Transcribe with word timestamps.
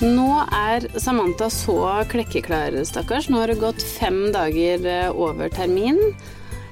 Nå 0.00 0.26
er 0.56 0.86
Samantha 1.00 1.50
så 1.52 1.76
klekkeklar, 2.08 2.72
stakkars. 2.88 3.26
Nå 3.28 3.40
har 3.42 3.50
det 3.52 3.58
gått 3.60 3.82
fem 3.84 4.30
dager 4.32 4.86
eh, 4.88 5.10
over 5.12 5.50
termin. 5.52 5.98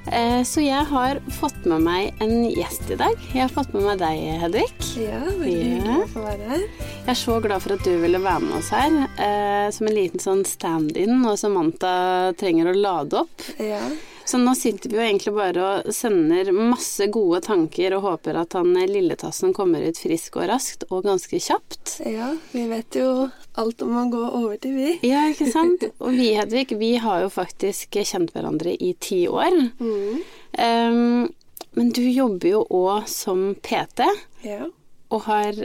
Eh, 0.09 0.41
Så 0.49 0.63
jeg 0.65 0.87
har 0.89 1.21
fått 1.37 1.67
med 1.69 1.85
meg 1.85 2.23
en 2.25 2.47
gjest 2.49 2.89
i 2.95 2.97
dag. 2.97 3.13
Jeg 3.35 3.43
har 3.45 3.53
fått 3.53 3.75
med 3.77 3.85
meg 3.85 4.01
deg, 4.01 4.23
Hedvig. 4.47 4.71
Ja, 5.03 5.21
veldig 5.29 5.53
Ja. 5.53 5.69
hyggelig 5.75 5.97
å 6.07 6.09
få 6.15 6.25
være 6.25 6.49
her. 6.55 6.65
Jeg 6.81 7.13
er 7.13 7.21
så 7.21 7.37
glad 7.45 7.63
for 7.67 7.77
at 7.77 7.85
du 7.85 7.93
ville 8.01 8.23
være 8.25 8.41
med 8.47 8.57
oss 8.63 8.71
her. 8.73 8.97
eh, 9.21 9.71
Som 9.77 9.89
en 9.91 9.95
liten 10.01 10.21
sånn 10.25 10.45
stand-in 10.49 11.21
når 11.21 11.37
Samantha 11.37 12.33
trenger 12.41 12.73
å 12.73 12.77
lade 12.81 13.21
opp. 13.27 13.45
Ja. 13.61 13.83
Så 14.29 14.37
nå 14.43 14.53
sitter 14.59 14.93
vi 14.93 14.99
jo 14.99 15.05
egentlig 15.07 15.33
bare 15.33 15.63
og 15.65 15.87
sender 15.97 16.51
masse 16.53 17.07
gode 17.15 17.41
tanker 17.47 17.95
og 17.97 18.03
håper 18.05 18.37
at 18.43 18.53
han 18.59 18.75
eh, 18.77 18.85
lilletassen 18.91 19.55
kommer 19.57 19.87
ut 19.89 19.97
frisk 20.01 20.37
og 20.37 20.51
raskt 20.51 20.85
og 20.91 21.07
ganske 21.07 21.41
kjapt. 21.41 21.95
ja, 22.05 22.35
vi 22.53 22.67
vet 22.69 22.99
jo 23.01 23.31
alt 23.59 23.81
om 23.87 23.95
å 23.97 24.05
gå 24.13 24.21
over 24.27 24.59
til 24.61 24.77
vi. 24.77 24.91
Ja, 25.09 25.25
ikke 25.33 25.49
sant? 25.51 25.87
Og 25.97 26.13
vi, 26.13 26.35
Hedvig, 26.37 26.77
vi 26.77 26.91
har 27.01 27.23
jo 27.25 27.31
faktisk 27.33 27.97
kjent 28.05 28.35
hverandre 28.37 28.75
i 28.77 28.93
ti 29.01 29.23
år. 29.33 29.57
Mm. 29.81 30.21
Um, 30.61 31.33
men 31.79 31.91
du 31.97 32.03
jobber 32.05 32.51
jo 32.53 32.61
òg 32.75 33.09
som 33.09 33.55
PT, 33.65 34.05
Ja. 34.45 34.67
og 35.09 35.25
har 35.25 35.57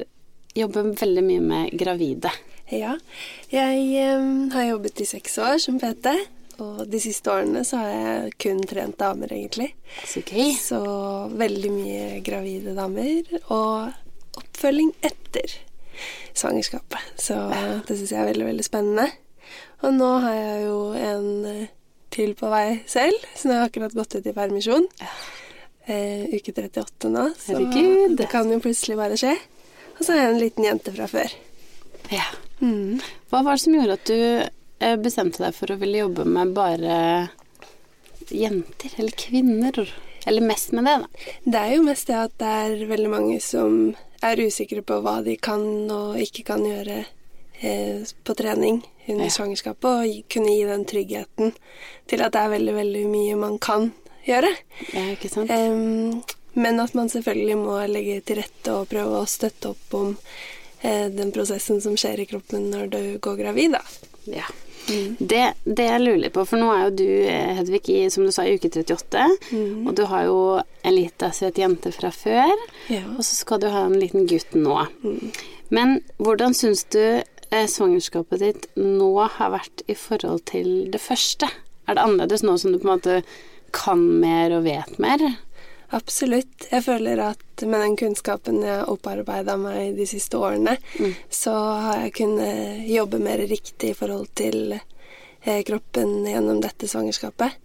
jobber 0.55 0.91
veldig 1.03 1.23
mye 1.25 1.43
med 1.43 1.75
gravide. 1.79 2.31
ja. 2.71 2.95
Jeg 3.51 4.15
um, 4.17 4.49
har 4.53 4.69
jobbet 4.71 5.01
i 5.01 5.05
seks 5.09 5.37
år 5.41 5.59
som 5.61 5.79
PT, 5.81 6.15
og 6.61 6.83
de 6.89 6.99
siste 7.01 7.31
årene 7.31 7.63
så 7.65 7.81
har 7.81 7.91
jeg 7.93 8.33
kun 8.45 8.61
trent 8.69 8.97
damer, 8.99 9.31
egentlig. 9.33 9.71
Så 10.05 10.21
gøy. 10.25 10.53
Så 10.59 10.79
veldig 11.33 11.71
mye 11.73 12.07
gravide 12.25 12.75
damer, 12.77 13.29
og 13.53 14.39
oppfølging 14.39 14.93
etter 15.05 15.57
svangerskapet. 16.33 17.13
Så 17.19 17.37
det 17.87 17.97
syns 17.97 18.11
jeg 18.13 18.21
er 18.21 18.31
veldig, 18.31 18.49
veldig 18.51 18.65
spennende. 18.65 19.07
Og 19.83 19.95
nå 19.95 20.09
har 20.23 20.35
jeg 20.37 20.59
jo 20.65 20.77
en 20.95 21.29
eh, 21.49 21.71
til 22.13 22.35
på 22.39 22.49
vei 22.51 22.67
selv, 22.89 23.25
så 23.35 23.49
nå 23.49 23.55
har 23.55 23.63
jeg 23.63 23.71
akkurat 23.71 23.95
gått 23.97 24.15
ut 24.15 24.29
i 24.29 24.35
permisjon. 24.35 24.85
Eh, 25.91 26.29
uke 26.31 26.53
38 26.55 27.11
nå, 27.11 27.25
så 27.35 27.57
Herregud. 27.57 28.15
det 28.19 28.29
kan 28.31 28.47
jo 28.51 28.61
plutselig 28.63 28.95
bare 28.99 29.17
skje. 29.19 29.33
Og 29.97 30.05
så 30.05 30.13
er 30.13 30.21
jeg 30.21 30.31
en 30.31 30.41
liten 30.41 30.67
jente 30.67 30.93
fra 30.95 31.09
før. 31.11 31.33
Ja. 32.13 32.25
Mm. 32.61 33.01
Hva 33.31 33.43
var 33.43 33.57
det 33.57 33.63
som 33.65 33.75
gjorde 33.75 33.97
at 33.99 34.07
du 34.07 34.62
bestemte 35.03 35.43
deg 35.43 35.55
for 35.57 35.73
å 35.73 35.79
ville 35.81 36.01
jobbe 36.03 36.25
med 36.27 36.53
bare 36.57 36.97
jenter, 38.29 38.93
eller 38.97 39.11
kvinner? 39.19 39.93
Eller 40.25 40.41
mest 40.41 40.71
med 40.71 40.85
det, 40.87 40.97
da. 41.03 41.07
Det 41.43 41.59
er 41.59 41.73
jo 41.75 41.83
mest 41.83 42.07
det 42.07 42.15
at 42.15 42.35
det 42.39 42.51
er 42.63 42.85
veldig 42.87 43.09
mange 43.11 43.39
som 43.43 43.73
er 44.23 44.39
usikre 44.39 44.81
på 44.87 45.01
hva 45.03 45.17
de 45.25 45.35
kan 45.35 45.63
og 45.91 46.15
ikke 46.23 46.45
kan 46.47 46.63
gjøre 46.63 47.01
eh, 47.59 48.05
på 48.23 48.35
trening 48.39 48.79
under 49.07 49.25
Ja. 49.27 49.33
svangerskapet, 49.35 49.83
og 49.83 50.29
kunne 50.31 50.53
gi 50.55 50.63
den 50.69 50.85
tryggheten 50.87 51.51
til 52.07 52.23
at 52.23 52.31
det 52.31 52.39
er 52.39 52.53
veldig, 52.55 52.75
veldig 52.77 53.03
mye 53.11 53.35
man 53.35 53.57
kan 53.59 53.89
gjøre. 54.23 54.53
Ja, 54.93 55.03
ikke 55.11 55.27
sant? 55.33 55.51
Um, 55.51 56.23
men 56.55 56.79
at 56.79 56.93
man 56.95 57.09
selvfølgelig 57.11 57.57
må 57.59 57.75
legge 57.91 58.21
til 58.23 58.39
rette 58.39 58.71
og 58.77 58.87
prøve 58.93 59.19
å 59.19 59.27
støtte 59.27 59.73
opp 59.73 59.97
om 59.99 60.13
eh, 60.81 61.09
den 61.11 61.33
prosessen 61.35 61.81
som 61.83 61.97
skjer 61.99 62.23
i 62.23 62.29
kroppen 62.31 62.69
når 62.71 62.87
du 62.95 63.01
går 63.19 63.41
gravid, 63.43 63.75
da. 63.75 63.83
Ja. 64.31 64.47
Det, 65.19 65.43
det 65.63 65.85
jeg 65.87 66.01
lurer 66.03 66.19
litt 66.25 66.33
på, 66.35 66.43
for 66.49 66.59
nå 66.59 66.69
er 66.73 66.81
jo 66.85 66.95
du, 66.99 67.05
eh, 67.31 67.53
Hedvig, 67.59 67.83
i, 67.93 67.99
som 68.11 68.25
du 68.27 68.31
sa, 68.35 68.43
i 68.47 68.55
uke 68.57 68.69
38. 68.69 69.25
Mm. 69.53 69.87
Og 69.87 69.93
du 69.95 70.03
har 70.11 70.25
jo 70.27 70.37
en 70.83 70.95
lita 70.95 71.29
søt 71.35 71.57
jente 71.61 71.91
fra 71.95 72.11
før, 72.11 72.51
Ja. 72.91 73.03
og 73.15 73.21
så 73.23 73.37
skal 73.37 73.61
du 73.63 73.69
ha 73.71 73.85
en 73.87 73.95
liten 73.99 74.27
gutt 74.27 74.51
nå. 74.57 74.75
Men 75.73 76.01
hvordan 76.19 76.53
syns 76.57 76.83
du 76.93 76.99
eh, 76.99 77.65
svangerskapet 77.69 78.39
ditt 78.43 78.67
nå 78.75 79.13
har 79.37 79.53
vært 79.55 79.85
i 79.87 79.95
forhold 79.97 80.43
til 80.51 80.89
det 80.91 81.01
første? 81.01 81.47
Er 81.87 81.95
det 81.97 82.03
annerledes 82.03 82.43
nå 82.43 82.57
som 82.59 82.71
du 82.73 82.79
på 82.79 82.87
en 82.89 82.95
måte 82.97 83.21
kan 83.73 84.03
mer 84.21 84.53
og 84.59 84.63
vet 84.67 84.99
mer? 85.01 85.19
Absolutt. 85.93 86.67
Jeg 86.71 86.83
føler 86.87 87.19
at 87.21 87.65
med 87.69 87.83
den 87.85 87.97
kunnskapen 87.99 88.61
jeg 88.65 88.79
har 88.79 88.89
opparbeida 88.89 89.55
meg 89.61 89.97
de 89.97 90.07
siste 90.09 90.39
årene, 90.41 90.77
så 91.29 91.53
har 91.85 92.05
jeg 92.05 92.15
kunnet 92.21 92.87
jobbe 92.89 93.21
mer 93.21 93.43
riktig 93.49 93.93
i 93.93 93.97
forhold 93.97 94.31
til 94.39 94.77
eh, 94.77 95.61
kroppen 95.67 96.23
gjennom 96.25 96.63
dette 96.63 96.89
svangerskapet. 96.89 97.59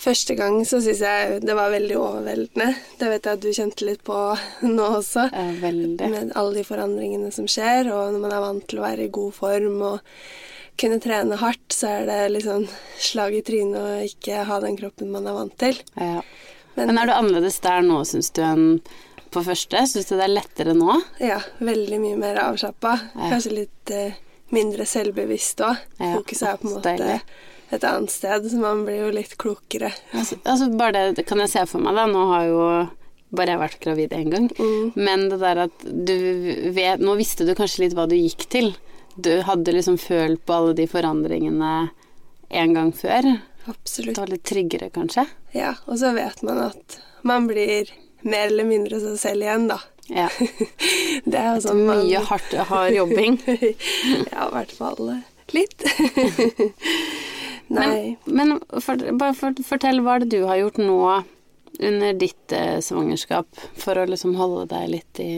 Første 0.00 0.34
gang 0.34 0.56
så 0.66 0.80
syns 0.82 1.00
jeg 1.04 1.42
det 1.46 1.54
var 1.56 1.72
veldig 1.72 1.98
overveldende. 1.98 2.72
Det 2.98 3.10
vet 3.10 3.26
jeg 3.26 3.38
at 3.38 3.44
du 3.44 3.52
kjente 3.54 3.86
litt 3.86 4.02
på 4.06 4.16
nå 4.76 4.88
også. 5.00 5.28
Veldig. 5.62 6.10
Med 6.14 6.34
alle 6.34 6.58
de 6.60 6.66
forandringene 6.66 7.30
som 7.34 7.48
skjer, 7.50 7.90
og 7.94 8.14
når 8.14 8.24
man 8.26 8.34
er 8.34 8.44
vant 8.44 8.66
til 8.70 8.82
å 8.82 8.86
være 8.86 9.06
i 9.06 9.14
god 9.14 9.36
form 9.36 9.78
og 9.92 10.18
kunne 10.80 10.98
trene 10.98 11.38
hardt, 11.38 11.68
så 11.70 12.00
er 12.00 12.08
det 12.30 12.42
sånn 12.42 12.66
slag 12.98 13.36
i 13.38 13.44
trynet 13.46 13.78
å 13.78 14.02
ikke 14.08 14.42
ha 14.48 14.58
den 14.64 14.78
kroppen 14.78 15.12
man 15.14 15.28
er 15.30 15.36
vant 15.36 15.54
til. 15.62 15.78
Ja. 15.94 16.24
Men- 16.76 16.86
Men 16.88 16.98
er 16.98 17.06
du 17.06 17.12
annerledes 17.12 17.60
der 17.60 17.82
nå, 17.82 18.00
syns 18.04 18.30
du, 18.32 18.42
enn 18.42 18.80
på 19.30 19.42
første? 19.44 19.76
Syns 19.86 20.08
du 20.08 20.16
det 20.16 20.24
er 20.24 20.34
lettere 20.34 20.74
nå? 20.74 21.00
Ja, 21.20 21.40
veldig 21.60 22.00
mye 22.00 22.16
mer 22.18 22.36
avslappa. 22.36 22.96
Ja. 23.14 23.30
Kanskje 23.30 23.52
litt 23.52 23.90
eh, 23.90 24.12
mindre 24.50 24.84
selvbevisst 24.86 25.60
òg. 25.66 25.76
Ja, 26.00 26.14
Fokuset 26.16 26.48
er 26.48 26.56
på 26.58 26.68
en 26.68 26.74
måte 26.76 26.96
deilig. 26.96 27.20
et 27.72 27.82
annet 27.84 28.10
sted, 28.10 28.44
så 28.50 28.58
man 28.60 28.84
blir 28.86 29.00
jo 29.06 29.10
litt 29.10 29.36
klokere. 29.38 29.92
Altså, 30.12 30.36
altså 30.44 30.68
bare 30.76 31.12
det 31.14 31.26
kan 31.26 31.38
jeg 31.38 31.48
se 31.50 31.64
for 31.66 31.78
meg, 31.80 31.94
da. 31.96 32.06
Nå 32.06 32.26
har 32.30 32.44
jo 32.46 32.88
bare 33.34 33.46
jeg 33.56 33.58
vært 33.58 33.80
gravid 33.80 34.10
én 34.14 34.30
gang. 34.30 34.48
Mm. 34.58 34.92
Men 34.94 35.28
det 35.30 35.40
der 35.40 35.58
at 35.64 35.78
du 35.82 36.70
vet 36.72 37.00
Nå 37.00 37.16
visste 37.18 37.44
du 37.46 37.54
kanskje 37.54 37.80
litt 37.86 37.94
hva 37.94 38.06
du 38.08 38.14
gikk 38.14 38.46
til. 38.48 38.74
Du 39.18 39.42
hadde 39.42 39.72
liksom 39.74 39.98
følt 39.98 40.44
på 40.46 40.54
alle 40.54 40.74
de 40.74 40.86
forandringene 40.86 41.90
en 42.50 42.74
gang 42.74 42.92
før. 42.92 43.40
Absolutt. 43.70 44.14
Det 44.14 44.20
var 44.20 44.32
litt 44.32 44.44
tryggere, 44.48 44.90
kanskje. 44.94 45.26
Ja, 45.56 45.74
og 45.86 45.98
så 46.00 46.12
vet 46.16 46.42
man 46.44 46.60
at 46.66 46.98
man 47.24 47.48
blir 47.48 47.90
mer 48.24 48.48
eller 48.48 48.68
mindre 48.68 49.00
seg 49.00 49.18
selv 49.20 49.46
igjen, 49.46 49.68
da. 49.72 49.80
Ja. 50.12 50.28
Det 51.24 51.38
er 51.38 51.54
jo 51.54 51.62
sånn 51.64 51.84
man 51.86 52.02
Mye 52.04 52.20
hardt, 52.28 52.56
hard 52.68 52.92
jobbing. 52.96 53.38
Ja, 54.32 54.48
i 54.48 54.52
hvert 54.52 54.74
fall 54.76 55.14
litt. 55.54 55.84
Nei. 57.74 58.16
Men, 58.24 58.58
men 58.58 58.82
for, 58.84 59.00
bare 59.16 59.36
for, 59.38 59.56
fortell 59.64 60.02
hva 60.04 60.18
er 60.18 60.24
det 60.24 60.36
du 60.36 60.44
har 60.48 60.60
gjort 60.60 60.80
nå 60.82 60.98
under 61.80 62.16
ditt 62.18 62.52
eh, 62.54 62.78
svangerskap 62.84 63.48
for 63.80 63.98
å 63.98 64.06
liksom 64.08 64.36
holde 64.38 64.66
deg 64.74 64.90
litt 64.92 65.22
i, 65.24 65.36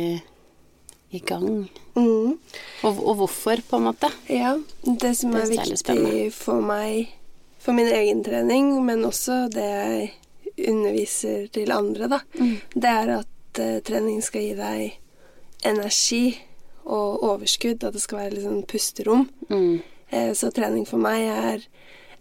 i 1.15 1.23
gang? 1.23 1.69
Mm. 1.95 2.35
Og, 2.83 2.91
og 2.91 3.15
hvorfor, 3.23 3.63
på 3.69 3.79
en 3.79 3.87
måte? 3.89 4.11
Ja, 4.33 4.57
det 4.85 5.15
som 5.21 5.37
er 5.39 5.47
er 5.47 5.55
viktig 5.55 6.33
for 6.35 6.65
meg, 6.65 7.15
for 7.66 7.75
min 7.75 7.91
egen 7.91 8.22
trening, 8.25 8.69
men 8.87 9.03
også 9.09 9.47
det 9.50 9.65
jeg 9.66 10.12
underviser 10.71 11.49
til 11.53 11.72
andre, 11.75 12.06
da, 12.09 12.21
Mm. 12.38 12.53
det 12.75 12.91
er 12.93 13.10
at 13.19 13.60
uh, 13.60 13.78
trening 13.84 14.22
skal 14.25 14.44
gi 14.44 14.54
deg 14.54 14.93
energi 15.66 16.38
og 16.87 17.22
overskudd, 17.27 17.82
at 17.84 17.93
det 17.97 18.03
skal 18.04 18.19
være 18.22 18.44
sånn 18.44 18.62
pusterom. 18.71 19.27
Mm. 19.50 19.81
Uh, 20.12 20.31
så 20.38 20.53
trening 20.54 20.87
for 20.87 21.03
meg 21.03 21.27
er 21.27 21.66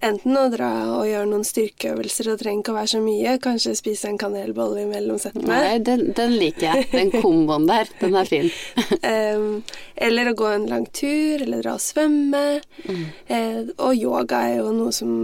enten 0.03 0.37
å 0.37 0.45
dra 0.53 0.71
og 0.97 1.05
gjøre 1.07 1.29
noen 1.29 1.45
styrkeøvelser, 1.47 2.29
det 2.31 2.37
trenger 2.41 2.63
ikke 2.63 2.73
å 2.73 2.77
være 2.77 2.91
så 2.91 3.01
mye, 3.03 3.35
kanskje 3.43 3.75
spise 3.79 4.09
en 4.11 4.19
kanelbolle 4.21 4.85
imellom 4.85 5.19
settene. 5.21 5.47
Nei, 5.49 5.77
den, 5.85 6.07
den 6.17 6.35
liker 6.39 6.67
jeg. 6.67 6.89
Den 6.91 7.13
komboen 7.13 7.67
der, 7.69 7.89
den 8.01 8.17
er 8.19 8.29
fin. 8.29 8.49
um, 9.35 9.61
eller 10.07 10.31
å 10.31 10.35
gå 10.37 10.49
en 10.51 10.67
lang 10.71 10.89
tur, 10.95 11.45
eller 11.45 11.63
dra 11.63 11.77
og 11.77 11.83
svømme. 11.83 12.43
Mm. 12.85 13.05
Uh, 13.29 13.61
og 13.77 13.95
yoga 13.95 14.43
er 14.49 14.59
jo 14.61 14.75
noe 14.75 14.95
som 14.95 15.15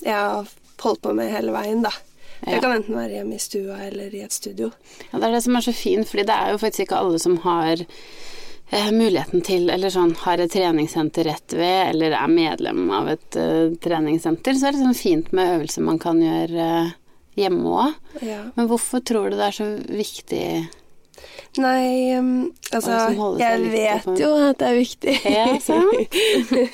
jeg 0.00 0.16
har 0.16 0.48
holdt 0.80 1.02
på 1.04 1.12
med 1.16 1.32
hele 1.34 1.54
veien, 1.54 1.84
da. 1.84 1.92
Ja. 2.40 2.54
Det 2.54 2.62
kan 2.64 2.72
enten 2.72 2.96
være 2.96 3.18
hjemme 3.18 3.36
i 3.36 3.42
stua 3.42 3.82
eller 3.84 4.14
i 4.16 4.22
et 4.24 4.32
studio. 4.32 4.70
Ja, 5.10 5.18
det 5.18 5.26
er 5.26 5.34
det 5.36 5.44
som 5.44 5.58
er 5.58 5.64
så 5.66 5.74
fint, 5.76 6.08
fordi 6.08 6.24
det 6.30 6.36
er 6.36 6.54
jo 6.54 6.60
faktisk 6.62 6.86
ikke 6.86 7.00
alle 7.02 7.20
som 7.20 7.36
har 7.44 7.82
muligheten 8.70 9.42
til, 9.42 9.68
eller 9.70 9.90
sånn 9.90 10.12
har 10.22 10.38
et 10.38 10.52
treningssenter 10.52 11.24
rett 11.26 11.52
ved, 11.58 11.88
eller 11.94 12.14
er 12.14 12.28
medlem 12.30 12.84
av 12.94 13.08
et 13.16 13.36
uh, 13.36 13.72
treningssenter, 13.82 14.54
så 14.54 14.68
er 14.68 14.76
det 14.76 14.84
sånn 14.84 14.94
fint 14.98 15.32
med 15.34 15.56
øvelser 15.56 15.82
man 15.82 15.98
kan 15.98 16.20
gjøre 16.22 16.66
uh, 16.86 16.92
hjemme 17.40 17.72
òg. 17.86 17.96
Ja. 18.22 18.44
Men 18.54 18.68
hvorfor 18.70 19.02
tror 19.02 19.30
du 19.30 19.36
det 19.40 19.48
er 19.48 19.56
så 19.58 19.66
viktig? 19.90 20.44
Nei, 21.58 22.14
um, 22.16 22.52
altså 22.70 22.94
liksom 23.10 23.40
Jeg 23.42 23.64
vet 23.72 24.04
på- 24.06 24.14
jo 24.20 24.28
at 24.48 24.58
det 24.62 24.68
er 24.68 24.78
viktig. 24.78 25.16
Ja, 25.38 25.48
sant? 25.58 26.14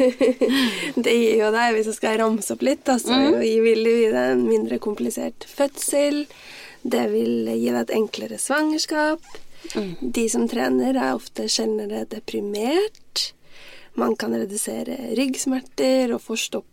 det 1.07 1.15
gir 1.17 1.41
jo 1.41 1.49
deg, 1.55 1.73
hvis 1.79 1.89
jeg 1.91 1.97
skal 1.97 2.19
ramse 2.21 2.53
opp 2.55 2.63
litt, 2.67 2.85
altså, 2.93 3.09
så 3.09 3.33
Mm. 3.33 3.41
vil 3.65 3.83
jo 3.89 3.95
gi 4.03 4.11
deg 4.13 4.31
en 4.35 4.45
mindre 4.49 4.79
komplisert 4.79 5.47
fødsel. 5.49 6.27
Det 6.87 7.07
vil 7.11 7.49
gi 7.51 7.71
deg 7.73 7.81
et 7.81 7.95
enklere 7.97 8.39
svangerskap. 8.39 9.21
Mm. 9.75 9.91
De 10.21 10.29
som 10.33 10.47
trener, 10.49 10.95
er 10.97 11.17
ofte 11.17 11.49
sjeldnere 11.51 12.05
deprimert. 12.13 13.33
Man 13.97 14.17
kan 14.21 14.35
redusere 14.37 15.15
ryggsmerter 15.17 16.13
og 16.15 16.21
forstoppelse 16.21 16.73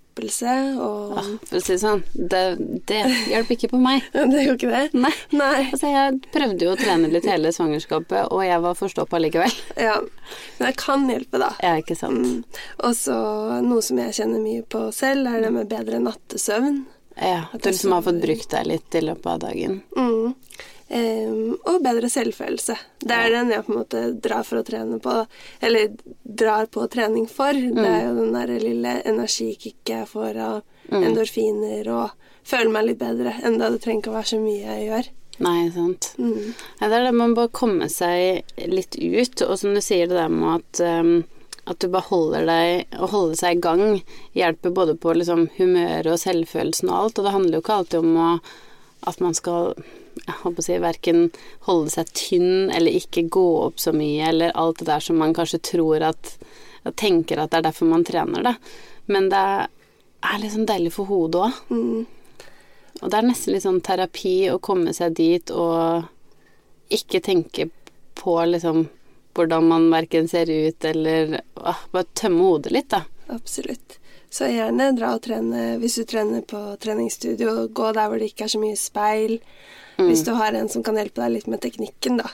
og 0.78 1.14
Ah, 1.18 1.30
For 1.50 1.58
å 1.58 1.62
si 1.64 1.72
det 1.74 1.80
sånn, 1.82 2.04
det, 2.14 2.42
det 2.86 3.00
hjelper 3.32 3.56
ikke 3.56 3.70
på 3.72 3.80
meg. 3.82 4.04
Det 4.14 4.44
gjorde 4.44 4.60
ikke 4.60 4.70
det? 4.70 5.00
Nei. 5.02 5.10
Nei. 5.34 5.64
Altså, 5.72 5.90
jeg 5.90 6.20
prøvde 6.36 6.68
jo 6.68 6.74
å 6.76 6.78
trene 6.78 7.10
litt 7.10 7.26
hele 7.26 7.50
svangerskapet, 7.56 8.28
og 8.30 8.44
jeg 8.46 8.62
var 8.62 8.78
forstoppa 8.78 9.22
likevel. 9.24 9.56
Ja. 9.88 9.96
Men 10.60 10.68
det 10.70 10.76
kan 10.78 11.08
hjelpe, 11.10 11.40
da. 11.42 11.50
Ja, 11.66 11.74
ikke 11.82 11.98
sant. 11.98 12.28
Mm. 12.28 12.62
Og 12.86 12.94
så 13.00 13.16
noe 13.66 13.82
som 13.82 14.04
jeg 14.04 14.14
kjenner 14.20 14.44
mye 14.44 14.62
på 14.70 14.84
selv, 14.94 15.32
er 15.34 15.48
det 15.48 15.50
med 15.56 15.72
bedre 15.72 15.98
nattesøvn. 16.04 16.84
Ja, 17.18 17.48
At 17.54 17.62
du 17.66 17.72
liksom 17.72 17.94
har 17.98 18.06
fått 18.06 18.22
brukt 18.22 18.54
deg 18.54 18.70
litt 18.70 18.96
i 18.98 19.02
løpet 19.06 19.28
av 19.34 19.42
dagen. 19.48 19.82
Mm. 19.98 20.36
Em, 20.94 21.56
og 21.66 21.80
bedre 21.82 22.10
selvfølelse. 22.12 22.76
Det 23.02 23.16
er 23.16 23.32
den 23.34 23.50
jeg 23.50 23.66
på 23.66 23.74
en 23.74 23.80
måte 23.80 24.02
drar 24.22 24.46
for 24.46 24.60
å 24.60 24.66
trene 24.68 25.00
på, 25.02 25.16
eller 25.66 25.96
drar 26.22 26.68
på 26.70 26.86
trening 26.94 27.26
for. 27.32 27.58
Det 27.58 27.88
er 27.88 28.04
jo 28.06 28.20
den 28.20 28.36
der 28.36 28.52
lille 28.62 29.00
energikicket 29.10 29.94
jeg 29.96 30.12
får 30.12 30.38
av 30.38 30.60
endorfiner 30.94 31.90
og 31.90 32.14
føler 32.46 32.70
meg 32.76 32.92
litt 32.92 33.02
bedre, 33.02 33.34
enda 33.42 33.72
det 33.72 33.82
trenger 33.82 34.04
ikke 34.04 34.12
å 34.12 34.18
være 34.20 34.32
så 34.34 34.40
mye 34.44 34.62
jeg 34.68 34.88
gjør. 34.90 35.10
Nei, 35.44 35.60
sant. 35.74 36.12
Mm. 36.22 36.52
Ja, 36.78 36.90
det 36.92 36.98
er 37.00 37.08
det 37.08 37.16
man 37.18 37.34
bare 37.40 37.50
komme 37.58 37.88
seg 37.90 38.54
litt 38.70 39.00
ut, 39.00 39.46
og 39.48 39.56
som 39.58 39.74
du 39.74 39.82
sier 39.82 40.12
det 40.12 40.20
der 40.20 40.30
med 40.30 40.60
at 40.60 40.84
um, 41.02 41.16
at 41.64 41.80
du 41.80 41.88
bare 41.88 42.10
holder 42.10 42.44
deg 42.44 42.98
Å 43.00 43.08
holde 43.08 43.38
seg 43.40 43.56
i 43.56 43.62
gang 43.64 43.84
hjelper 44.36 44.74
både 44.76 44.98
på 45.00 45.14
liksom 45.16 45.46
humøret 45.56 46.10
og 46.12 46.20
selvfølelsen 46.20 46.92
og 46.92 46.98
alt, 46.98 47.20
og 47.20 47.26
det 47.26 47.36
handler 47.38 47.56
jo 47.56 47.64
ikke 47.64 47.78
alltid 47.80 48.00
om 48.04 48.18
å, 48.20 48.30
at 49.08 49.24
man 49.24 49.38
skal 49.38 49.72
jeg 50.16 50.36
håper 50.44 50.62
å 50.62 50.66
si, 50.66 50.80
verken 50.82 51.24
holde 51.68 51.94
seg 51.94 52.12
tynn 52.18 52.72
eller 52.74 53.00
ikke 53.00 53.26
gå 53.34 53.46
opp 53.66 53.82
så 53.82 53.94
mye, 53.96 54.30
eller 54.30 54.56
alt 54.60 54.82
det 54.82 54.90
der 54.90 55.04
som 55.04 55.20
man 55.22 55.36
kanskje 55.36 55.62
tror 55.74 56.06
at 56.14 56.36
tenker 57.00 57.40
at 57.40 57.52
det 57.52 57.62
er 57.62 57.70
derfor 57.70 57.90
man 57.90 58.04
trener 58.06 58.44
da. 58.44 58.56
Men 59.12 59.30
det 59.32 59.44
er 60.24 60.42
liksom 60.42 60.68
deilig 60.68 60.94
for 60.96 61.10
hodet 61.10 61.46
òg. 61.48 61.62
Mm. 61.72 62.04
Og 63.02 63.10
det 63.10 63.20
er 63.20 63.28
nesten 63.28 63.56
litt 63.56 63.66
sånn 63.66 63.82
terapi 63.84 64.36
å 64.54 64.60
komme 64.64 64.94
seg 64.96 65.16
dit 65.18 65.52
og 65.52 66.06
ikke 66.94 67.24
tenke 67.24 67.68
på 68.20 68.38
liksom 68.48 68.86
hvordan 69.34 69.66
man 69.68 69.90
verken 69.92 70.28
ser 70.30 70.52
ut 70.52 70.86
eller 70.86 71.40
å, 71.58 71.74
Bare 71.92 72.06
tømme 72.14 72.46
hodet 72.46 72.74
litt, 72.76 72.92
da. 72.94 73.02
Absolutt. 73.34 73.98
Så 74.34 74.50
gjerne 74.50 74.92
dra 74.98 75.14
og 75.18 75.24
trene 75.26 75.76
hvis 75.82 75.98
du 76.00 76.06
trener 76.10 76.46
på 76.46 76.60
treningsstudio. 76.82 77.68
Gå 77.74 77.92
der 77.94 78.10
hvor 78.10 78.22
det 78.22 78.32
ikke 78.32 78.48
er 78.48 78.54
så 78.54 78.62
mye 78.62 78.78
speil. 78.80 79.40
Hvis 79.98 80.26
du 80.26 80.34
har 80.38 80.56
en 80.58 80.70
som 80.70 80.84
kan 80.86 80.98
hjelpe 81.00 81.22
deg 81.22 81.38
litt 81.38 81.52
med 81.52 81.62
teknikken, 81.64 82.22
da. 82.24 82.32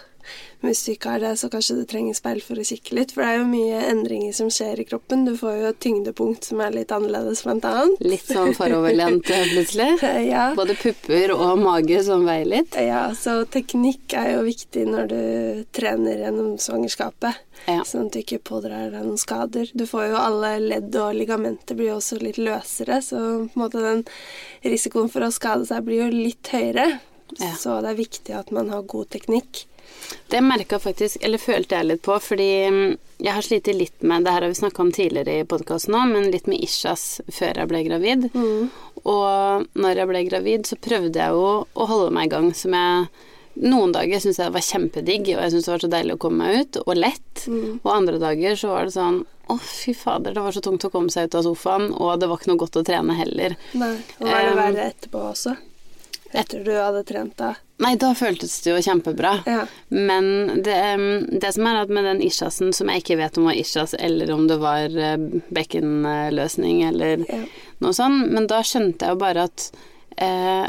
Men 0.59 0.73
hvis 0.73 0.81
du 0.85 0.91
ikke 0.91 1.13
har 1.13 1.21
det, 1.23 1.31
så 1.39 1.47
kanskje 1.49 1.77
du 1.79 1.85
trenger 1.89 2.13
speil 2.17 2.41
for 2.43 2.59
å 2.59 2.63
kikke 2.67 2.95
litt. 2.97 3.13
For 3.15 3.23
det 3.23 3.29
er 3.31 3.37
jo 3.39 3.45
mye 3.49 3.79
endringer 3.89 4.35
som 4.35 4.49
skjer 4.53 4.81
i 4.83 4.85
kroppen. 4.85 5.23
Du 5.25 5.31
får 5.39 5.55
jo 5.55 5.69
et 5.71 5.79
tyngdepunkt 5.81 6.49
som 6.49 6.59
er 6.61 6.75
litt 6.75 6.91
annerledes, 6.93 7.41
blant 7.47 7.65
annet. 7.65 8.01
Litt 8.03 8.27
sånn 8.27 8.53
foroverlent 8.57 9.23
plutselig. 9.25 9.91
Ja. 10.29 10.49
Både 10.53 10.75
pupper 10.77 11.31
og 11.33 11.61
mage 11.61 12.01
som 12.05 12.25
veier 12.27 12.45
litt. 12.49 12.75
ja, 12.75 13.07
så 13.17 13.39
teknikk 13.49 14.13
er 14.19 14.33
jo 14.35 14.43
viktig 14.45 14.83
når 14.89 15.07
du 15.09 15.21
trener 15.75 16.19
gjennom 16.25 16.57
svangerskapet. 16.61 17.39
Ja. 17.65 17.81
Sånn 17.87 18.09
at 18.09 18.15
du 18.15 18.19
ikke 18.21 18.41
pådrar 18.51 18.91
deg 18.91 19.05
noen 19.07 19.19
skader. 19.19 19.71
Du 19.73 19.85
får 19.89 20.11
jo 20.11 20.19
alle 20.19 20.51
ledd 20.61 20.95
og 20.99 21.15
ligamenter 21.17 21.79
blir 21.79 21.93
jo 21.93 21.97
også 21.99 22.19
litt 22.21 22.37
løsere, 22.41 22.99
så 23.05 23.19
på 23.47 23.57
en 23.57 23.63
måte 23.63 23.83
den 23.83 24.03
risikoen 24.67 25.09
for 25.09 25.25
å 25.25 25.31
skade 25.33 25.65
seg 25.69 25.87
blir 25.87 26.03
jo 26.05 26.11
litt 26.13 26.51
høyere. 26.53 26.91
Ja. 27.37 27.53
Så 27.57 27.77
det 27.83 27.93
er 27.93 27.99
viktig 27.99 28.35
at 28.35 28.51
man 28.55 28.71
har 28.73 28.87
god 28.89 29.11
teknikk. 29.13 29.65
Det 30.29 30.41
merka 30.45 30.77
faktisk, 30.79 31.17
eller 31.25 31.41
følte 31.41 31.75
jeg 31.75 31.87
litt 31.89 32.01
på, 32.05 32.15
fordi 32.21 32.49
mm, 32.69 32.97
jeg 33.25 33.33
har 33.35 33.45
slitt 33.45 33.69
litt 33.73 34.03
med 34.05 34.23
Det 34.23 34.31
her 34.35 34.45
har 34.45 34.51
vi 34.51 34.59
snakka 34.59 34.83
om 34.85 34.91
tidligere 34.95 35.39
i 35.41 35.47
podkasten 35.49 35.97
òg, 35.97 36.11
men 36.13 36.29
litt 36.31 36.47
med 36.47 36.61
Ishas 36.63 37.21
før 37.27 37.57
jeg 37.61 37.71
ble 37.71 37.81
gravid. 37.87 38.29
Og 39.03 39.65
når 39.73 40.01
jeg 40.03 40.11
ble 40.11 40.23
gravid, 40.29 40.69
så 40.69 40.77
prøvde 40.79 41.19
jeg 41.19 41.35
jo 41.35 41.49
å 41.65 41.89
holde 41.89 42.13
meg 42.15 42.29
i 42.29 42.33
gang, 42.35 42.53
som 42.55 42.77
jeg 42.77 43.09
Noen 43.59 43.91
dager 43.91 44.21
syntes 44.21 44.37
jeg 44.39 44.47
det 44.47 44.55
var 44.55 44.63
kjempedigg, 44.63 45.25
og 45.33 45.41
jeg 45.41 45.51
syntes 45.51 45.65
det 45.65 45.71
var 45.73 45.81
så 45.83 45.87
deilig 45.91 46.13
å 46.15 46.19
komme 46.21 46.45
meg 46.45 46.59
ut, 46.61 46.77
og 46.85 46.95
lett. 46.95 47.41
Og 47.49 47.89
andre 47.91 48.19
dager 48.21 48.55
så 48.55 48.69
var 48.71 48.87
det 48.87 48.93
sånn 48.95 49.17
Å, 49.49 49.55
fy 49.57 49.95
fader, 49.97 50.35
det 50.37 50.43
var 50.45 50.53
så 50.55 50.61
tungt 50.63 50.85
å 50.85 50.91
komme 50.93 51.09
seg 51.11 51.27
ut 51.27 51.35
av 51.35 51.43
sofaen, 51.43 51.89
og 51.91 52.21
det 52.21 52.29
var 52.29 52.39
ikke 52.39 52.51
noe 52.53 52.61
godt 52.61 52.77
å 52.79 52.83
trene 52.85 53.17
heller. 53.17 53.57
Nei. 53.73 53.95
Og 54.21 54.29
var 54.29 54.45
det 54.45 54.53
Um, 54.53 54.59
verre 54.61 54.85
etterpå 54.93 55.23
også? 55.33 55.55
Etter 56.31 56.63
du 56.63 56.71
hadde 56.77 57.03
trent 57.09 57.35
da? 57.39 57.55
Nei, 57.79 57.93
da 57.95 58.11
føltes 58.13 58.57
det 58.61 58.73
jo 58.73 58.81
kjempebra. 58.83 59.31
Ja. 59.47 59.61
Men 59.89 60.61
det, 60.65 60.75
det 61.41 61.53
som 61.55 61.65
er 61.69 61.79
at 61.81 61.89
med 61.95 62.03
den 62.05 62.19
ischiasen, 62.21 62.73
som 62.75 62.89
jeg 62.91 63.01
ikke 63.05 63.17
vet 63.21 63.37
om 63.39 63.47
var 63.47 63.55
ischias, 63.57 63.93
eller 63.97 64.29
om 64.35 64.43
det 64.49 64.57
var 64.61 64.91
eh, 64.99 65.15
bekkenløsning 65.55 66.83
eller 66.89 67.23
Ja. 67.29 67.39
noe 67.79 67.93
sånn, 67.95 68.19
men 68.33 68.47
da 68.51 68.59
skjønte 68.61 69.07
jeg 69.07 69.15
jo 69.15 69.21
bare 69.23 69.47
at 69.47 69.69
eh, 70.17 70.67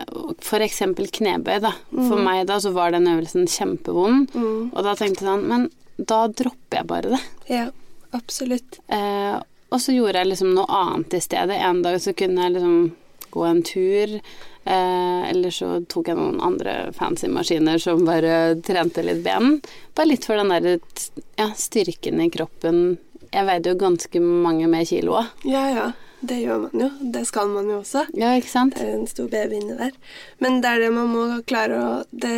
eksempel 0.62 1.10
knebøy, 1.10 1.58
da. 1.60 1.72
For 1.90 2.16
meg 2.22 2.46
da 2.46 2.60
så 2.62 2.72
var 2.72 2.92
den 2.94 3.08
øvelsen 3.10 3.46
kjempevond, 3.50 4.30
og 4.72 4.80
da 4.86 4.94
tenkte 4.94 5.24
jeg 5.24 5.28
sånn 5.32 5.46
Men 5.50 5.68
da 5.98 6.26
dropper 6.28 6.78
jeg 6.80 6.86
bare 6.86 7.10
det. 7.16 7.22
ja. 7.50 7.68
Absolutt. 8.12 8.80
Eh, 8.90 9.36
og 9.70 9.78
så 9.78 9.92
gjorde 9.94 10.18
jeg 10.18 10.26
liksom 10.32 10.48
noe 10.56 10.66
annet 10.66 11.14
i 11.14 11.20
stedet. 11.22 11.54
En 11.62 11.78
dag 11.84 12.00
så 12.02 12.10
kunne 12.18 12.42
jeg 12.42 12.56
liksom 12.56 12.88
gå 13.30 13.44
en 13.46 13.62
tur. 13.66 14.16
Eh, 14.64 15.22
eller 15.30 15.54
så 15.54 15.78
tok 15.88 16.10
jeg 16.10 16.18
noen 16.18 16.40
andre 16.44 16.74
fancy 16.96 17.30
maskiner 17.32 17.80
som 17.80 18.04
bare 18.06 18.58
trente 18.66 19.04
litt 19.06 19.22
ben. 19.24 19.58
Bare 19.96 20.12
litt 20.12 20.28
for 20.28 20.40
den 20.40 20.52
der 20.52 20.78
ja, 21.40 21.50
styrken 21.56 22.20
i 22.20 22.30
kroppen. 22.32 22.98
Jeg 23.30 23.46
veide 23.46 23.72
jo 23.72 23.80
ganske 23.80 24.20
mange 24.20 24.68
mer 24.70 24.86
kilo 24.88 25.20
òg. 25.22 25.34
Ja, 25.48 25.66
ja. 25.70 25.90
Det 26.20 26.36
gjør 26.36 26.66
man 26.66 26.82
jo. 26.82 26.88
Det 27.14 27.22
skal 27.24 27.48
man 27.48 27.70
jo 27.70 27.78
også. 27.80 28.02
Ja, 28.12 28.34
ikke 28.36 28.50
sant? 28.52 28.76
Det 28.76 28.84
er 28.84 28.98
en 28.98 29.08
stor 29.08 29.30
baby 29.32 29.56
inni 29.56 29.78
der. 29.78 29.94
Men 30.44 30.60
det 30.60 30.74
er 30.74 30.82
det 30.84 30.90
man 30.92 31.08
må 31.08 31.24
klare 31.48 31.78
å 31.80 31.92
Det 32.12 32.36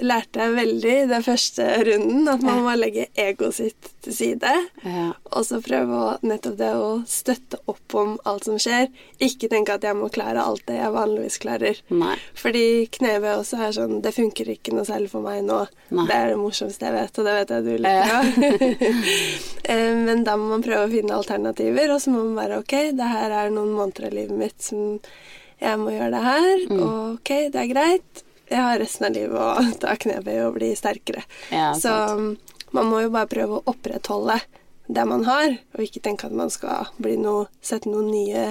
lærte 0.00 0.40
jeg 0.40 0.54
veldig 0.56 0.92
i 1.02 1.06
den 1.10 1.22
første 1.26 1.64
runden, 1.86 2.28
at 2.32 2.42
man 2.46 2.62
må 2.64 2.74
legge 2.78 3.06
egoet 3.20 3.54
sitt 3.58 3.90
til 4.04 4.14
side. 4.16 4.52
Ja. 4.84 5.06
Og 5.36 5.44
så 5.44 5.58
prøve 5.64 5.98
å 6.00 6.14
nettopp 6.26 6.56
det 6.60 6.70
å 6.76 6.90
støtte 7.08 7.58
opp 7.68 7.96
om 8.00 8.14
alt 8.28 8.46
som 8.48 8.56
skjer. 8.60 8.88
Ikke 9.20 9.50
tenke 9.52 9.74
at 9.76 9.84
jeg 9.84 9.96
må 9.98 10.08
klare 10.12 10.40
alt 10.44 10.64
det 10.70 10.78
jeg 10.78 10.94
vanligvis 10.94 11.38
klarer. 11.42 11.80
Nei. 11.92 12.14
Fordi 12.38 12.64
knebøy 12.96 13.32
også 13.36 13.60
er 13.66 13.74
sånn 13.76 13.98
Det 14.04 14.14
funker 14.16 14.48
ikke 14.54 14.72
noe 14.76 14.86
særlig 14.88 15.10
for 15.12 15.24
meg 15.26 15.42
nå. 15.44 15.60
Nei. 15.92 16.06
Det 16.08 16.16
er 16.16 16.32
det 16.32 16.38
morsomste 16.40 16.88
jeg 16.88 16.96
vet, 16.96 17.18
og 17.20 17.28
det 17.28 17.36
vet 17.40 17.54
jeg 17.56 17.66
du 17.68 17.74
liker 17.86 18.16
òg. 18.20 18.26
Eh, 19.70 19.94
Men 19.94 20.24
da 20.26 20.34
må 20.40 20.48
man 20.50 20.62
prøve 20.64 20.86
å 20.88 20.90
finne 20.90 21.14
alternativer, 21.14 21.92
og 21.94 22.00
så 22.02 22.10
må 22.10 22.24
man 22.24 22.38
være 22.40 22.56
ok, 22.62 22.72
det 22.98 23.06
her 23.12 23.30
er 23.42 23.52
noen 23.54 23.70
måneder 23.76 24.08
av 24.08 24.14
livet 24.16 24.38
mitt 24.40 24.64
som 24.64 24.96
jeg 25.60 25.76
må 25.78 25.92
gjøre 25.92 26.10
det 26.16 26.22
her, 26.24 26.64
Mm. 26.70 26.80
og 26.80 27.20
ok, 27.20 27.30
det 27.52 27.60
er 27.60 27.68
greit. 27.70 28.22
Jeg 28.50 28.62
har 28.66 28.80
resten 28.82 29.06
av 29.06 29.14
livet 29.14 29.38
å 29.38 29.66
ta 29.82 29.96
knebøy 30.00 30.36
og 30.48 30.56
bli 30.58 30.72
sterkere. 30.78 31.22
Ja, 31.54 31.70
så 31.78 31.94
um, 32.18 32.32
man 32.74 32.90
må 32.90 33.04
jo 33.04 33.12
bare 33.14 33.30
prøve 33.30 33.60
å 33.60 33.64
opprettholde 33.70 34.40
det 34.90 35.06
man 35.06 35.22
har, 35.26 35.54
og 35.76 35.84
ikke 35.84 36.02
tenke 36.02 36.26
at 36.26 36.34
man 36.34 36.50
skal 36.50 36.90
bli 36.98 37.14
noe, 37.20 37.46
sette 37.62 37.90
noen 37.90 38.10
nye 38.10 38.46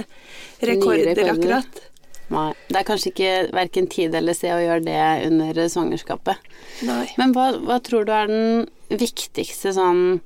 rekorder, 0.64 1.12
rekorder. 1.18 1.34
akkurat. 1.34 1.82
Nei. 2.30 2.50
Det 2.70 2.78
er 2.78 2.86
kanskje 2.86 3.12
ikke 3.12 3.32
verken 3.58 3.88
tid 3.90 4.16
eller 4.16 4.38
sted 4.38 4.54
å 4.54 4.62
gjøre 4.62 4.86
det 4.86 5.06
under 5.28 5.60
svangerskapet. 5.74 6.52
Nei. 6.88 7.08
Men 7.20 7.34
hva, 7.36 7.50
hva 7.58 7.80
tror 7.84 8.06
du 8.06 8.14
er 8.14 8.30
den 8.30 8.68
viktigste 8.90 9.74
sånn 9.76 10.20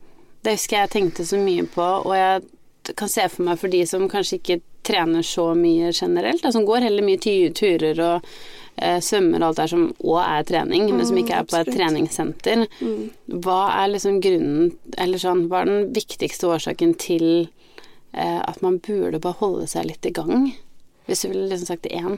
Det 0.43 0.57
husker 0.57 0.81
jeg 0.81 0.91
tenkte 0.91 1.23
så 1.23 1.39
mye 1.39 1.63
på, 1.71 1.83
og 2.03 2.13
jeg 2.17 2.95
kan 2.99 3.07
se 3.07 3.23
for 3.31 3.47
meg 3.47 3.61
for 3.61 3.71
de 3.71 3.79
som 3.87 4.09
kanskje 4.11 4.41
ikke 4.41 4.57
trener 4.83 5.23
så 5.23 5.53
mye 5.55 5.93
generelt, 5.95 6.43
da, 6.43 6.51
som 6.51 6.65
går 6.67 6.83
heller 6.83 7.05
mye 7.07 7.21
turer 7.55 8.01
og 8.03 8.27
svømmer 8.77 9.37
og 9.43 9.47
alt 9.51 9.57
der 9.61 9.67
som 9.67 9.83
òg 10.01 10.19
er 10.23 10.43
trening, 10.49 10.87
men 10.95 11.05
som 11.05 11.17
ikke 11.17 11.33
er 11.37 11.43
på 11.45 11.55
et 11.55 11.67
absolutt. 11.67 11.77
treningssenter. 11.77 12.65
Hva 13.43 13.59
er 13.83 13.91
liksom 13.93 14.19
grunnen 14.23 14.71
Eller 14.97 15.17
sånn, 15.21 15.47
hva 15.47 15.61
er 15.61 15.69
den 15.69 15.93
viktigste 15.93 16.47
årsaken 16.49 16.95
til 16.97 17.49
eh, 18.13 18.41
at 18.41 18.61
man 18.65 18.79
burde 18.79 19.19
bare 19.21 19.39
holde 19.39 19.67
seg 19.67 19.85
litt 19.91 20.05
i 20.05 20.11
gang? 20.11 20.53
Hvis 21.05 21.21
du 21.21 21.29
ville 21.29 21.49
liksom 21.51 21.67
sagt 21.67 21.85
én. 21.91 22.17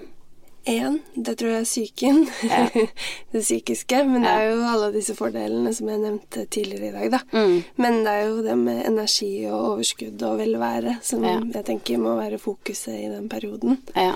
Én, 0.65 0.95
det 1.13 1.35
tror 1.37 1.51
jeg 1.51 1.61
er 1.61 1.67
psyken. 1.67 2.23
Ja. 2.49 2.85
det 3.33 3.41
psykiske. 3.43 3.99
Men 4.07 4.23
det 4.25 4.31
er 4.31 4.47
jo 4.49 4.63
alle 4.65 4.87
disse 4.95 5.13
fordelene 5.17 5.73
som 5.77 5.89
jeg 5.91 5.99
nevnte 6.01 6.45
tidligere 6.49 6.87
i 6.89 6.95
dag, 6.95 7.11
da. 7.13 7.19
Mm. 7.37 7.59
Men 7.77 7.99
det 8.05 8.13
er 8.15 8.23
jo 8.31 8.39
det 8.47 8.55
med 8.57 8.79
energi 8.87 9.29
og 9.45 9.59
overskudd 9.75 10.23
og 10.25 10.39
velvære 10.41 10.95
som 11.05 11.23
Ja. 11.27 11.35
jeg 11.53 11.65
tenker 11.69 12.01
må 12.01 12.15
være 12.17 12.39
fokuset 12.41 12.95
i 12.97 13.11
den 13.13 13.29
perioden. 13.29 13.77
Ja. 13.95 14.15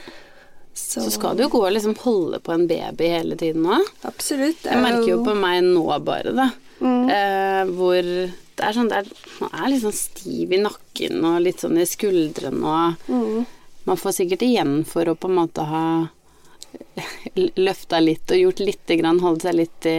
Så, 0.73 1.01
Så 1.03 1.11
skal 1.11 1.35
du 1.35 1.43
jo 1.43 1.49
gå 1.53 1.61
og 1.65 1.73
liksom 1.75 1.95
holde 2.01 2.39
på 2.39 2.53
en 2.53 2.67
baby 2.69 3.09
hele 3.11 3.35
tiden 3.39 3.65
nå. 3.67 3.79
Absolutt. 4.07 4.63
Jeg 4.63 4.77
er 4.77 4.83
merker 4.83 5.09
jo 5.11 5.23
på 5.25 5.35
meg 5.37 5.63
nå 5.65 5.85
bare, 6.05 6.33
da. 6.35 6.49
Mm. 6.79 7.09
Eh, 7.11 7.63
hvor 7.75 8.05
det 8.59 8.63
er 8.63 8.75
sånn 8.75 8.87
der 8.87 9.07
Man 9.41 9.51
er 9.51 9.71
litt 9.73 9.81
sånn 9.83 9.95
stiv 9.95 10.53
i 10.55 10.61
nakken 10.63 11.25
og 11.27 11.41
litt 11.43 11.59
sånn 11.59 11.79
i 11.79 11.87
skuldrene 11.87 12.63
og 12.63 13.09
Mm. 13.11 13.45
Man 13.89 13.97
får 13.97 14.11
sikkert 14.19 14.43
igjen 14.45 14.85
for 14.85 15.07
å 15.09 15.15
på 15.17 15.29
en 15.31 15.37
måte 15.39 15.63
ha 15.65 15.83
løfta 17.59 17.99
litt 18.03 18.31
og 18.33 18.39
gjort 18.41 18.59
lite 18.63 18.97
grann, 18.99 19.19
holdt 19.23 19.45
seg 19.45 19.55
litt 19.55 19.85
i, 19.89 19.95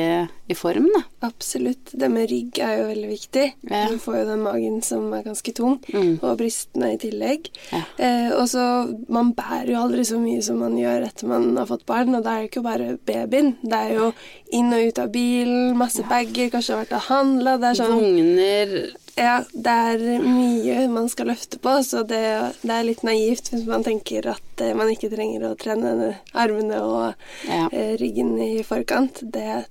i 0.50 0.56
form, 0.58 0.88
da. 0.94 1.02
Absolutt. 1.28 1.92
Det 1.92 2.08
med 2.12 2.28
rygg 2.30 2.58
er 2.64 2.74
jo 2.80 2.86
veldig 2.90 3.08
viktig. 3.10 3.44
Ja. 3.70 3.82
Du 3.90 3.96
får 4.02 4.18
jo 4.20 4.24
den 4.30 4.42
magen 4.44 4.78
som 4.84 5.08
er 5.16 5.24
ganske 5.26 5.54
tung, 5.56 5.78
Mm. 5.90 6.18
og 6.22 6.36
brystene 6.38 6.92
i 6.94 6.98
tillegg. 7.00 7.48
Ja. 7.72 7.80
Eh, 7.98 8.30
og 8.36 8.46
så 8.50 8.62
Man 9.10 9.32
bærer 9.34 9.72
jo 9.72 9.80
aldri 9.80 10.04
så 10.06 10.18
mye 10.20 10.42
som 10.44 10.58
man 10.62 10.76
gjør 10.78 11.06
etter 11.08 11.26
man 11.30 11.56
har 11.56 11.66
fått 11.66 11.84
barn, 11.88 12.14
og 12.14 12.22
det 12.24 12.30
er 12.32 12.40
jo 12.44 12.48
ikke 12.50 12.62
bare 12.64 12.88
babyen. 13.06 13.54
Det 13.62 13.78
er 13.80 13.94
jo 13.96 14.10
inn 14.56 14.72
og 14.74 14.86
ut 14.88 14.98
av 15.02 15.10
bilen, 15.12 15.76
masse 15.78 16.04
bager, 16.08 16.50
kanskje 16.52 16.74
har 16.76 16.84
vært 16.84 16.96
og 16.98 17.06
handla. 17.08 17.56
Det 17.60 17.70
er 17.72 17.80
sånn 17.80 17.96
Vogner 18.00 18.74
Ja, 19.16 19.40
det 19.52 19.72
er 19.94 20.22
mye 20.22 20.86
man 20.92 21.08
skal 21.12 21.26
løfte 21.32 21.58
på, 21.62 21.72
så 21.84 22.02
det, 22.06 22.20
det 22.62 22.70
er 22.74 22.86
litt 22.86 23.02
naivt 23.06 23.50
hvis 23.52 23.66
man 23.68 23.82
tenker 23.86 24.30
at 24.34 24.62
eh, 24.64 24.74
man 24.78 24.90
ikke 24.92 25.10
trenger 25.12 25.48
å 25.50 25.56
trene 25.60 26.14
armene 26.34 26.78
og 26.84 27.14
Ja. 27.48 27.66
eh, 27.72 27.96
ryggen 28.00 28.36
i 28.40 28.62
forkant. 28.66 29.20
Det 29.22 29.64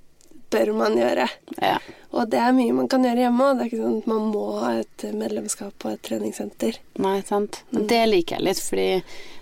bør 0.50 0.74
man 0.76 0.98
gjøre. 0.98 1.28
ja. 1.62 1.78
Og 2.10 2.26
det 2.26 2.40
er 2.42 2.50
mye 2.50 2.74
man 2.74 2.88
kan 2.90 3.04
gjøre 3.06 3.22
hjemme. 3.22 3.52
Det 3.54 3.62
er 3.62 3.68
ikke 3.68 3.84
sånn 3.84 3.98
at 4.00 4.06
man 4.10 4.22
må 4.32 4.40
ha 4.58 4.70
et 4.80 5.02
medlemskap 5.14 5.76
på 5.78 5.92
et 5.92 6.00
treningssenter. 6.02 6.80
Nei, 6.98 7.20
sant. 7.22 7.60
Mm. 7.70 7.84
Det 7.92 8.00
liker 8.10 8.34
jeg 8.34 8.46
litt, 8.48 8.62
fordi 8.66 8.86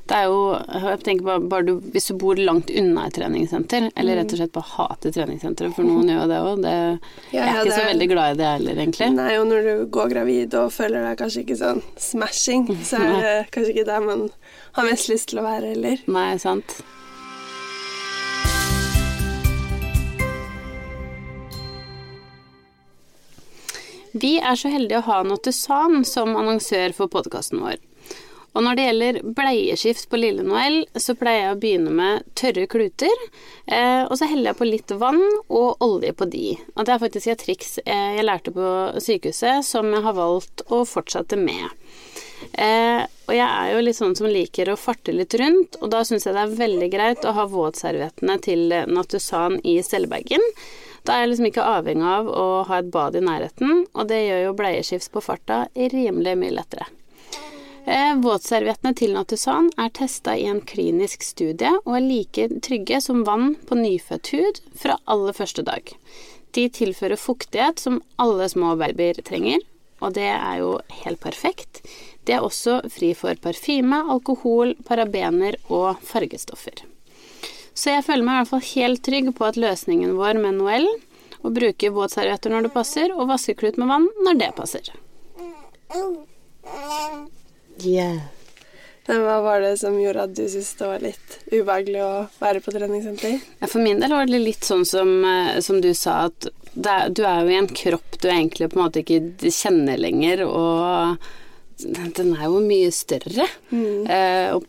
det 0.09 0.19
er 0.19 0.27
jo 0.29 0.43
jeg 0.57 1.01
tenker 1.05 1.25
bare, 1.25 1.41
bare 1.53 1.65
du, 1.65 1.73
Hvis 1.95 2.09
du 2.09 2.15
bor 2.21 2.37
langt 2.41 2.69
unna 2.69 3.07
et 3.09 3.17
treningssenter, 3.17 3.89
eller 3.97 4.21
rett 4.21 4.35
og 4.37 4.41
slett 4.41 4.53
bare 4.53 4.71
hater 4.75 5.17
treningssenteret, 5.17 5.73
for 5.77 5.89
noen 5.89 6.13
gjør 6.13 6.29
det 6.29 6.43
òg, 6.45 6.69
Jeg 7.33 7.41
er 7.41 7.57
ikke 7.63 7.79
så 7.79 7.89
veldig 7.89 8.11
glad 8.13 8.37
i 8.37 8.39
det 8.43 8.53
heller, 8.53 8.85
egentlig. 8.85 9.11
Nei, 9.17 9.33
og 9.41 9.49
når 9.49 9.69
du 9.71 9.73
går 9.97 10.13
gravid 10.13 10.61
og 10.61 10.71
føler 10.77 11.09
deg 11.09 11.19
kanskje 11.25 11.45
ikke 11.47 11.59
sånn 11.61 11.83
smashing, 11.97 12.69
så 12.85 13.01
er 13.01 13.19
det 13.25 13.35
kanskje 13.57 13.75
ikke 13.79 13.89
der 13.89 14.07
man 14.13 14.29
har 14.77 14.89
mest 14.93 15.09
lyst 15.13 15.33
til 15.33 15.41
å 15.41 15.49
være 15.49 15.73
heller. 15.73 16.05
Nei, 16.05 16.31
sant. 16.45 16.81
Vi 24.13 24.39
er 24.39 24.57
så 24.57 24.71
heldige 24.73 25.03
å 25.03 25.09
ha 25.11 25.21
Notusan 25.27 26.05
som 26.09 26.37
annonsør 26.39 26.95
for 26.97 27.13
podkasten 27.13 27.61
vår. 27.61 27.77
Og 28.57 28.65
når 28.65 28.79
det 28.79 28.85
gjelder 28.87 29.19
bleieskift 29.37 30.09
på 30.11 30.19
Lille 30.19 30.43
Noel, 30.43 30.81
så 30.99 31.15
pleier 31.19 31.45
jeg 31.45 31.55
å 31.55 31.59
begynne 31.61 31.93
med 31.95 32.25
tørre 32.39 32.65
kluter, 32.71 33.21
eh, 33.67 34.03
og 34.09 34.17
så 34.19 34.27
heller 34.31 34.51
jeg 34.51 34.59
på 34.59 34.67
litt 34.67 34.95
vann 34.99 35.21
og 35.47 35.85
olje 35.85 36.15
på 36.17 36.27
de. 36.33 36.57
Og 36.75 36.89
det 36.89 36.95
er 36.95 37.03
faktisk 37.05 37.31
et 37.31 37.45
triks 37.45 37.77
eh, 37.85 38.17
jeg 38.17 38.27
lærte 38.27 38.55
på 38.57 38.73
sykehuset, 39.05 39.63
som 39.69 39.93
jeg 39.93 40.03
har 40.09 40.17
valgt 40.17 40.65
å 40.73 40.81
fortsette 40.89 41.39
med. 41.39 41.69
Eh, 42.59 43.05
og 43.29 43.37
jeg 43.37 43.47
er 43.47 43.73
jo 43.75 43.85
litt 43.85 44.01
sånn 44.01 44.17
som 44.19 44.31
liker 44.33 44.73
å 44.73 44.81
farte 44.81 45.15
litt 45.15 45.37
rundt, 45.39 45.79
og 45.83 45.93
da 45.93 46.03
syns 46.09 46.27
jeg 46.27 46.35
det 46.35 46.47
er 46.49 46.59
veldig 46.65 46.91
greit 46.97 47.29
å 47.29 47.37
ha 47.37 47.47
våtserviettene 47.53 48.41
til 48.43 48.73
Nattusan 48.89 49.61
i 49.63 49.79
cellebagen. 49.85 50.43
Da 51.09 51.15
er 51.17 51.23
jeg 51.25 51.29
liksom 51.31 51.47
ikke 51.49 51.65
avhengig 51.65 52.05
av 52.05 52.27
å 52.29 52.47
ha 52.69 52.79
et 52.83 52.89
bad 52.93 53.15
i 53.17 53.25
nærheten, 53.25 53.87
og 53.97 54.11
det 54.11 54.19
gjør 54.27 54.43
jo 54.43 54.57
bleieskift 54.59 55.09
på 55.15 55.23
farta 55.25 55.63
rimelig 55.73 56.35
mye 56.37 56.53
lettere. 56.53 56.85
Eh, 57.89 58.19
våtserviettene 58.21 58.93
til 58.93 59.15
Natusan 59.17 59.71
er 59.81 59.89
testa 59.97 60.35
i 60.37 60.45
en 60.51 60.61
klinisk 60.61 61.25
studie 61.25 61.71
og 61.79 61.95
er 61.97 62.05
like 62.05 62.49
trygge 62.61 63.01
som 63.01 63.23
vann 63.25 63.55
på 63.71 63.79
nyfødt 63.79 64.33
hud 64.35 64.61
fra 64.77 64.99
aller 65.09 65.33
første 65.33 65.65
dag. 65.65 65.95
De 66.53 66.67
tilfører 66.69 67.17
fuktighet 67.17 67.81
som 67.81 68.03
alle 68.21 68.51
små 68.53 68.75
babyer 68.77 69.23
trenger, 69.25 69.65
og 70.05 70.13
det 70.21 70.29
er 70.29 70.61
jo 70.61 70.75
helt 71.07 71.25
perfekt. 71.25 71.81
De 72.29 72.37
er 72.37 72.45
også 72.45 72.83
fri 72.93 73.15
for 73.17 73.41
parfyme, 73.41 74.05
alkohol, 74.13 74.77
parabener 74.85 75.57
og 75.73 76.05
fargestoffer. 76.05 76.85
Så 77.79 77.93
jeg 77.95 78.07
føler 78.09 78.27
meg 78.27 78.35
i 78.35 78.41
hvert 78.41 78.51
fall 78.51 78.65
helt 78.73 79.05
trygg 79.07 79.29
på 79.39 79.47
at 79.47 79.59
løsningen 79.61 80.17
vår 80.19 80.41
med 80.43 80.59
Noel 80.59 80.89
å 81.47 81.53
bruke 81.55 81.93
våtservietter 81.95 82.51
når 82.51 82.67
det 82.67 82.73
passer, 82.75 83.13
og 83.15 83.29
vaskeklut 83.31 83.79
med 83.79 83.91
vann 83.93 84.09
når 84.27 84.41
det 84.41 84.49
passer. 84.57 84.91
Yeah. 87.79 88.19
Men 89.09 89.23
hva 89.25 89.39
var 89.41 89.63
det 89.65 89.77
som 89.81 89.95
gjorde 89.97 90.27
at 90.27 90.35
du 90.37 90.43
syntes 90.43 90.75
det 90.77 90.89
var 90.91 91.05
litt 91.07 91.37
ubehagelig 91.49 92.01
å 92.05 92.13
være 92.43 92.61
på 92.65 92.75
treningssenter? 92.75 93.39
Ja, 93.63 93.71
for 93.71 93.81
min 93.81 94.03
del 94.03 94.13
var 94.13 94.29
det 94.29 94.43
litt 94.43 94.67
sånn 94.67 94.85
som, 94.89 95.15
eh, 95.25 95.61
som 95.65 95.79
du 95.81 95.93
sa, 95.97 96.27
at 96.29 96.51
er, 96.77 97.09
du 97.09 97.23
er 97.25 97.47
jo 97.47 97.55
i 97.55 97.61
en 97.63 97.71
kropp 97.71 98.19
du 98.21 98.29
egentlig 98.29 98.69
på 98.69 98.77
en 98.77 98.85
måte 98.85 99.05
ikke 99.05 99.53
kjenner 99.55 100.03
lenger, 100.03 100.45
og 100.45 101.17
den 102.19 102.35
er 102.35 102.51
jo 102.51 102.61
mye 102.61 102.91
større. 102.93 103.47
Eh, 103.73 104.51
og 104.53 104.67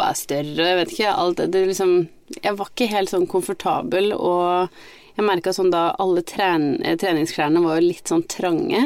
puppa 0.00 0.08
er 0.10 0.18
større, 0.18 0.68
jeg 0.68 0.78
vet 0.78 0.94
ikke, 0.94 1.12
alt 1.12 1.36
det, 1.40 1.50
det 1.52 1.66
liksom 1.68 2.08
Jeg 2.40 2.56
var 2.56 2.68
ikke 2.70 2.86
helt 2.86 3.10
sånn 3.10 3.26
komfortabel, 3.26 4.12
og 4.14 4.70
jeg 5.16 5.26
merka 5.26 5.52
sånn 5.52 5.72
da 5.72 5.90
alle 5.98 6.22
tren, 6.22 6.80
eh, 6.84 6.94
treningsklærne 6.96 7.60
var 7.64 7.80
litt 7.82 8.06
sånn 8.06 8.22
trange. 8.30 8.84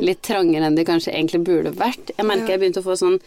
Litt 0.00 0.22
trangere 0.22 0.68
enn 0.68 0.76
de 0.78 0.84
kanskje 0.86 1.10
egentlig 1.12 1.42
burde 1.44 1.72
vært. 1.74 2.12
Jeg 2.16 2.24
merka 2.24 2.54
jeg 2.54 2.62
begynte 2.62 2.80
å 2.80 2.86
få 2.86 2.94
sånn 2.96 3.18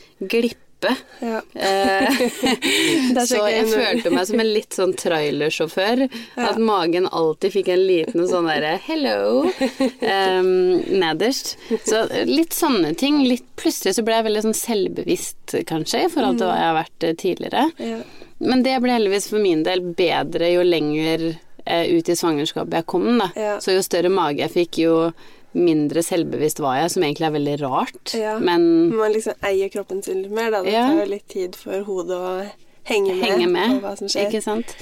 glippe. 0.78 0.96
Ja. 1.20 1.42
Eh, 1.68 3.26
så 3.26 3.48
jeg 3.50 3.66
følte 3.68 4.12
meg 4.14 4.28
som 4.28 4.40
en 4.40 4.50
litt 4.54 4.74
sånn 4.76 4.94
trailersjåfør. 4.98 6.04
At 6.38 6.60
magen 6.62 7.08
alltid 7.08 7.54
fikk 7.54 7.72
en 7.74 7.84
liten 7.88 8.28
sånn 8.30 8.48
derre 8.48 8.78
'hello' 8.84 9.48
um, 9.48 10.52
nederst. 10.88 11.58
Så 11.86 12.06
litt 12.26 12.54
sånne 12.54 12.94
ting. 12.96 13.24
Litt, 13.28 13.46
plutselig 13.58 13.98
så 13.98 14.06
ble 14.06 14.20
jeg 14.20 14.28
veldig 14.30 14.46
sånn 14.46 14.58
selvbevisst, 14.58 15.58
kanskje, 15.68 16.06
i 16.06 16.12
forhold 16.14 16.40
til 16.40 16.48
hva 16.50 16.60
jeg 16.60 16.70
har 16.70 16.78
vært 16.78 17.08
eh, 17.08 17.18
tidligere. 17.18 17.66
Ja. 17.82 18.00
Men 18.38 18.64
det 18.64 18.78
ble 18.84 18.94
heldigvis 18.94 19.30
for 19.32 19.42
min 19.42 19.66
del 19.66 19.82
bedre 19.98 20.52
jo 20.54 20.64
lenger 20.66 21.26
eh, 21.66 21.90
ut 21.90 22.10
i 22.10 22.16
svangerskapet 22.16 22.80
jeg 22.80 22.90
kom, 22.94 23.10
da. 23.18 23.58
Så 23.64 23.74
jo 23.74 23.86
større 23.86 24.14
mage 24.14 24.46
jeg 24.46 24.54
fikk, 24.54 24.84
jo 24.86 24.98
mindre 25.54 26.04
selvbevisst 26.04 26.60
var 26.60 26.76
jeg, 26.82 26.92
som 26.94 27.04
egentlig 27.04 27.28
er 27.28 27.36
veldig 27.38 27.58
rart. 27.64 28.14
Ja. 28.14 28.38
Men 28.40 28.90
Man 28.96 29.14
liksom 29.16 29.34
eier 29.48 29.70
kroppen 29.74 30.04
sin 30.04 30.24
litt 30.24 30.32
mer, 30.32 30.52
da. 30.52 30.64
Det 30.64 30.72
Ja. 30.74 30.88
tar 30.88 31.06
jo 31.06 31.12
litt 31.12 31.28
tid 31.28 31.56
for 31.56 31.84
hodet 31.88 32.18
å 32.18 32.34
henge 32.88 33.16
med, 33.16 33.24
henge 33.30 33.48
med, 33.52 33.72
på 33.82 33.88
hva 33.88 33.96
som 33.98 34.08
skjer. 34.08 34.28
ikke 34.30 34.42
sant. 34.44 34.76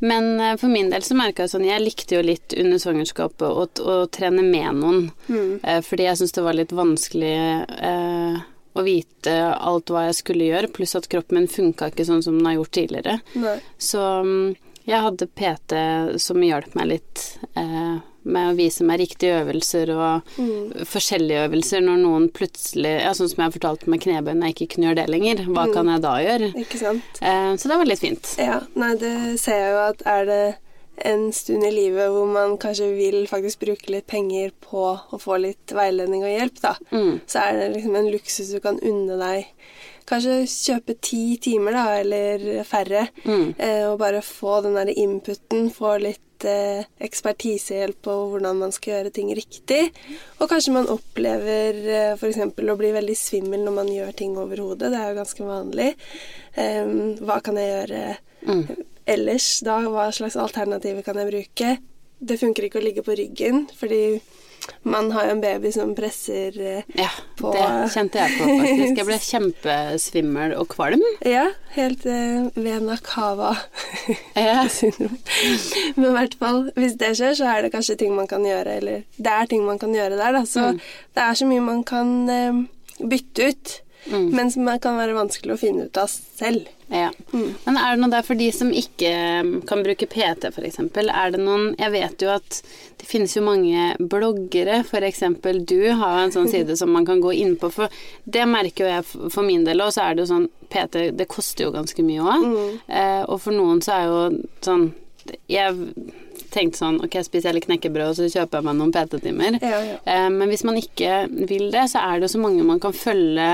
Men 0.00 0.40
eh, 0.40 0.56
for 0.60 0.68
min 0.68 0.90
del 0.90 1.00
så 1.02 1.14
merka 1.16 1.44
jeg 1.46 1.50
sånn 1.54 1.64
Jeg 1.64 1.80
likte 1.80 2.16
jo 2.18 2.22
litt 2.22 2.52
under 2.58 2.76
svangerskapet 2.78 3.46
å, 3.48 3.64
å 3.64 3.94
trene 4.12 4.42
med 4.44 4.74
noen. 4.76 5.06
Mm. 5.28 5.60
Eh, 5.62 5.80
fordi 5.80 6.04
jeg 6.08 6.18
syntes 6.20 6.32
det 6.36 6.44
var 6.44 6.58
litt 6.58 6.72
vanskelig 6.76 7.32
eh, 7.80 8.36
å 8.76 8.82
vite 8.84 9.36
alt 9.56 9.88
hva 9.88 10.02
jeg 10.08 10.18
skulle 10.18 10.44
gjøre, 10.50 10.68
pluss 10.68 10.92
at 10.98 11.08
kroppen 11.08 11.38
min 11.38 11.48
funka 11.48 11.88
ikke 11.92 12.04
sånn 12.04 12.22
som 12.22 12.36
den 12.36 12.44
har 12.50 12.58
gjort 12.58 12.74
tidligere. 12.76 13.20
Nei. 13.40 13.56
Så 13.78 14.02
mm, 14.26 14.56
jeg 14.84 15.00
hadde 15.06 15.26
PT 15.32 15.72
som 16.20 16.42
hjalp 16.44 16.74
meg 16.76 16.90
litt 16.92 17.24
eh, 17.56 17.96
med 18.26 18.50
å 18.52 18.56
vise 18.58 18.84
meg 18.84 19.00
riktige 19.00 19.38
øvelser 19.44 19.92
og 19.94 20.22
Mm. 20.36 20.84
forskjellige 20.84 21.46
øvelser 21.48 21.80
når 21.86 21.98
noen 22.02 22.28
plutselig 22.34 22.94
Ja, 23.02 23.12
sånn 23.16 23.28
som 23.30 23.44
jeg 23.44 23.54
fortalte 23.60 23.86
med 23.88 24.00
knebøy 24.02 24.34
når 24.34 24.46
jeg 24.50 24.54
ikke 24.56 24.74
kunne 24.74 24.88
gjøre 24.90 25.00
det 25.06 25.08
lenger. 25.14 25.36
Mm. 25.46 25.54
Hva 25.54 25.66
kan 25.72 25.86
jeg 25.94 26.02
da 26.02 26.14
gjøre? 26.26 26.52
Ikke 26.66 26.78
sant? 26.78 27.02
Eh, 27.22 27.52
så 27.56 27.68
det 27.70 27.78
var 27.78 27.84
litt 27.86 28.00
fint. 28.02 28.34
Ja, 28.38 28.60
nei, 28.74 28.94
det 28.96 29.38
ser 29.40 29.58
jeg 29.62 29.72
jo 29.72 29.82
at 29.88 30.02
er 30.06 30.24
det 30.26 30.56
en 31.04 31.30
stund 31.30 31.62
i 31.62 31.70
livet 31.70 32.08
hvor 32.08 32.26
man 32.26 32.56
kanskje 32.56 32.86
vil 32.96 33.26
faktisk 33.28 33.58
bruke 33.66 33.90
litt 33.92 34.06
penger 34.06 34.50
på 34.64 34.98
å 35.12 35.18
få 35.20 35.36
litt 35.42 35.66
veiledning 35.76 36.22
og 36.24 36.32
hjelp, 36.32 36.60
da, 36.62 36.74
Mm. 36.90 37.20
så 37.26 37.40
er 37.44 37.52
det 37.60 37.74
liksom 37.76 37.96
en 37.96 38.10
luksus 38.10 38.50
du 38.52 38.60
kan 38.60 38.78
unne 38.80 39.18
deg. 39.20 39.46
Kanskje 40.06 40.46
kjøpe 40.46 40.94
ti 41.02 41.36
timer, 41.36 41.72
da, 41.72 41.84
eller 42.00 42.62
færre, 42.64 43.08
Mm. 43.24 43.54
eh, 43.58 43.84
og 43.90 43.98
bare 43.98 44.22
få 44.22 44.62
den 44.62 44.74
der 44.74 44.86
inputen, 44.96 45.68
få 45.70 46.00
litt 46.00 46.20
eh, 46.44 46.84
ekspertisehjelp 47.00 48.02
på 48.04 48.14
hvordan 48.32 48.58
man 48.60 48.72
skal 48.74 48.92
gjøre 48.96 49.12
ting 49.16 49.30
riktig. 49.34 49.92
Og 50.40 50.50
kanskje 50.50 50.74
man 50.76 50.90
opplever 50.92 51.80
eh, 51.88 52.12
f.eks. 52.18 52.38
å 52.44 52.76
bli 52.76 52.90
veldig 52.92 53.16
svimmel 53.16 53.64
når 53.64 53.76
man 53.78 53.88
gjør 53.94 54.12
ting 54.18 54.36
over 54.38 54.60
hodet. 54.60 54.92
Det 54.92 55.00
er 55.00 55.08
jo 55.12 55.20
ganske 55.22 55.48
vanlig. 55.48 55.88
Em, 56.60 57.14
hva 57.24 57.40
kan 57.44 57.56
jeg 57.60 57.72
gjøre 57.72 58.04
Mm. 58.46 58.62
ellers 59.10 59.46
da? 59.66 59.80
Hva 59.90 60.10
slags 60.14 60.36
alternativer 60.38 61.02
kan 61.02 61.16
jeg 61.18 61.26
bruke? 61.32 61.70
Det 62.20 62.36
funker 62.38 62.68
ikke 62.68 62.78
å 62.78 62.84
ligge 62.84 63.02
på 63.02 63.16
ryggen, 63.18 63.64
fordi 63.74 64.20
man 64.82 65.10
har 65.14 65.26
jo 65.26 65.30
en 65.36 65.40
baby 65.42 65.70
som 65.74 65.94
presser 65.94 66.56
eh, 66.60 66.82
Ja, 66.98 67.08
På- 67.38 67.52
det 67.54 67.66
kjente 67.94 68.18
jeg 68.22 68.36
på 68.38 68.46
faktisk. 68.48 68.96
Jeg 69.00 69.06
ble 69.08 69.18
kjempesvimmel 69.30 70.54
og 70.58 70.68
kvalm. 70.74 71.02
Ja, 71.26 71.46
helt 71.76 72.06
eh, 72.06 72.46
vena 72.54 72.96
cava. 73.02 73.54
Ja. 74.36 74.66
syndrom. 74.78 75.16
Men 75.96 76.08
i 76.10 76.14
hvert 76.18 76.36
fall, 76.40 76.62
hvis 76.76 76.96
det 77.00 77.12
skjer, 77.18 77.34
så 77.38 77.50
er 77.54 77.62
det 77.66 77.72
kanskje 77.74 77.98
ting 78.00 78.14
man 78.16 78.26
kan 78.30 78.44
gjøre, 78.46 78.76
eller 78.80 79.02
det 79.16 79.32
er 79.32 79.46
ting 79.50 79.64
man 79.66 79.78
kan 79.82 79.94
gjøre 79.94 80.16
der, 80.18 80.32
da. 80.40 80.44
Så 80.46 80.70
Mm. 80.72 80.80
det 81.14 81.22
er 81.22 81.34
så 81.38 81.46
mye 81.46 81.60
man 81.62 81.82
kan 81.86 82.14
eh, 82.30 82.62
bytte 83.06 83.50
ut. 83.52 83.74
Mm. 84.06 84.26
men 84.36 84.50
som 84.50 84.68
kan 84.78 84.98
være 84.98 85.16
vanskelig 85.16 85.54
å 85.54 85.60
finne 85.60 85.86
ut 85.88 85.98
av 85.98 86.10
selv. 86.10 86.68
Ja. 86.92 87.08
Men 87.32 87.78
er 87.80 87.96
det 87.96 88.00
noe 88.02 88.12
der 88.12 88.26
for 88.26 88.38
de 88.38 88.46
som 88.54 88.68
ikke 88.70 89.10
um, 89.42 89.48
kan 89.66 89.82
bruke 89.82 90.06
PT, 90.06 90.46
f.eks.? 90.52 90.78
Er 90.78 91.32
det 91.34 91.40
noen 91.42 91.72
Jeg 91.80 91.90
vet 91.90 92.22
jo 92.22 92.30
at 92.30 92.60
det 93.00 93.08
finnes 93.08 93.34
jo 93.34 93.42
mange 93.42 93.96
bloggere, 93.98 94.82
f.eks. 94.84 95.24
du 95.66 95.80
har 95.98 96.20
en 96.20 96.34
sånn 96.34 96.46
side 96.52 96.76
som 96.78 96.92
man 96.94 97.06
kan 97.08 97.20
gå 97.24 97.32
inn 97.34 97.56
på, 97.58 97.72
for 97.74 97.90
det 98.24 98.46
merker 98.46 98.86
jo 98.86 98.92
jeg 98.92 99.32
for 99.34 99.42
min 99.46 99.66
del 99.66 99.82
og 99.82 99.90
så 99.96 100.06
er 100.06 100.14
det 100.14 100.24
jo 100.26 100.30
sånn 100.34 100.46
PT, 100.70 101.08
det 101.18 101.26
koster 101.30 101.66
jo 101.66 101.74
ganske 101.74 102.06
mye 102.06 102.22
òg. 102.22 102.46
Eh, 102.86 103.24
og 103.26 103.40
for 103.42 103.54
noen 103.56 103.82
så 103.84 103.98
er 103.98 104.06
jo 104.06 104.22
sånn 104.66 104.88
Jeg 105.50 105.74
tenkte 106.54 106.78
sånn 106.78 107.00
Ok, 107.04 107.18
spiser 107.26 107.50
jeg 107.50 107.58
litt 107.58 107.68
knekkebrød, 107.68 108.12
og 108.12 108.18
så 108.18 108.28
kjøper 108.30 108.60
jeg 108.60 108.66
meg 108.68 108.78
noen 108.78 108.94
PT-timer. 108.94 109.58
Ja, 109.62 109.80
ja. 109.90 109.98
Eh, 110.06 110.28
Men 110.30 110.50
hvis 110.52 110.64
man 110.66 110.78
ikke 110.80 111.24
vil 111.50 111.70
det, 111.74 111.88
så 111.92 112.02
er 112.02 112.20
det 112.20 112.28
jo 112.28 112.36
så 112.36 112.42
mange 112.42 112.66
man 112.66 112.82
kan 112.82 112.94
følge 112.96 113.48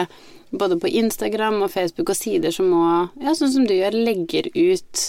både 0.53 0.77
på 0.81 0.89
Instagram 0.89 1.63
og 1.65 1.71
Facebook 1.73 2.13
og 2.13 2.19
sider 2.19 2.53
som 2.55 2.69
må, 2.73 2.87
ja, 3.23 3.33
sånn 3.39 3.53
som 3.55 3.67
du 3.69 3.73
gjør, 3.75 3.97
legger 4.07 4.49
ut 4.53 5.03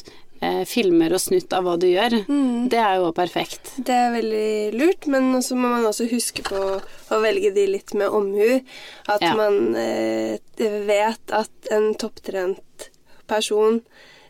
eh, 0.44 0.62
filmer 0.68 1.14
og 1.16 1.22
snutt 1.24 1.54
av 1.56 1.66
hva 1.68 1.76
du 1.80 1.88
gjør. 1.90 2.16
Det 2.72 2.80
er 2.80 2.98
jo 3.02 3.12
perfekt. 3.16 3.74
Det 3.78 3.94
er 3.96 4.16
veldig 4.16 4.48
lurt, 4.80 5.08
men 5.12 5.30
så 5.44 5.56
må 5.60 5.70
man 5.76 5.86
også 5.90 6.08
huske 6.12 6.44
på 6.48 6.62
å 6.80 7.20
velge 7.24 7.52
de 7.56 7.68
litt 7.76 7.94
med 8.00 8.08
omhu. 8.12 8.62
At 9.08 9.22
Ja. 9.24 9.36
man 9.40 9.76
eh, 9.76 10.40
vet 10.60 11.36
at 11.36 11.72
en 11.72 11.94
topptrent 12.00 12.90
person 13.28 13.82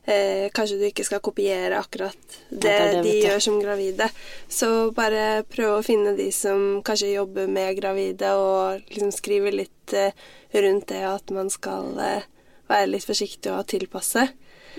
eh, 0.05 0.49
Kanskje 0.53 0.77
du 0.79 0.85
ikke 0.87 1.05
skal 1.07 1.21
kopiere 1.23 1.79
akkurat 1.79 2.37
det, 2.49 2.69
er 2.71 2.93
det, 2.97 3.03
de 3.05 3.15
gjør 3.23 3.39
som 3.39 3.59
gravide. 3.61 4.09
Så 4.49 4.91
bare 4.95 5.43
prøv 5.49 5.79
å 5.79 5.83
finne 5.85 6.15
de 6.17 6.29
som 6.31 6.81
kanskje 6.85 7.13
jobber 7.15 7.47
med 7.47 7.77
gravide, 7.79 8.33
og 8.35 8.83
liksom 8.89 9.11
skrive 9.15 9.51
litt 9.51 9.93
eh, 9.93 10.11
rundt 10.53 10.87
det 10.91 11.03
at 11.07 11.31
man 11.33 11.49
skal 11.53 11.97
eh, 11.99 12.25
være 12.69 12.91
litt 12.93 13.05
forsiktig 13.07 13.51
og 13.53 13.67
tilpasse. 13.67 14.27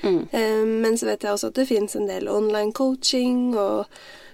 Mm. 0.03 0.21
Eh, 0.33 0.65
Men 0.67 0.99
så 0.99 1.07
vet 1.07 1.23
jeg 1.23 1.33
også 1.33 1.53
at 1.53 1.61
det 1.61 1.69
finnes 1.71 1.95
en 1.97 2.09
del 2.11 2.29
online 2.29 2.73
coaching 2.73 3.55
og 3.55 3.87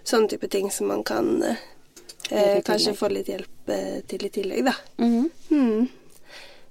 sånne 0.04 0.32
type 0.32 0.49
ting 0.49 0.70
som 0.73 0.88
man 0.88 1.02
kan 1.04 1.42
eh, 1.44 2.61
kanskje 2.64 2.94
få 2.97 3.11
litt 3.12 3.28
hjelp 3.28 3.68
eh, 3.68 3.99
til 4.09 4.25
i 4.26 4.30
tillegg, 4.32 4.64
da. 4.70 4.76
Mhm. 4.99 5.30
Mm. 5.50 5.88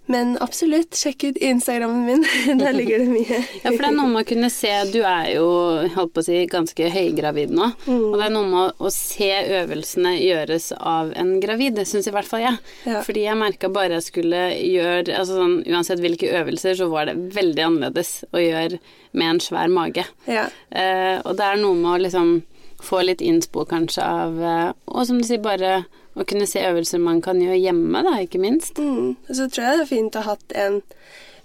Men 0.10 0.38
absolutt, 0.42 0.96
sjekk 0.98 1.24
ut 1.24 1.38
Instagrammen 1.38 2.06
min. 2.06 2.24
Der 2.62 2.74
ligger 2.74 3.04
det 3.04 3.10
mye. 3.12 3.40
Ja, 3.64 3.70
for 3.70 3.84
det 3.84 3.90
er 3.92 3.96
noe 3.98 4.10
med 4.10 4.24
å 4.24 4.28
kunne 4.30 4.50
se 4.54 4.72
Du 4.90 5.00
er 5.06 5.28
jo, 5.36 5.48
holdt 5.94 6.14
på 6.16 6.24
å 6.24 6.26
si, 6.26 6.40
ganske 6.50 6.90
høygravid 6.94 7.54
nå. 7.54 7.68
Og 7.86 8.16
det 8.18 8.26
er 8.26 8.34
noe 8.34 8.48
med 8.50 8.60
å, 8.64 8.88
å 8.90 8.92
se 8.94 9.30
øvelsene 9.60 10.16
gjøres 10.18 10.72
av 10.80 11.14
en 11.20 11.36
gravid. 11.44 11.78
Det 11.78 11.86
syns 11.90 12.10
i 12.10 12.16
hvert 12.16 12.30
fall 12.30 12.46
jeg. 12.48 12.58
Ja. 12.90 13.04
Fordi 13.06 13.28
jeg 13.28 13.38
merka 13.38 13.70
bare 13.74 14.00
jeg 14.00 14.08
skulle 14.08 14.44
gjøre 14.58 15.20
altså 15.20 15.38
sånn, 15.44 15.58
Uansett 15.70 16.02
hvilke 16.02 16.32
øvelser, 16.42 16.80
så 16.80 16.90
var 16.90 17.10
det 17.12 17.18
veldig 17.36 17.66
annerledes 17.68 18.24
å 18.34 18.42
gjøre 18.42 18.82
med 19.14 19.36
en 19.36 19.44
svær 19.44 19.70
mage. 19.74 20.08
Ja. 20.30 20.48
Eh, 20.74 21.20
og 21.22 21.38
det 21.38 21.46
er 21.46 21.62
noe 21.62 21.78
med 21.78 21.92
å 21.94 22.02
liksom 22.08 22.40
få 22.82 23.04
litt 23.06 23.22
innspo 23.22 23.66
kanskje 23.68 24.06
av 24.06 24.38
eh, 24.40 24.70
Og 24.88 25.06
som 25.06 25.20
du 25.20 25.26
sier, 25.28 25.42
bare 25.44 25.84
å 26.20 26.28
kunne 26.28 26.48
se 26.50 26.62
øvelser 26.68 27.02
man 27.02 27.22
kan 27.24 27.40
gjøre 27.42 27.60
hjemme, 27.60 28.04
da, 28.06 28.18
ikke 28.24 28.42
minst. 28.42 28.80
Mm. 28.80 29.16
Og 29.16 29.34
så 29.36 29.48
tror 29.48 29.66
jeg 29.66 29.80
det 29.80 29.86
er 29.86 29.92
fint 29.94 30.20
å 30.20 30.24
ha 30.26 30.36
hatt 30.36 30.56
en 30.60 30.82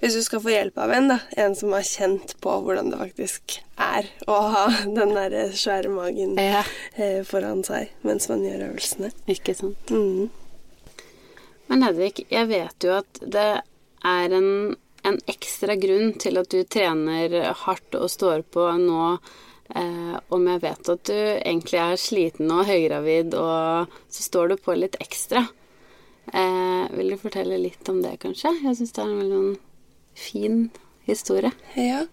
Hvis 0.03 0.17
du 0.19 0.23
skal 0.27 0.41
få 0.43 0.51
hjelp 0.53 0.79
av 0.83 0.91
en, 0.93 1.07
da. 1.09 1.17
En 1.41 1.55
som 1.57 1.73
har 1.73 1.85
kjent 1.87 2.35
på 2.45 2.55
hvordan 2.61 2.91
det 2.93 2.99
faktisk 3.01 3.55
er 3.81 4.11
å 4.29 4.37
ha 4.53 4.65
den 4.99 5.15
der 5.17 5.55
svære 5.57 5.89
magen 5.89 6.35
Ja, 6.37 6.65
eh, 6.99 7.23
foran 7.25 7.63
seg 7.65 7.95
mens 8.05 8.29
man 8.29 8.45
gjør 8.45 8.67
øvelsene. 8.69 9.15
ikke 9.31 9.55
sant. 9.57 9.95
Mm. 9.95 10.29
Men 11.71 11.87
Hedvig, 11.87 12.27
jeg 12.29 12.51
vet 12.51 12.85
jo 12.85 12.99
at 12.99 13.23
det 13.23 13.49
er 14.05 14.37
en, 14.37 14.75
en 15.09 15.19
ekstra 15.31 15.79
grunn 15.81 16.13
til 16.21 16.37
at 16.43 16.53
du 16.53 16.61
trener 16.69 17.39
hardt 17.65 17.97
og 17.97 18.11
står 18.13 18.45
på 18.53 18.69
nå, 18.83 19.15
eh, 19.79 20.17
om 20.35 20.49
jeg 20.51 20.63
vet 20.65 20.91
at 20.95 21.05
du 21.11 21.19
egentlig 21.19 21.81
er 21.83 22.01
sliten 22.01 22.53
og 22.55 22.67
høygravid, 22.69 23.37
og 23.39 23.99
så 24.09 24.27
står 24.29 24.55
du 24.55 24.57
på 24.65 24.77
litt 24.79 24.99
ekstra. 25.03 25.45
Eh, 26.33 26.85
vil 26.97 27.13
du 27.13 27.21
fortelle 27.21 27.61
litt 27.61 27.89
om 27.93 28.01
det, 28.05 28.17
kanskje? 28.23 28.55
Jeg 28.65 28.79
syns 28.79 28.95
det 28.97 29.03
er 29.03 29.11
en 29.11 29.21
veldig 29.21 29.41
sånn 29.41 29.55
fin 30.15 30.59
historie. 31.09 31.53
Ja. 31.77 32.05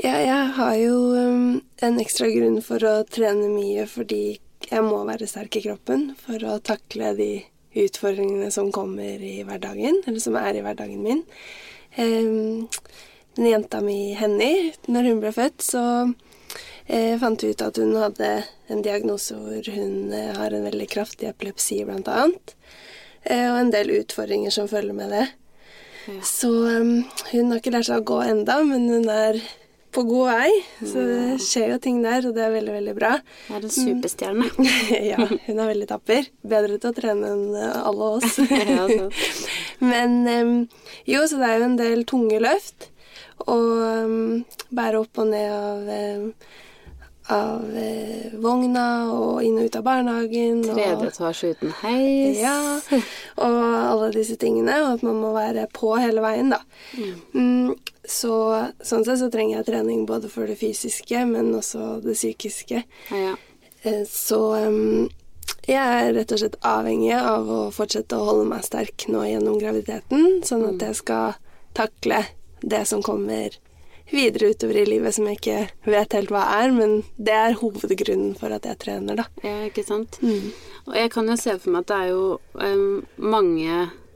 ja, 0.00 0.14
jeg 0.22 0.50
har 0.56 0.74
jo 0.78 0.96
um, 1.12 1.60
en 1.84 2.00
ekstra 2.00 2.30
grunn 2.32 2.60
for 2.64 2.84
å 2.86 2.94
trene 3.10 3.50
mye 3.52 3.84
fordi 3.90 4.38
jeg 4.68 4.84
må 4.84 5.02
være 5.08 5.28
sterk 5.28 5.58
i 5.58 5.64
kroppen 5.64 6.12
for 6.18 6.42
å 6.44 6.58
takle 6.64 7.12
de 7.18 7.32
utfordringene 7.78 8.50
som 8.52 8.72
kommer 8.74 9.22
i 9.22 9.42
hverdagen, 9.46 10.00
eller 10.06 10.22
som 10.22 10.36
er 10.40 10.56
i 10.56 10.62
hverdagen 10.64 11.02
min. 11.04 11.22
Eh, 12.00 12.64
jenta 13.38 13.80
mi, 13.84 14.14
Henny, 14.18 14.72
når 14.88 15.12
hun 15.12 15.20
ble 15.22 15.32
født, 15.36 15.62
så 15.62 15.84
eh, 16.88 17.14
fant 17.20 17.44
ut 17.44 17.64
at 17.64 17.78
hun 17.80 17.94
hadde 18.00 18.30
en 18.72 18.82
diagnose 18.84 19.36
hvor 19.36 19.70
hun 19.74 20.12
eh, 20.16 20.32
har 20.36 20.54
en 20.54 20.66
veldig 20.66 20.88
kraftig 20.90 21.30
epilepsi, 21.30 21.82
blant 21.88 22.08
annet. 22.12 22.56
Eh, 23.22 23.46
og 23.50 23.60
en 23.60 23.72
del 23.74 23.92
utfordringer 24.00 24.54
som 24.54 24.68
følger 24.70 24.96
med 24.96 25.14
det. 25.14 25.26
Ja. 26.08 26.20
Så 26.24 26.48
um, 26.48 26.92
hun 27.32 27.50
har 27.50 27.60
ikke 27.60 27.74
lært 27.74 27.88
seg 27.90 28.00
å 28.00 28.08
gå 28.08 28.20
enda, 28.24 28.62
men 28.64 28.86
hun 28.88 29.08
er 29.12 29.40
på 29.92 30.04
god 30.08 30.30
vei. 30.30 30.50
Så 30.80 31.02
det 31.08 31.38
skjer 31.44 31.72
jo 31.74 31.78
ting 31.82 32.00
der, 32.04 32.26
og 32.28 32.36
det 32.36 32.44
er 32.44 32.52
veldig, 32.54 32.74
veldig 32.76 32.94
bra. 32.96 33.14
Hun 33.48 33.58
er 33.58 33.66
en 33.66 33.74
superstjerne. 33.74 34.48
ja, 35.10 35.18
hun 35.18 35.58
er 35.58 35.70
veldig 35.72 35.88
tapper. 35.90 36.28
Bedre 36.54 36.78
til 36.78 36.92
å 36.92 36.96
trene 36.96 37.32
enn 37.34 37.56
alle 37.58 38.12
oss. 38.18 38.38
Men 39.90 40.20
um, 40.28 40.54
jo, 41.08 41.24
så 41.28 41.40
det 41.40 41.50
er 41.50 41.60
jo 41.60 41.68
en 41.70 41.80
del 41.80 42.06
tunge 42.08 42.40
løft. 42.44 42.90
Og 43.46 43.68
um, 44.06 44.46
bære 44.74 45.02
opp 45.04 45.22
og 45.22 45.30
ned 45.30 45.52
av, 45.52 45.92
um, 46.24 46.32
av 47.32 47.76
eh, 47.76 48.32
vogna 48.40 48.84
og 49.12 49.42
inn 49.44 49.58
og 49.60 49.68
ut 49.68 49.76
av 49.78 49.84
barnehagen. 49.86 50.62
Tredje 50.64 51.10
etasje 51.10 51.52
uten 51.54 51.74
heis. 51.82 52.38
ja, 52.40 52.56
og 53.44 53.58
alle 53.68 54.10
disse 54.16 54.38
tingene, 54.40 54.78
og 54.84 54.96
at 54.96 55.04
man 55.06 55.20
må 55.20 55.34
være 55.36 55.66
på 55.76 55.92
hele 56.00 56.24
veien, 56.24 56.54
da. 56.54 56.62
Mm, 57.34 57.74
så 58.08 58.34
sånn 58.80 59.04
sett 59.04 59.20
så 59.20 59.28
trenger 59.32 59.58
jeg 59.58 59.68
trening 59.68 60.06
både 60.08 60.30
for 60.32 60.48
det 60.48 60.58
fysiske, 60.60 61.26
men 61.28 61.52
også 61.58 61.98
det 62.04 62.16
psykiske. 62.16 62.82
Ja. 63.12 63.36
Eh, 63.82 64.04
Så 64.08 64.40
um, 64.64 65.08
jeg 65.68 65.76
er 65.76 66.14
rett 66.16 66.32
og 66.32 66.40
slett 66.40 66.56
avhengig 66.64 67.14
av 67.18 67.48
å 67.52 67.60
fortsette 67.74 68.16
å 68.16 68.24
holde 68.30 68.48
meg 68.48 68.64
sterk 68.64 69.04
nå 69.12 69.26
gjennom 69.28 69.60
graviditeten, 69.60 70.40
sånn 70.48 70.64
at 70.72 70.84
jeg 70.88 70.96
skal 71.02 71.36
takle 71.76 72.24
det 72.64 72.86
som 72.88 73.04
kommer 73.04 73.52
videre 74.10 74.52
utover 74.52 74.80
i 74.80 74.86
livet 74.88 75.16
som 75.16 75.28
jeg 75.28 75.38
ikke 75.40 75.92
vet 75.92 76.16
helt 76.16 76.32
hva 76.32 76.44
er, 76.58 76.72
men 76.74 77.00
det 77.16 77.34
er 77.36 77.58
hovedgrunnen 77.60 78.34
for 78.38 78.54
at 78.54 78.68
jeg 78.68 78.80
trener, 78.84 79.22
da. 79.22 79.28
Ja, 79.44 79.56
ikke 79.68 79.84
sant. 79.86 80.20
Og 80.88 80.94
jeg 80.96 81.12
kan 81.14 81.28
jo 81.28 81.38
se 81.40 81.56
for 81.60 81.74
meg 81.74 81.84
at 81.84 81.92
det 81.92 81.98
er 81.98 82.12
jo 82.14 82.22
um, 82.56 83.02
mange 83.20 83.74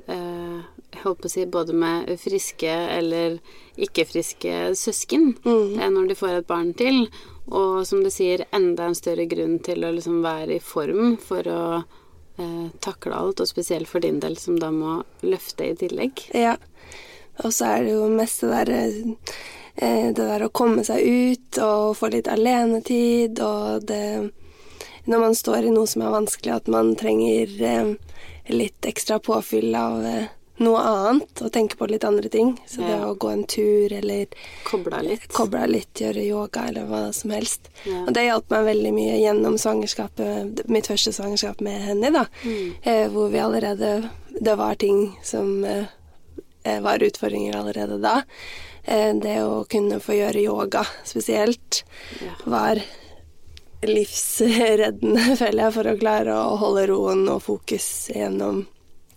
eh, 0.09 0.61
jeg 0.93 1.07
holdt 1.07 1.23
på 1.25 1.29
å 1.29 1.33
si 1.33 1.45
både 1.49 1.75
med 1.77 2.11
friske 2.21 2.73
eller 2.99 3.39
ikke-friske 3.81 4.75
søsken 4.77 5.33
mm. 5.41 5.81
når 5.95 6.11
de 6.11 6.17
får 6.19 6.35
et 6.41 6.49
barn 6.49 6.73
til. 6.77 7.07
Og 7.49 7.87
som 7.89 8.03
du 8.05 8.11
sier, 8.13 8.45
enda 8.55 8.87
en 8.87 8.99
større 8.99 9.25
grunn 9.31 9.57
til 9.65 9.87
å 9.87 9.93
liksom 9.97 10.21
være 10.25 10.59
i 10.59 10.63
form 10.63 11.17
for 11.21 11.49
å 11.49 11.63
eh, 11.81 12.69
takle 12.85 13.17
alt, 13.17 13.41
og 13.41 13.49
spesielt 13.49 13.89
for 13.91 14.05
din 14.05 14.21
del, 14.23 14.37
som 14.39 14.61
da 14.61 14.71
må 14.75 15.01
løfte 15.25 15.73
i 15.73 15.79
tillegg. 15.81 16.27
Ja. 16.37 16.59
Og 17.43 17.51
så 17.57 17.73
er 17.73 17.87
det 17.87 17.97
jo 17.97 18.07
mest 18.13 18.45
det 18.45 18.53
derre 18.53 18.85
eh, 18.85 19.35
Det 19.77 20.13
der 20.17 20.43
å 20.45 20.51
komme 20.53 20.85
seg 20.85 21.01
ut 21.03 21.59
og 21.65 21.97
få 21.97 22.11
litt 22.13 22.29
alenetid, 22.29 23.41
og 23.41 23.87
det 23.89 24.31
Når 25.07 25.19
man 25.19 25.35
står 25.35 25.65
i 25.67 25.71
noe 25.75 25.87
som 25.91 26.03
er 26.07 26.13
vanskelig, 26.15 26.53
at 26.55 26.69
man 26.71 26.93
trenger 26.95 27.51
eh, 27.67 27.95
litt 28.55 28.87
ekstra 28.87 29.17
påfyll 29.19 29.75
av 29.75 30.05
eh, 30.07 30.29
noe 30.63 30.79
annet, 30.79 31.41
og 31.43 31.51
tenke 31.51 31.75
på 31.81 31.89
litt 31.91 32.05
andre 32.07 32.29
ting. 32.31 32.53
Så 32.71 32.85
det 32.85 32.93
Ja. 32.93 33.09
å 33.09 33.17
gå 33.19 33.33
en 33.33 33.43
tur 33.43 33.91
eller 33.93 34.27
Kobla 34.63 35.01
litt. 35.03 35.27
koble 35.33 35.59
av 35.65 35.69
litt, 35.75 35.91
gjøre 35.99 36.23
yoga 36.23 36.69
eller 36.69 36.87
hva 36.87 37.13
som 37.13 37.31
helst. 37.35 37.67
Ja. 37.85 38.05
Og 38.07 38.13
det 38.15 38.29
hjalp 38.29 38.51
meg 38.55 38.65
veldig 38.69 38.93
mye 38.95 39.17
gjennom 39.25 39.59
svangerskapet, 39.59 40.69
mitt 40.69 40.87
første 40.87 41.11
svangerskap 41.13 41.61
med 41.61 41.81
Henny, 41.83 42.11
da. 42.15 42.27
Eh, 42.85 43.09
hvor 43.11 43.29
vi 43.33 43.39
allerede 43.43 44.09
Det 44.41 44.55
var 44.57 44.75
ting 44.77 45.17
som 45.23 45.65
eh, 45.65 45.85
eh, 46.65 46.79
var 46.81 46.99
utfordringer 47.03 47.57
allerede 47.57 47.99
da. 48.01 48.23
Eh, 48.85 49.15
det 49.23 49.39
å 49.45 49.63
kunne 49.71 50.01
få 50.03 50.17
gjøre 50.19 50.43
yoga 50.43 50.83
spesielt 51.07 51.83
var 52.45 52.81
livsreddende, 53.87 55.37
føler 55.41 55.67
jeg, 55.67 55.75
for 55.77 55.91
å 55.91 55.99
klare 55.99 56.39
å 56.39 56.57
holde 56.61 56.87
roen 56.91 57.27
og 57.31 57.43
fokus 57.47 57.87
gjennom 58.15 58.65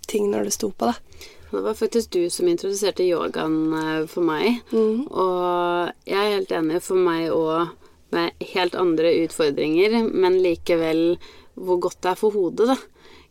ting 0.10 0.30
når 0.32 0.50
det 0.50 0.58
sto 0.58 0.70
på, 0.72 0.92
da. 0.92 1.32
Det 1.56 1.62
var 1.64 1.78
faktisk 1.78 2.12
du 2.12 2.26
som 2.34 2.50
introduserte 2.52 3.06
yogaen 3.06 3.58
eh, 3.80 4.04
for 4.12 4.26
meg. 4.28 4.60
Mm. 4.74 5.06
Og 5.08 5.92
jeg 6.10 6.20
er 6.20 6.34
helt 6.34 6.54
enig 6.58 6.82
for 6.84 7.00
meg 7.00 7.30
òg 7.32 7.72
med 8.16 8.46
helt 8.54 8.76
andre 8.80 9.14
utfordringer, 9.24 9.96
men 10.12 10.40
likevel 10.44 11.18
hvor 11.56 11.80
godt 11.86 12.02
det 12.04 12.12
er 12.12 12.20
for 12.20 12.36
hodet, 12.36 12.74
da. 12.74 12.78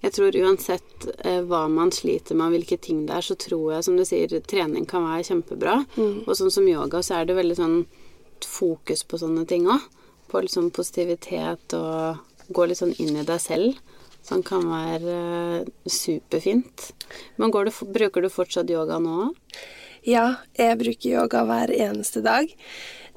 Jeg 0.05 0.13
tror 0.13 0.37
uansett 0.37 1.07
eh, 1.25 1.41
hva 1.49 1.65
man 1.73 1.93
sliter 1.95 2.37
med 2.37 2.53
hvilke 2.53 2.77
ting 2.83 3.05
det 3.09 3.17
er, 3.17 3.25
så 3.25 3.37
tror 3.41 3.73
jeg, 3.73 3.87
som 3.87 3.97
du 3.97 4.05
sier, 4.05 4.33
trening 4.45 4.85
kan 4.89 5.07
være 5.07 5.25
kjempebra. 5.31 5.79
Mm. 5.97 6.27
Og 6.27 6.37
sånn 6.37 6.53
som 6.53 6.69
yoga, 6.69 7.01
så 7.05 7.19
er 7.19 7.29
det 7.29 7.39
veldig 7.39 7.57
sånn 7.57 7.79
fokus 8.45 9.05
på 9.09 9.21
sånne 9.23 9.47
ting 9.49 9.65
òg. 9.71 9.87
På 10.29 10.43
liksom 10.45 10.69
positivitet 10.75 11.77
og 11.79 12.53
gå 12.53 12.67
litt 12.69 12.83
sånn 12.83 12.93
inn 13.01 13.17
i 13.17 13.25
deg 13.25 13.41
selv. 13.41 13.81
Som 14.25 14.45
kan 14.45 14.65
være 14.69 15.17
eh, 15.63 15.73
superfint. 15.89 16.91
Men 17.41 17.53
går 17.55 17.69
du, 17.69 17.73
bruker 17.97 18.25
du 18.25 18.33
fortsatt 18.33 18.73
yoga 18.73 19.01
nå 19.01 19.17
òg? 19.29 19.57
Ja, 20.05 20.35
jeg 20.53 20.77
bruker 20.83 21.09
yoga 21.09 21.41
hver 21.49 21.71
eneste 21.73 22.21
dag. 22.25 22.51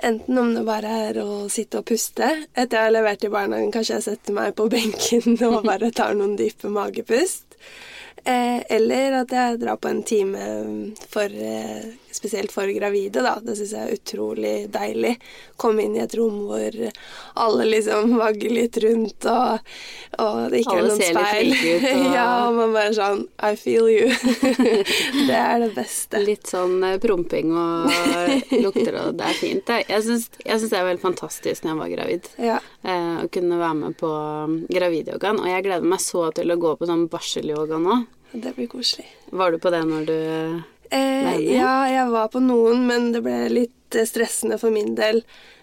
Enten 0.07 0.37
om 0.39 0.53
det 0.55 0.61
bare 0.63 0.91
er 1.09 1.17
å 1.19 1.47
sitte 1.51 1.81
og 1.81 1.87
puste. 1.89 2.29
Etter 2.53 2.77
jeg 2.77 2.85
har 2.85 2.93
levert 2.95 3.25
i 3.27 3.31
barnehagen, 3.33 3.73
kanskje 3.75 3.97
jeg 3.97 4.05
setter 4.05 4.37
meg 4.37 4.53
på 4.55 4.69
benken 4.75 5.35
og 5.49 5.65
bare 5.67 5.91
tar 5.91 6.15
noen 6.15 6.37
dype 6.39 6.71
magepust. 6.71 7.57
Eh, 8.27 8.59
eller 8.75 9.21
at 9.21 9.31
jeg 9.31 9.59
drar 9.61 9.77
på 9.79 9.87
en 9.87 10.01
time 10.03 10.41
for, 11.07 11.31
eh, 11.31 11.85
spesielt 12.11 12.51
for 12.51 12.67
gravide, 12.75 13.21
da. 13.23 13.35
Det 13.39 13.53
syns 13.55 13.71
jeg 13.71 13.87
er 13.87 13.93
utrolig 13.95 14.53
deilig. 14.73 15.13
Komme 15.55 15.85
inn 15.85 15.95
i 15.95 16.01
et 16.03 16.15
rom 16.17 16.41
hvor 16.49 16.75
alle 17.39 17.67
liksom 17.69 18.17
vagger 18.19 18.51
litt 18.51 18.79
rundt, 18.83 19.27
og, 19.31 19.59
og 20.19 20.39
det 20.51 20.63
ikke 20.65 20.73
Alle 20.75 20.81
er 20.81 20.89
noen 20.89 21.05
speil. 21.05 21.53
ut, 21.53 21.85
og- 21.93 22.15
ja, 22.17 22.25
og 22.49 22.57
man 22.57 22.73
bare 22.75 22.95
sånn 22.97 23.21
I 23.39 23.53
feel 23.61 23.87
you. 23.93 24.09
det 25.29 25.37
er 25.37 25.63
det 25.63 25.71
beste. 25.77 26.19
Litt 26.25 26.51
sånn 26.51 26.75
eh, 26.83 26.97
promping 27.03 27.53
og 27.55 27.87
lukter, 28.65 28.99
og 29.05 29.15
det 29.21 29.29
er 29.29 29.39
fint. 29.39 29.73
Jeg 29.87 30.03
syns 30.03 30.27
det 30.35 30.75
var 30.75 30.89
veldig 30.89 31.05
fantastisk 31.05 31.63
når 31.63 31.71
jeg 31.75 31.81
var 31.85 31.93
gravid. 31.95 32.29
Ja. 32.49 32.59
eh, 32.83 33.23
Å 33.23 33.29
kunne 33.31 33.61
være 33.61 33.79
med 33.85 33.97
på 34.03 34.11
um, 34.11 34.59
gravidyogaen. 34.67 35.39
Og 35.39 35.47
jeg 35.53 35.63
gleder 35.69 35.87
meg 35.95 36.03
så 36.03 36.27
til 36.35 36.51
å 36.51 36.59
gå 36.59 36.75
på 36.81 36.89
sånn 36.91 37.07
barselyoga 37.13 37.79
nå. 37.79 38.01
Det 38.31 38.55
blir 38.55 38.67
koselig. 38.71 39.07
Var 39.31 39.51
du 39.51 39.61
på 39.61 39.71
det 39.73 39.83
når 39.87 40.09
du 40.09 40.17
Eh, 40.89 41.39
ja, 41.57 41.89
jeg 41.89 42.07
var 42.11 42.29
på 42.31 42.39
noen, 42.39 42.85
men 42.87 43.11
det 43.11 43.23
ble 43.25 43.37
litt 43.51 43.95
eh, 43.97 44.07
stressende 44.07 44.57
for 44.61 44.71
min 44.71 44.93
del 44.95 45.19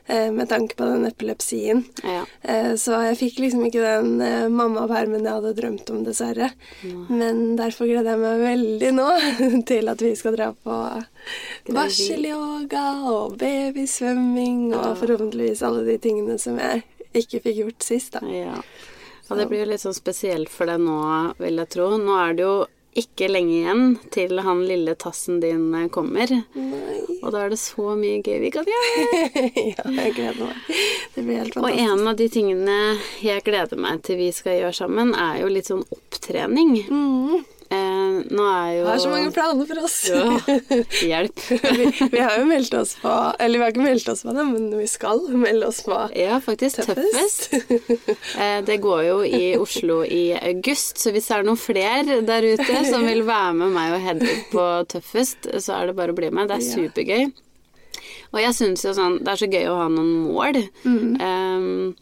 eh, 0.07 0.29
med 0.35 0.51
tanke 0.51 0.77
på 0.77 0.85
den 0.85 1.07
epilepsien. 1.09 1.85
Ja. 2.05 2.25
Eh, 2.43 2.75
så 2.81 2.99
jeg 3.07 3.19
fikk 3.23 3.41
liksom 3.41 3.65
ikke 3.69 3.85
den 3.85 4.21
eh, 4.25 4.47
mammapermen 4.53 5.25
jeg 5.25 5.39
hadde 5.39 5.55
drømt 5.57 5.93
om, 5.95 6.03
dessverre. 6.05 6.51
Men 7.09 7.55
derfor 7.61 7.89
gleder 7.89 8.13
jeg 8.15 8.25
meg 8.25 8.45
veldig 8.45 8.95
nå 8.99 9.09
til 9.71 9.93
at 9.93 10.05
vi 10.05 10.15
skal 10.19 10.37
dra 10.37 10.51
på 10.53 10.81
barselyoga 11.73 12.87
og 13.15 13.39
babysvømming 13.41 14.75
og 14.75 14.99
forhåpentligvis 15.01 15.65
alle 15.65 15.87
de 15.89 16.01
tingene 16.05 16.37
som 16.43 16.61
jeg 16.61 16.85
ikke 17.15 17.47
fikk 17.47 17.63
gjort 17.63 17.87
sist, 17.87 18.19
da. 18.19 18.61
Ja. 19.33 19.41
det 19.41 19.49
blir 19.51 19.65
jo 19.65 19.73
litt 19.73 19.85
sånn 19.85 19.97
spesielt 19.97 20.53
for 20.53 20.69
deg 20.69 20.83
nå, 20.85 21.01
vil 21.41 21.63
jeg 21.63 21.73
tro. 21.73 21.95
Nå 22.01 22.17
er 22.21 22.37
det 22.37 22.45
jo 22.45 22.57
ikke 22.95 23.27
lenge 23.31 23.55
igjen 23.57 23.85
til 24.15 24.39
han 24.45 24.61
lille 24.69 24.95
tassen 24.99 25.41
din 25.43 25.67
eh, 25.75 25.89
kommer. 25.93 26.31
Nei. 26.55 26.99
Og 27.25 27.33
da 27.35 27.45
er 27.45 27.55
det 27.55 27.59
så 27.63 27.95
mye 27.99 28.21
gøy 28.23 28.39
vi 28.45 28.53
kan 28.55 28.69
gjøre. 28.69 29.25
ja, 29.73 29.87
jeg 29.99 30.15
gleder 30.15 30.43
meg. 30.45 30.69
Det 31.15 31.25
blir 31.25 31.41
helt 31.41 31.57
fantastisk. 31.57 31.65
Og 31.65 31.81
en 31.87 32.13
av 32.13 32.21
de 32.21 32.29
tingene 32.37 32.79
jeg 33.25 33.45
gleder 33.47 33.81
meg 33.81 34.05
til 34.07 34.21
vi 34.21 34.31
skal 34.37 34.61
gjøre 34.61 34.79
sammen, 34.79 35.15
er 35.19 35.43
jo 35.43 35.51
litt 35.51 35.71
sånn 35.71 35.85
opptrening. 35.89 36.77
Mm. 36.91 37.43
Nå 38.31 38.45
er 38.49 38.71
jo 38.79 38.85
har 38.89 38.99
så 39.03 39.11
mange 39.13 39.31
planer 39.35 39.67
for 39.69 39.81
oss. 39.85 39.97
Ja, 40.09 40.25
hjelp. 41.11 41.43
vi, 41.51 41.87
vi 42.13 42.21
har 42.23 42.39
jo 42.41 42.47
meldt 42.49 42.75
oss 42.79 42.95
på 43.03 43.13
Eller 43.43 43.59
vi 43.59 43.65
har 43.65 43.73
ikke 43.75 43.85
meldt 43.85 44.09
oss 44.13 44.23
på 44.25 44.33
det, 44.37 44.45
men 44.49 44.69
vi 44.79 44.87
skal 44.89 45.21
melde 45.43 45.69
oss 45.69 45.83
på 45.85 45.99
Ja, 46.17 46.39
faktisk. 46.45 46.85
Tøffest. 46.89 47.51
Eh, 48.41 48.61
Det 48.67 48.79
går 48.83 49.03
jo 49.07 49.17
i 49.27 49.55
Oslo 49.61 50.01
i 50.05 50.33
august, 50.39 50.99
så 51.03 51.13
hvis 51.15 51.29
det 51.29 51.37
er 51.37 51.47
noen 51.47 51.61
flere 51.61 52.21
der 52.27 52.47
ute 52.55 52.81
som 52.89 53.05
vil 53.07 53.23
være 53.33 53.53
med 53.61 53.75
meg 53.77 53.95
og 53.99 54.03
Hedvig 54.05 54.37
på 54.53 54.65
Tøffest, 54.91 55.51
så 55.63 55.77
er 55.81 55.91
det 55.91 55.97
bare 55.99 56.15
å 56.15 56.19
bli 56.19 56.31
med. 56.35 56.49
Det 56.51 56.59
er 56.59 56.67
supergøy. 56.71 57.27
Og 58.35 58.41
jeg 58.43 58.55
syns 58.57 58.83
jo 58.83 58.91
sånn 58.97 59.21
Det 59.23 59.31
er 59.31 59.39
så 59.45 59.47
gøy 59.51 59.69
å 59.71 59.77
ha 59.79 59.85
noen 59.93 60.15
mål. 60.27 60.59
Um, 60.85 61.95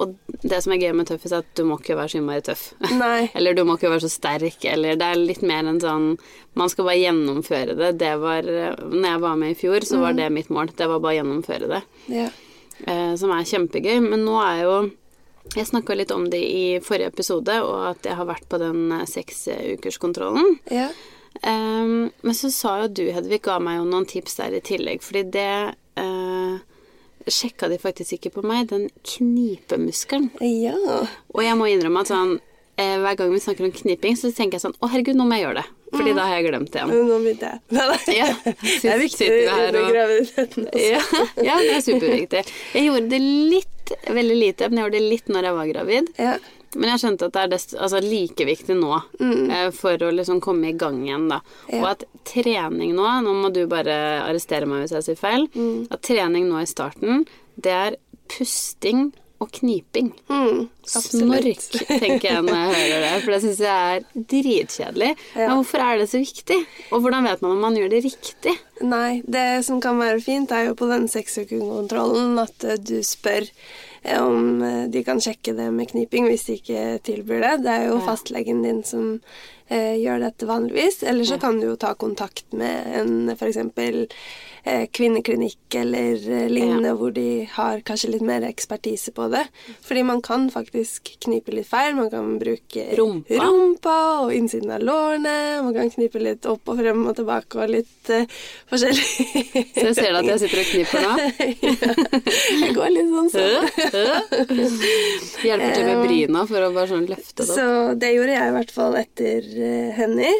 og 0.00 0.14
det 0.42 0.58
som 0.64 0.72
er 0.72 0.80
gøy 0.80 0.92
med 0.96 1.06
Tøffest, 1.10 1.34
er 1.36 1.42
at 1.44 1.50
du 1.58 1.64
må 1.68 1.76
ikke 1.78 1.96
være 1.98 2.12
så 2.14 2.18
innmari 2.20 2.42
tøff. 2.46 2.62
Nei. 3.02 3.26
Eller 3.38 3.54
du 3.54 3.62
må 3.68 3.76
ikke 3.76 3.90
være 3.92 4.04
så 4.06 4.10
sterk, 4.12 4.64
eller 4.64 4.96
det 5.00 5.08
er 5.12 5.20
litt 5.20 5.42
mer 5.46 5.68
en 5.68 5.80
sånn 5.82 6.06
Man 6.58 6.72
skal 6.72 6.88
bare 6.88 7.00
gjennomføre 7.02 7.76
det. 7.78 7.90
Det 8.00 8.14
var 8.20 8.48
Når 8.48 9.06
jeg 9.08 9.20
var 9.26 9.36
med 9.40 9.52
i 9.54 9.58
fjor, 9.58 9.84
så 9.88 10.00
var 10.02 10.16
det 10.16 10.30
mitt 10.32 10.50
mål. 10.52 10.72
Det 10.76 10.88
var 10.88 11.00
bare 11.00 11.14
å 11.14 11.18
gjennomføre 11.20 11.68
det. 11.70 11.82
Ja. 12.12 12.26
eh, 12.86 13.14
som 13.20 13.30
er 13.36 13.46
kjempegøy. 13.48 14.00
Men 14.04 14.24
nå 14.26 14.36
er 14.42 14.64
jo 14.64 14.74
Jeg 15.56 15.66
snakka 15.68 15.96
litt 15.98 16.12
om 16.14 16.28
det 16.30 16.38
i 16.40 16.66
forrige 16.84 17.10
episode, 17.12 17.56
og 17.66 17.90
at 17.90 18.06
jeg 18.06 18.16
har 18.16 18.28
vært 18.28 18.48
på 18.48 18.60
den 18.62 18.92
eh, 18.92 19.06
seksukerskontrollen. 19.08 20.58
ja. 20.70 20.88
Um, 21.42 22.10
men 22.20 22.34
så 22.36 22.50
sa 22.52 22.74
jo 22.82 22.88
du, 22.92 23.06
Hedvig, 23.10 23.38
ga 23.42 23.54
meg 23.58 23.78
jo 23.78 23.86
noen 23.88 24.04
tips 24.06 24.34
der 24.36 24.52
i 24.52 24.60
tillegg, 24.60 25.00
fordi 25.02 25.22
det 25.32 25.74
sjekka 27.30 27.68
de 27.70 27.78
faktisk 27.78 28.16
ikke 28.18 28.32
på 28.38 28.42
meg, 28.46 28.68
den 28.72 28.88
knipemuskelen. 29.04 30.30
Ja. 30.40 30.74
Og 31.34 31.42
jeg 31.44 31.58
må 31.58 31.68
innrømme 31.70 32.02
at 32.04 32.10
sånn 32.12 32.38
eh, 32.80 32.96
hver 33.02 33.16
gang 33.20 33.30
vi 33.34 33.40
snakker 33.42 33.66
om 33.68 33.72
kniping, 33.76 34.16
så 34.18 34.30
tenker 34.34 34.58
jeg 34.58 34.64
sånn 34.66 34.76
Å, 34.80 34.88
herregud, 34.92 35.16
nå 35.18 35.26
må 35.28 35.38
jeg 35.38 35.46
gjøre 35.48 35.62
det. 35.62 35.68
Fordi 35.92 36.14
da 36.16 36.24
har 36.24 36.38
jeg 36.40 36.46
glemt 36.48 36.70
det 36.72 36.80
igjen. 36.80 36.92
Nå 37.04 37.16
begynte 37.20 37.48
jeg. 37.50 37.58
Nei, 37.76 37.84
nei. 37.90 38.14
Ja, 38.16 38.28
Det 38.46 38.88
er 38.94 39.00
viktig 39.02 39.26
under 39.42 39.76
og- 39.82 39.90
graviditeten. 39.92 40.68
også. 40.70 40.80
Ja, 40.80 41.02
ja, 41.50 41.56
det 41.60 41.74
er 41.76 41.82
superviktig. 41.84 42.42
Jeg 42.72 42.86
gjorde 42.88 43.10
det 43.12 43.20
litt, 43.20 43.92
veldig 44.08 44.38
lite, 44.40 44.68
men 44.70 44.78
jeg 44.80 44.86
gjorde 44.86 44.98
det 44.98 45.10
litt 45.10 45.28
når 45.36 45.48
jeg 45.50 45.58
var 45.58 45.66
gravid. 45.74 46.08
Ja. 46.16 46.36
Men 46.76 46.92
jeg 46.92 47.02
skjønte 47.02 47.28
at 47.28 47.36
det 47.36 47.42
er 47.42 47.52
dest, 47.52 47.74
altså, 47.76 48.02
like 48.04 48.46
viktig 48.48 48.76
nå 48.78 48.92
eh, 49.20 49.68
for 49.76 50.06
å 50.06 50.12
liksom 50.14 50.40
komme 50.44 50.70
i 50.70 50.76
gang 50.78 51.02
igjen, 51.04 51.28
da. 51.32 51.42
Ja. 51.68 51.80
Og 51.80 51.88
at 51.92 52.06
trening 52.28 52.94
nå, 52.96 53.08
nå 53.24 53.34
må 53.38 53.52
du 53.54 53.64
bare 53.70 53.96
arrestere 54.22 54.68
meg 54.68 54.84
hvis 54.84 54.96
jeg 54.96 55.08
sier 55.10 55.20
feil, 55.20 55.48
at 55.92 56.04
trening 56.06 56.48
nå 56.48 56.62
i 56.62 56.70
starten, 56.70 57.26
det 57.60 57.74
er 57.76 57.98
pusting 58.32 59.10
og 59.42 59.50
kniping. 59.58 60.10
Mm, 60.30 60.66
Snork, 60.86 61.62
tenker 61.88 62.28
jeg 62.28 62.42
når 62.46 62.58
jeg 62.58 62.74
hører 62.76 63.04
det, 63.04 63.12
for 63.24 63.34
det 63.34 63.40
syns 63.42 63.62
jeg 63.64 63.94
er 63.96 64.26
dritkjedelig. 64.32 65.10
Ja. 65.34 65.46
Men 65.48 65.54
hvorfor 65.58 65.84
er 65.84 66.02
det 66.02 66.08
så 66.12 66.20
viktig? 66.22 66.58
Og 66.90 67.02
hvordan 67.02 67.26
vet 67.26 67.42
man 67.42 67.56
om 67.56 67.64
man 67.66 67.78
gjør 67.78 67.90
det 67.92 68.02
riktig? 68.06 68.54
Nei, 68.86 69.22
det 69.26 69.46
som 69.66 69.82
kan 69.82 69.98
være 70.00 70.22
fint, 70.22 70.54
er 70.54 70.70
jo 70.70 70.76
på 70.78 70.90
den 70.90 71.08
seksukekontrollen 71.10 72.38
at 72.42 72.68
eh, 72.68 72.78
du 72.78 73.00
spør 73.06 73.48
om 74.04 74.62
eh, 74.62 74.84
de 74.90 75.04
kan 75.06 75.20
sjekke 75.22 75.54
det 75.56 75.68
med 75.74 75.90
kniping 75.92 76.26
hvis 76.30 76.46
de 76.48 76.58
ikke 76.58 76.84
tilbyr 77.06 77.44
det. 77.44 77.54
Det 77.66 77.74
er 77.74 77.88
jo 77.90 78.00
fastlegen 78.06 78.62
din 78.64 78.82
som 78.86 79.18
eh, 79.68 79.98
gjør 80.02 80.24
dette 80.26 80.48
vanligvis. 80.48 81.02
Eller 81.02 81.28
så 81.28 81.38
kan 81.42 81.60
du 81.60 81.68
jo 81.70 81.76
ta 81.76 81.94
kontakt 81.94 82.52
med 82.56 82.96
en 83.02 83.36
f.eks. 83.36 83.60
Eh, 84.64 84.84
kvinneklinikk 84.94 85.74
eller 85.74 86.30
eh, 86.30 86.48
lignende, 86.48 86.92
hvor 86.94 87.10
de 87.10 87.48
har 87.50 87.80
kanskje 87.82 88.12
litt 88.12 88.22
mer 88.22 88.44
ekspertise 88.46 89.10
på 89.10 89.26
det. 89.32 89.42
Fordi 89.82 90.04
man 90.06 90.20
kan 90.22 90.44
faktisk 90.54 91.16
knipe 91.24 91.50
litt 91.50 91.66
feil. 91.66 91.96
Man 91.98 92.10
kan 92.12 92.36
bruke 92.38 92.84
Rumpa. 92.94 93.40
rumpa 93.42 93.96
og 94.22 94.34
innsiden 94.36 94.70
av 94.70 94.84
lårene. 94.86 95.34
Man 95.66 95.74
kan 95.74 95.90
knipe 95.90 96.22
litt 96.22 96.46
opp 96.46 96.70
og 96.70 96.78
frem 96.78 97.02
og 97.10 97.16
tilbake 97.18 97.58
og 97.58 97.72
litt 97.74 98.12
eh, 98.14 98.30
forskjellig. 98.70 99.08
Så 99.74 99.88
jeg 99.88 99.98
ser 99.98 100.20
at 100.20 100.30
jeg 100.30 100.44
sitter 100.44 100.62
og 100.62 100.70
kniper 100.70 101.08
nå. 101.08 101.12
Jeg 102.62 102.74
går 102.76 102.90
litt 102.92 103.10
sånn 103.10 103.30
sånn. 103.32 103.66
Hjelper 105.42 105.74
til 105.74 105.86
med 105.88 106.02
bryna 106.06 106.44
for 106.46 106.62
å 106.62 106.70
bare 106.74 106.90
sånn 106.92 107.08
løfte 107.10 107.42
det 107.42 107.48
opp. 107.48 107.58
Så 107.58 107.66
det 107.98 108.12
gjorde 108.14 108.36
jeg 108.36 108.52
i 108.52 108.56
hvert 108.56 108.74
fall 108.74 108.96
etter 109.00 109.51
uh, 109.56 110.18
i. 110.26 110.32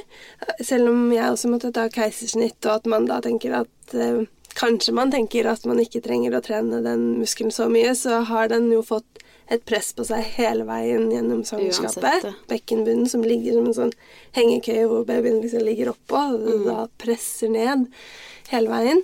Selv 0.64 0.90
om 0.90 1.12
jeg 1.12 1.30
også 1.30 1.50
måtte 1.52 1.72
ta 1.74 1.88
keisersnitt, 1.92 2.60
og 2.66 2.80
at 2.80 2.86
man 2.86 3.06
da 3.10 3.20
tenker 3.24 3.62
at 3.64 3.94
eh, 3.94 4.24
Kanskje 4.52 4.92
man 4.92 5.08
tenker 5.08 5.46
at 5.48 5.62
man 5.64 5.78
ikke 5.80 6.02
trenger 6.04 6.34
å 6.36 6.42
trene 6.44 6.82
den 6.84 7.14
muskelen 7.16 7.48
så 7.54 7.70
mye, 7.72 7.94
så 7.96 8.18
har 8.28 8.50
den 8.52 8.66
jo 8.68 8.82
fått 8.84 9.22
et 9.48 9.64
press 9.64 9.94
på 9.96 10.04
seg 10.04 10.26
hele 10.36 10.66
veien 10.68 11.06
gjennom 11.08 11.40
svangerskapet. 11.48 12.26
Bekkenbunnen 12.50 13.08
som 13.08 13.24
ligger 13.24 13.56
som 13.56 13.70
en 13.70 13.78
sånn 13.78 13.94
hengekøye 14.36 14.84
hvor 14.90 15.06
babyen 15.08 15.40
liksom 15.40 15.64
ligger 15.64 15.94
oppå, 15.94 16.20
og 16.36 16.52
Mm. 16.52 16.66
da 16.68 16.86
presser 17.00 17.48
ned 17.48 17.88
hele 18.52 18.68
veien. 18.68 19.02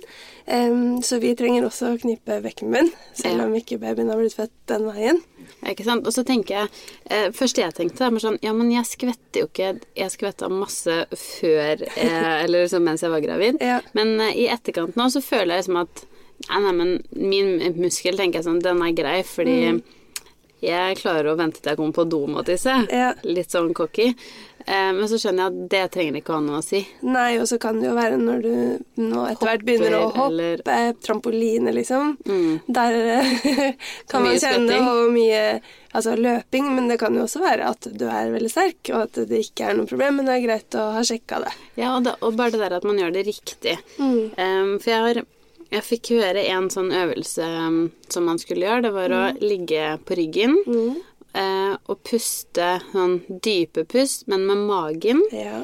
Em, 0.49 1.01
så 1.05 1.19
vi 1.21 1.35
trenger 1.37 1.67
også 1.67 1.91
å 1.93 1.97
knipe 2.01 2.39
bekkenbunn, 2.41 2.87
selv 3.13 3.43
om 3.43 3.51
ikke 3.53 3.77
babyen 3.81 4.09
har 4.09 4.17
blitt 4.17 4.33
født 4.33 4.53
den 4.71 4.87
veien. 4.89 5.19
Ikke 5.69 5.85
sant? 5.85 6.07
Og 6.09 6.15
så 6.15 6.23
tenker 6.25 6.55
jeg 6.55 6.69
eh, 7.11 7.27
Første 7.35 7.61
jeg 7.61 7.75
tenkte, 7.75 8.07
var 8.13 8.21
sånn 8.23 8.37
Ja, 8.45 8.53
men 8.55 8.69
jeg 8.71 8.85
skvetter 8.87 9.41
jo 9.41 9.47
ikke 9.49 9.71
Jeg 9.97 10.13
skvetta 10.13 10.47
masse 10.51 10.93
før 11.09 11.83
eh, 11.89 12.35
Eller 12.45 12.63
liksom 12.63 12.85
mens 12.85 13.03
jeg 13.03 13.11
var 13.11 13.23
gravid. 13.23 13.57
Ja. 13.63 13.79
Men 13.97 14.13
eh, 14.23 14.37
i 14.45 14.47
etterkant 14.53 14.95
nå 14.99 15.09
så 15.11 15.23
føler 15.25 15.57
jeg 15.57 15.65
liksom 15.65 15.81
at 15.81 16.05
Nei, 16.47 16.59
nei, 16.63 16.75
men 16.77 16.91
min 17.19 17.79
muskel 17.81 18.15
tenker 18.15 18.39
jeg 18.39 18.47
sånn 18.47 18.61
Den 18.63 18.79
er 18.85 18.93
grei, 18.95 19.17
fordi 19.27 19.57
jeg 20.63 20.97
klarer 20.99 21.31
å 21.31 21.37
vente 21.39 21.61
til 21.61 21.71
jeg 21.71 21.79
kommer 21.79 21.95
på 21.95 22.03
do 22.11 22.25
med 22.27 22.41
å 22.41 22.47
tisse. 22.47 22.73
Ja. 22.91 23.13
Litt 23.23 23.53
sånn 23.53 23.71
cocky. 23.75 24.09
Eh, 24.65 24.91
men 24.93 25.07
så 25.09 25.17
skjønner 25.21 25.45
jeg 25.45 25.53
at 25.53 25.69
det 25.71 25.83
trenger 25.93 26.19
ikke 26.19 26.33
å 26.33 26.37
ha 26.39 26.43
noe 26.45 26.59
å 26.59 26.65
si. 26.65 26.81
Nei, 27.07 27.37
og 27.41 27.47
så 27.49 27.57
kan 27.61 27.79
det 27.79 27.87
jo 27.89 27.95
være 27.97 28.17
når 28.21 28.43
du 28.43 28.53
nå 29.01 29.23
etter 29.31 29.49
hvert 29.49 29.65
begynner 29.65 29.95
å 29.97 30.01
hoppe, 30.11 30.27
eller- 30.33 30.93
trampoline, 31.05 31.73
liksom. 31.73 32.17
Mm. 32.27 32.59
Der 32.67 32.99
eh, 33.15 33.33
kan 34.11 34.25
man 34.27 34.35
kjenne 34.37 34.67
svetting. 34.67 34.87
og 34.91 35.11
mye 35.15 35.41
altså, 35.93 36.15
løping, 36.19 36.69
men 36.75 36.91
det 36.91 36.99
kan 37.01 37.15
jo 37.15 37.23
også 37.25 37.41
være 37.43 37.71
at 37.71 37.89
du 37.95 38.05
er 38.09 38.33
veldig 38.35 38.51
sterk, 38.53 38.93
og 38.93 39.07
at 39.07 39.23
det 39.31 39.41
ikke 39.47 39.71
er 39.71 39.79
noe 39.79 39.89
problem, 39.89 40.19
men 40.19 40.29
det 40.29 40.37
er 40.37 40.45
greit 40.45 40.79
å 40.79 40.89
ha 40.97 41.01
sjekka 41.07 41.41
det. 41.47 41.55
Ja, 41.79 41.95
og, 41.97 42.05
da, 42.05 42.17
og 42.21 42.37
bare 42.39 42.53
det 42.55 42.61
der 42.65 42.77
at 42.81 42.87
man 42.87 42.99
gjør 43.01 43.15
det 43.15 43.25
riktig. 43.31 43.77
Mm. 43.97 44.31
Um, 44.37 44.79
for 44.79 44.91
jeg 44.93 45.03
har 45.07 45.21
jeg 45.69 45.85
fikk 45.85 46.07
høre 46.17 46.41
en 46.49 46.65
sånn 46.73 46.87
øvelse 46.97 47.45
um, 47.45 47.75
som 48.09 48.25
man 48.25 48.39
skulle 48.41 48.65
gjøre. 48.65 48.87
Det 48.87 48.91
var 48.95 49.13
å 49.13 49.19
ligge 49.37 49.91
på 50.01 50.17
ryggen 50.17 50.55
Mm. 50.65 50.95
Eh, 51.33 51.75
og 51.89 52.01
puste 52.07 52.71
sånn 52.91 53.19
dype 53.43 53.85
pust, 53.89 54.27
men 54.31 54.45
med 54.49 54.65
magen. 54.69 55.21
Ja. 55.35 55.63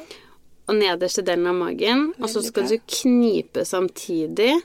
Og 0.65 0.79
nederste 0.79 1.23
delen 1.25 1.47
av 1.51 1.59
magen. 1.59 2.07
Og 2.19 2.29
så 2.31 2.41
skal 2.45 2.69
du 2.69 2.79
knipe 2.89 3.65
samtidig. 3.67 4.55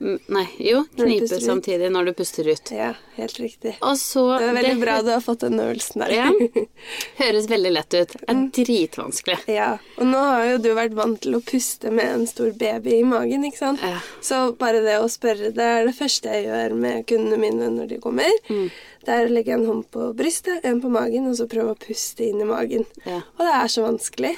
Mm, 0.00 0.18
Nei, 0.30 0.44
jo, 0.62 0.84
knipe 0.94 1.40
samtidig 1.42 1.88
når 1.90 2.04
du 2.06 2.12
puster 2.20 2.46
ut. 2.46 2.70
ja, 2.70 2.92
helt 3.16 3.38
riktig. 3.42 3.72
Så 3.98 4.22
Det 4.38 4.46
er 4.46 4.54
veldig 4.54 4.80
bra 4.80 5.00
du 5.02 5.10
har 5.10 5.20
fått 5.24 5.40
den 5.40 5.58
øvelsen 5.58 6.04
der. 6.04 6.12
Ja. 6.14 6.28
Høres 7.18 7.48
veldig 7.50 7.72
lett 7.74 7.94
ut. 7.98 8.12
Det 8.14 8.28
Mm. 8.28 8.44
er 8.46 8.64
dritvanskelig. 8.64 9.38
Ja, 9.50 9.78
og 9.98 10.06
nå 10.06 10.18
har 10.22 10.44
jo 10.52 10.58
du 10.62 10.68
vært 10.76 10.94
vant 10.94 11.20
til 11.24 11.34
å 11.34 11.40
puste 11.42 11.90
med 11.90 12.06
en 12.12 12.26
stor 12.30 12.52
baby 12.52 13.00
i 13.00 13.02
magen, 13.02 13.42
ikke 13.48 13.58
sant? 13.58 13.80
Ja. 13.82 13.98
Så 14.22 14.52
bare 14.58 14.82
det 14.84 14.98
å 15.02 15.08
spørre, 15.10 15.50
det 15.54 15.66
er 15.66 15.84
det 15.86 15.96
første 15.98 16.30
jeg 16.30 16.46
gjør 16.46 16.76
med 16.78 17.06
kundene 17.10 17.38
mine 17.38 17.70
når 17.74 17.88
de 17.88 17.98
kommer. 17.98 18.30
Mm. 18.48 18.70
Det 19.04 19.14
er 19.16 19.26
å 19.26 19.32
legge 19.34 19.54
en 19.54 19.66
hånd 19.66 19.90
på 19.90 20.12
brystet, 20.14 20.60
en 20.68 20.80
på 20.82 20.90
magen, 20.92 21.26
og 21.30 21.34
så 21.38 21.48
prøve 21.50 21.74
å 21.74 21.78
puste 21.78 22.22
inn 22.28 22.40
i 22.40 22.44
magen. 22.44 22.86
Ja. 23.06 23.22
Og 23.38 23.42
det 23.46 23.54
er 23.54 23.66
så 23.72 23.82
vanskelig. 23.86 24.36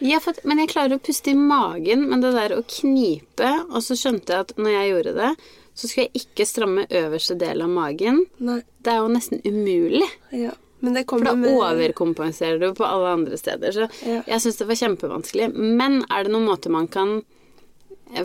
Ja, 0.00 0.18
for, 0.20 0.34
men 0.44 0.58
jeg 0.58 0.72
klarer 0.72 0.96
å 0.98 1.02
puste 1.02 1.30
i 1.30 1.38
magen, 1.38 2.08
men 2.10 2.20
det 2.20 2.32
der 2.34 2.56
å 2.56 2.62
knipe 2.66 3.50
Og 3.70 3.80
så 3.82 3.94
skjønte 3.98 4.34
jeg 4.34 4.40
at 4.48 4.56
når 4.58 4.70
jeg 4.74 4.90
gjorde 4.92 5.14
det, 5.20 5.30
så 5.74 5.88
skulle 5.88 6.08
jeg 6.08 6.24
ikke 6.26 6.46
stramme 6.48 6.86
øverste 6.90 7.38
del 7.38 7.62
av 7.64 7.70
magen. 7.72 8.26
Nei, 8.38 8.60
Det 8.82 8.92
er 8.92 8.98
jo 9.00 9.08
nesten 9.08 9.40
umulig. 9.46 10.08
ja. 10.32 10.52
Men 10.82 10.94
det 10.94 11.04
For 11.08 11.22
da 11.22 11.36
med 11.38 11.52
overkompenserer 11.54 12.58
du 12.58 12.72
på 12.74 12.82
alle 12.84 13.12
andre 13.14 13.36
steder. 13.38 13.70
Så 13.70 13.88
Ja. 14.04 14.22
jeg 14.26 14.40
syns 14.42 14.56
det 14.58 14.66
var 14.66 14.74
kjempevanskelig. 14.74 15.54
Men 15.54 16.04
er 16.10 16.24
det 16.24 16.32
noen 16.32 16.48
måte 16.48 16.68
man 16.70 16.88
kan 16.88 17.22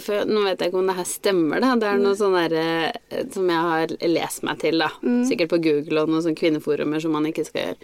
for 0.01 0.25
Nå 0.25 0.43
vet 0.43 0.59
jeg 0.59 0.71
ikke 0.73 0.79
om 0.81 0.87
det 0.87 0.95
her 0.97 1.03
stemmer, 1.05 1.61
da. 1.61 1.75
Det 1.75 1.83
er 1.87 1.97
noe 1.97 2.15
sånn 2.15 2.33
derre 2.35 3.31
som 3.31 3.47
jeg 3.47 3.55
har 3.55 3.87
lest 4.09 4.43
meg 4.43 4.59
til, 4.59 4.79
da. 4.79 4.89
Sikkert 5.23 5.49
på 5.49 5.61
Google 5.63 6.01
og 6.01 6.09
noen 6.09 6.23
sånne 6.25 6.35
kvinneforumer 6.35 6.99
som 6.99 7.11
man 7.11 7.23
ikke 7.25 7.45
skal 7.45 7.61
gjøre. 7.61 7.77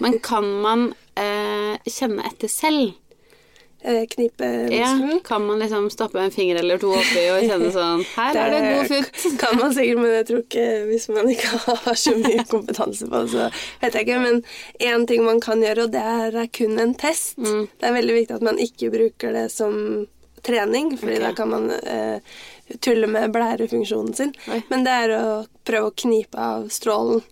Men 0.00 0.18
kan 0.20 0.44
man 0.60 0.88
eh, 0.90 1.07
kjenne 1.88 2.24
etter 2.30 2.50
selv? 2.52 2.96
eh, 4.42 4.74
Ja, 4.74 5.20
kan 5.24 5.46
man 5.46 5.60
liksom 5.62 5.90
stappe 5.90 6.18
en 6.20 6.30
finger 6.34 6.56
eller 6.58 6.80
to 6.82 6.90
oppi 6.90 7.22
og 7.30 7.44
kjenne 7.46 7.70
sånn 7.76 8.02
Her 8.16 8.34
er 8.42 8.50
det 8.50 8.60
god 8.74 8.90
futt. 8.90 9.38
kan 9.38 9.54
man 9.60 9.74
sikkert, 9.76 10.00
men 10.02 10.14
jeg 10.16 10.26
tror 10.30 10.40
ikke 10.42 10.64
hvis 10.88 11.08
man 11.14 11.30
ikke 11.30 11.60
har 11.68 11.94
så 11.94 12.14
mye 12.18 12.44
kompetanse 12.54 13.06
på 13.06 13.22
det, 13.22 13.30
så 13.36 13.46
vet 13.84 13.94
jeg 14.00 14.08
ikke. 14.08 14.20
Men 14.24 14.42
én 14.82 15.06
ting 15.06 15.22
man 15.24 15.38
kan 15.44 15.62
gjøre, 15.62 15.86
og 15.86 15.94
det 15.94 16.02
er 16.02 16.50
kun 16.58 16.78
en 16.82 16.94
test. 16.98 17.38
Mm. 17.38 17.68
Det 17.78 17.86
er 17.90 17.98
veldig 18.00 18.18
viktig 18.18 18.38
at 18.40 18.46
man 18.50 18.58
ikke 18.66 18.90
bruker 18.94 19.32
det 19.38 19.46
som 19.54 19.78
trening, 20.42 20.92
fordi 20.98 21.16
okay. 21.18 21.24
da 21.28 21.32
kan 21.38 21.50
man 21.50 21.70
eh, 21.70 22.18
tulle 22.82 23.06
med 23.10 23.30
blærefunksjonen 23.34 24.14
sin. 24.14 24.34
Oi. 24.50 24.60
Men 24.70 24.84
det 24.86 24.92
er 25.06 25.14
å 25.18 25.24
prøve 25.66 25.90
å 25.90 25.96
knipe 25.98 26.38
av 26.38 26.66
strålen 26.74 27.22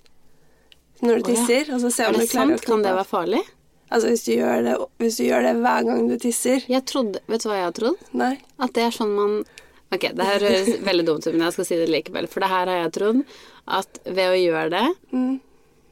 når 1.02 1.20
du 1.20 1.26
Å, 1.26 1.34
ja. 1.34 1.34
tisser, 1.34 1.74
og 1.74 1.82
så 1.82 1.90
se 1.92 2.06
om 2.08 2.14
du 2.16 2.22
klarer 2.24 2.54
sant? 2.54 2.62
å 2.62 2.64
Kan 2.66 2.78
knipe 2.78 2.82
det 2.86 2.94
av. 2.94 2.98
være 3.02 3.10
farlig? 3.10 3.42
Altså 3.90 4.08
hvis 4.10 4.24
du, 4.26 4.32
gjør 4.34 4.64
det, 4.66 4.74
hvis 4.98 5.16
du 5.20 5.24
gjør 5.28 5.44
det 5.46 5.52
hver 5.62 5.84
gang 5.86 6.08
du 6.10 6.16
tisser. 6.18 6.64
Jeg 6.68 6.82
trodde 6.90 7.20
Vet 7.30 7.44
du 7.44 7.48
hva 7.50 7.60
jeg 7.60 7.68
har 7.68 7.76
trodd? 7.76 8.00
Nei. 8.18 8.32
At 8.58 8.72
det 8.74 8.82
er 8.88 8.96
sånn 8.96 9.12
man 9.14 9.36
Ok, 9.94 10.08
det 10.18 10.24
her 10.26 10.42
høres 10.42 10.72
veldig 10.88 11.04
dumt 11.06 11.26
ut, 11.28 11.32
men 11.36 11.44
jeg 11.46 11.54
skal 11.54 11.68
si 11.68 11.76
det 11.78 11.86
likevel. 11.92 12.26
For 12.26 12.42
det 12.42 12.48
her 12.50 12.66
har 12.72 12.80
jeg 12.82 12.94
trodd 12.96 13.20
at 13.78 14.00
ved 14.06 14.32
å 14.32 14.40
gjøre 14.40 14.70
det, 14.74 14.86
Mm. 15.14 15.36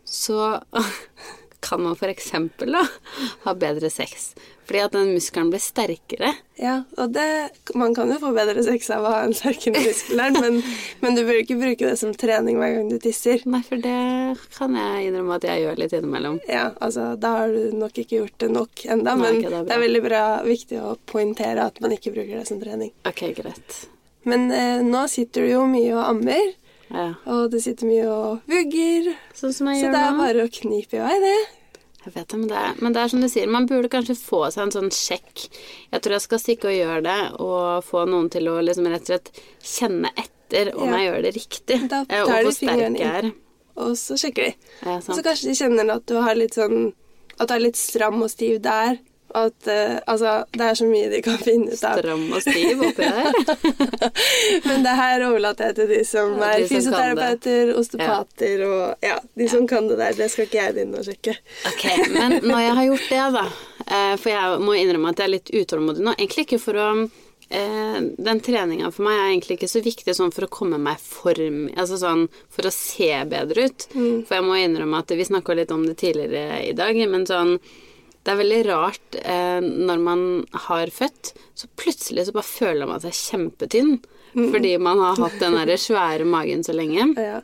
så 0.05 0.41
kan 1.65 1.83
man 1.83 1.97
eksempel 2.11 2.77
ha 2.77 3.55
bedre 3.57 3.91
sex. 3.91 4.35
Fordi 4.65 4.81
at 4.81 4.95
den 4.97 5.11
muskelen 5.13 5.51
blir 5.53 5.61
sterkere. 5.61 6.31
Ja, 6.57 6.79
og 6.97 7.13
det, 7.13 7.27
man 7.77 7.93
kan 7.97 8.09
jo 8.13 8.17
få 8.23 8.31
bedre 8.37 8.63
sex 8.65 8.89
av 8.95 9.05
å 9.05 9.13
ha 9.13 9.19
en 9.27 9.35
sterkere 9.37 9.83
muskel 9.85 10.21
der, 10.23 10.37
men, 10.39 10.61
men 11.05 11.19
du 11.19 11.25
bør 11.27 11.41
ikke 11.43 11.59
bruke 11.61 11.91
det 11.91 11.99
som 12.01 12.15
trening 12.17 12.57
hver 12.61 12.79
gang 12.79 12.89
du 12.93 12.97
tisser. 13.03 13.45
Nei, 13.51 13.61
for 13.67 13.81
det 13.85 13.99
kan 14.57 14.79
jeg 14.79 15.11
innrømme 15.11 15.37
at 15.37 15.49
jeg 15.51 15.65
gjør 15.67 15.83
litt 15.83 15.97
innimellom. 15.99 16.41
Ja, 16.49 16.71
altså, 16.85 17.11
da 17.21 17.35
har 17.43 17.53
du 17.53 17.77
nok 17.77 18.01
ikke 18.01 18.23
gjort 18.23 18.39
det 18.41 18.53
nok 18.55 18.87
Nei, 18.89 19.17
men 19.21 19.41
det 19.43 19.51
er 19.51 19.69
det 19.69 19.77
er 19.77 19.85
veldig 19.85 20.05
bra, 20.05 20.25
viktig 20.47 20.81
å 20.81 20.95
poengtere 21.11 21.69
at 21.69 21.81
man 21.85 21.97
ikke 21.97 22.15
bruker 22.15 22.41
det 22.41 22.49
som 22.49 22.63
trening. 22.63 22.95
Ok, 23.09 23.27
greit. 23.37 23.85
Men 24.25 24.49
eh, 24.55 24.81
nå 24.85 25.05
sitter 25.13 25.45
du 25.45 25.53
jo 25.53 25.65
mye 25.69 25.93
og 25.93 26.07
ammer, 26.07 26.55
Ja. 26.95 27.09
og 27.27 27.51
det 27.51 27.61
sitter 27.65 27.89
mye 27.91 28.07
og 28.07 28.41
vugger, 28.51 29.13
Sånn 29.35 29.53
som 29.57 29.67
jeg 29.73 29.81
så 29.83 29.87
gjør 29.89 29.93
det 29.97 30.01
er 30.07 30.11
nå. 30.15 30.19
bare 30.23 30.45
å 30.47 30.51
knipe 30.55 30.99
i 30.99 31.03
vei, 31.03 31.17
det. 31.25 31.37
Jeg 32.05 32.13
vet 32.15 32.29
det 32.29 32.39
men, 32.39 32.49
det 32.51 32.57
er, 32.61 32.75
men 32.85 32.93
det 32.93 33.01
er 33.03 33.09
som 33.09 33.21
du 33.25 33.29
sier, 33.33 33.49
man 33.49 33.67
burde 33.67 33.89
kanskje 33.89 34.15
få 34.21 34.43
seg 34.53 34.67
en 34.67 34.75
sånn 34.75 34.91
sjekk. 34.93 35.47
Jeg 35.91 36.03
tror 36.05 36.13
jeg 36.19 36.25
skal 36.27 36.43
stikke 36.43 36.69
og 36.69 36.77
gjøre 36.77 37.03
det, 37.07 37.21
og 37.41 37.85
få 37.87 38.03
noen 38.11 38.29
til 38.31 38.51
å 38.53 38.59
liksom 38.63 38.87
rett 38.93 39.09
og 39.09 39.15
slett 39.15 39.31
kjenne 39.65 40.11
etter 40.21 40.71
om 40.77 40.85
Ja. 40.93 40.99
jeg 41.01 41.09
gjør 41.09 41.23
det 41.25 41.33
riktig. 41.39 41.79
Da 41.89 42.05
tar 42.05 42.21
og 42.27 42.29
hvor 42.45 42.53
sterk 42.53 42.99
jeg 43.01 43.09
er. 43.09 43.31
Og 43.77 43.97
så 43.99 44.15
sjekker 44.21 44.45
de. 44.53 44.55
Ja, 44.85 44.99
så 45.01 45.17
kanskje 45.25 45.49
de 45.51 45.55
kjenner 45.59 45.95
at 45.97 46.05
du 46.07 46.15
har 46.21 46.37
litt 46.39 46.55
sånn 46.55 46.93
At 47.41 47.49
du 47.49 47.55
er 47.57 47.65
litt 47.65 47.75
stram 47.81 48.21
og 48.23 48.31
stiv 48.31 48.61
der. 48.63 49.01
At 49.35 49.67
uh, 49.67 49.99
Altså, 50.07 50.33
det 50.55 50.63
er 50.63 50.77
så 50.79 50.87
mye 50.87 51.09
de 51.11 51.21
kan 51.25 51.39
finne 51.43 51.73
ut 51.73 51.85
av. 51.85 51.99
Stram 51.99 52.25
og 52.31 52.43
stiv 52.45 52.83
oppi 52.87 53.09
der. 53.09 53.33
Men 54.69 54.87
det 54.87 54.95
her 55.01 55.25
overlater 55.27 55.71
jeg 55.71 55.79
til 55.81 55.91
de 55.91 56.01
som 56.07 56.37
Ja, 56.39 56.53
er 56.53 56.63
de 56.63 56.69
som 56.69 56.77
fysioterapeuter, 56.77 57.75
osteopater 57.81 58.65
og 58.69 59.05
Ja, 59.05 59.19
de 59.35 59.49
som 59.51 59.67
kan 59.71 59.89
det 59.91 59.99
der. 59.99 60.17
Det 60.19 60.31
skal 60.33 60.47
ikke 60.47 60.61
jeg 60.61 60.77
begynne 60.79 61.03
å 61.03 61.07
sjekke. 61.07 61.37
Ok, 61.71 61.85
men 62.15 62.39
når 62.45 62.65
jeg 62.65 62.75
har 62.79 62.89
gjort 62.91 63.11
det, 63.11 63.23
da 63.35 63.45
eh, 63.85 64.15
For 64.21 64.31
jeg 64.33 64.65
må 64.65 64.77
innrømme 64.79 65.13
at 65.13 65.23
jeg 65.23 65.27
er 65.29 65.35
litt 65.35 65.55
utålmodig 65.55 66.05
nå. 66.07 66.15
Egentlig 66.19 66.47
ikke 66.47 66.61
for 66.63 66.79
å 66.81 66.89
eh, 67.03 67.99
Den 68.29 68.43
treninga 68.45 68.93
for 68.95 69.09
meg 69.09 69.19
er 69.19 69.33
egentlig 69.33 69.59
ikke 69.59 69.73
så 69.73 69.83
viktig 69.85 70.15
sånn 70.17 70.35
for 70.35 70.47
å 70.47 70.53
komme 70.53 70.79
meg 70.83 71.01
i 71.01 71.09
form 71.09 71.65
Altså 71.75 71.99
sånn 72.03 72.29
for 72.53 72.69
å 72.69 72.75
se 72.75 73.11
bedre 73.31 73.67
ut. 73.67 73.89
For 73.95 74.39
jeg 74.39 74.47
må 74.47 74.61
innrømme 74.63 75.03
at 75.03 75.17
vi 75.17 75.27
snakka 75.27 75.59
litt 75.59 75.75
om 75.75 75.87
det 75.89 75.99
tidligere 76.05 76.63
i 76.69 76.77
dag, 76.77 77.03
men 77.11 77.27
sånn 77.29 77.59
det 78.25 78.33
er 78.33 78.39
veldig 78.41 78.61
rart 78.71 79.17
eh, 79.21 79.61
når 79.65 79.99
man 80.01 80.21
har 80.67 80.93
født, 80.95 81.35
så 81.55 81.69
plutselig 81.77 82.27
så 82.27 82.33
bare 82.37 82.49
føler 82.49 82.89
man 82.89 83.03
seg 83.05 83.13
kjempetynn. 83.19 83.99
Fordi 84.35 84.73
man 84.83 84.99
har 84.99 85.21
hatt 85.21 85.37
den 85.39 85.55
derre 85.55 85.77
svære 85.79 86.25
magen 86.27 86.65
så 86.67 86.73
lenge. 86.77 87.11
Ja. 87.29 87.43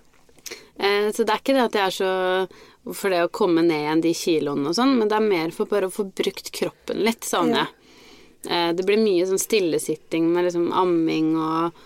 Eh, 0.81 1.11
så 1.13 1.23
det 1.29 1.35
er 1.35 1.43
ikke 1.43 1.55
det 1.55 1.67
at 1.69 1.75
jeg 1.77 1.85
er 1.85 1.93
så 1.93 2.95
for 2.97 3.13
det 3.13 3.19
å 3.27 3.29
komme 3.31 3.61
ned 3.63 3.77
igjen 3.85 4.01
de 4.07 4.13
kiloene 4.17 4.71
og 4.71 4.75
sånn, 4.79 4.95
men 4.97 5.11
det 5.11 5.19
er 5.19 5.27
mer 5.29 5.51
for 5.53 5.69
bare 5.69 5.91
å 5.91 5.93
få 5.93 6.07
brukt 6.17 6.49
kroppen 6.57 7.03
litt, 7.05 7.27
savner 7.29 7.61
jeg. 7.67 7.75
Eh, 8.49 8.71
det 8.73 8.87
blir 8.89 8.97
mye 9.03 9.27
sånn 9.29 9.43
stillesitting 9.43 10.31
med 10.33 10.47
liksom 10.49 10.71
amming 10.73 11.35
og 11.37 11.77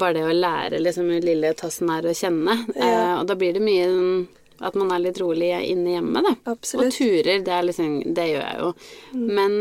bare 0.00 0.16
det 0.16 0.24
å 0.24 0.32
lære 0.34 0.80
liksom 0.80 1.12
lille 1.22 1.52
tassen 1.60 1.92
her 1.92 2.08
å 2.08 2.16
kjenne. 2.16 2.56
Eh, 2.72 2.88
Ja. 2.88 3.20
og 3.20 3.28
da 3.28 3.36
blir 3.38 3.52
det 3.54 3.62
mye 3.62 3.84
sånn 3.92 4.16
at 4.64 4.76
man 4.78 4.92
er 4.94 5.02
litt 5.04 5.20
rolig 5.22 5.50
inne 5.68 5.96
hjemme, 5.96 6.22
da. 6.24 6.34
Absolutt. 6.52 6.92
Og 6.92 6.96
turer, 6.98 7.42
det, 7.44 7.52
er 7.52 7.66
liksom, 7.68 7.98
det 8.16 8.30
gjør 8.30 8.46
jeg 8.46 8.62
jo. 8.62 8.70
Men 9.18 9.58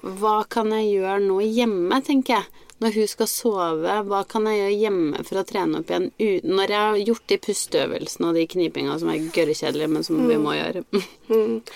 hva 0.00 0.40
kan 0.48 0.72
jeg 0.74 0.96
gjøre 0.96 1.20
nå 1.26 1.38
hjemme, 1.44 2.02
tenker 2.04 2.38
jeg. 2.38 2.66
Når 2.80 2.94
hun 2.96 3.08
skal 3.12 3.28
sove, 3.28 3.94
hva 4.08 4.22
kan 4.24 4.46
jeg 4.48 4.56
gjøre 4.56 4.76
hjemme 4.80 5.24
for 5.28 5.36
å 5.36 5.44
trene 5.44 5.82
opp 5.82 5.90
igjen 5.92 6.06
uten 6.16 6.54
Når 6.56 6.70
jeg 6.72 6.80
har 6.80 7.00
gjort 7.10 7.26
de 7.28 7.36
pusteøvelsene 7.44 8.30
og 8.30 8.38
de 8.38 8.44
knipinga 8.54 8.94
som 9.02 9.10
er 9.12 9.26
gørrkjedelige, 9.34 9.90
men 9.92 10.06
som 10.06 10.22
vi 10.24 10.38
må 10.40 10.54
gjøre. 10.56 10.86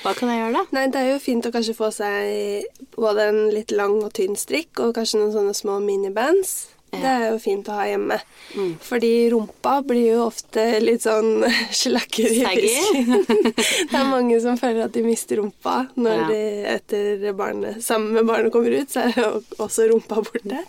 Hva 0.01 0.15
kan 0.17 0.33
jeg 0.33 0.41
gjøre 0.41 0.55
da? 0.57 0.63
Nei, 0.79 0.87
det 0.95 1.03
er 1.03 1.11
jo 1.11 1.21
fint 1.21 1.45
å 1.45 1.53
kanskje 1.53 1.77
få 1.77 1.91
seg 1.93 2.87
både 2.97 3.29
en 3.35 3.43
litt 3.53 3.75
lang 3.77 3.99
og 4.01 4.15
tynn 4.17 4.41
strikk 4.41 4.81
og 4.81 4.95
kanskje 4.97 5.21
noen 5.21 5.37
sånne 5.37 5.59
små 5.61 5.77
minibands. 5.85 6.55
Det 7.03 7.11
er 7.11 7.25
jo 7.31 7.39
fint 7.43 7.69
å 7.71 7.77
ha 7.79 7.87
hjemme. 7.89 8.19
Mm. 8.55 8.73
Fordi 8.85 9.11
rumpa 9.33 9.75
blir 9.87 10.07
jo 10.15 10.21
ofte 10.29 10.65
litt 10.83 11.03
sånn 11.07 11.45
slakker 11.83 12.27
i 12.29 12.43
fisken. 12.45 13.25
det 13.91 13.99
er 14.01 14.11
mange 14.11 14.39
som 14.45 14.59
føler 14.61 14.85
at 14.87 14.95
de 14.97 15.05
mister 15.07 15.41
rumpa 15.43 15.77
når 15.97 16.15
Ja. 16.21 16.27
de 16.31 16.41
etter 16.75 17.25
barnet, 17.39 17.81
sammen 17.85 18.13
med 18.19 18.29
barnet 18.31 18.53
kommer 18.55 18.71
ut, 18.75 18.91
så 18.93 19.07
er 19.09 19.19
jo 19.19 19.31
også 19.65 19.89
rumpa 19.93 20.23
borte. 20.25 20.63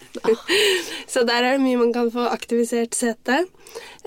så 1.11 1.25
der 1.27 1.43
er 1.43 1.57
det 1.57 1.65
mye 1.65 1.81
man 1.83 1.93
kan 1.95 2.11
få 2.13 2.27
aktivisert 2.31 2.95
setet. 2.97 3.51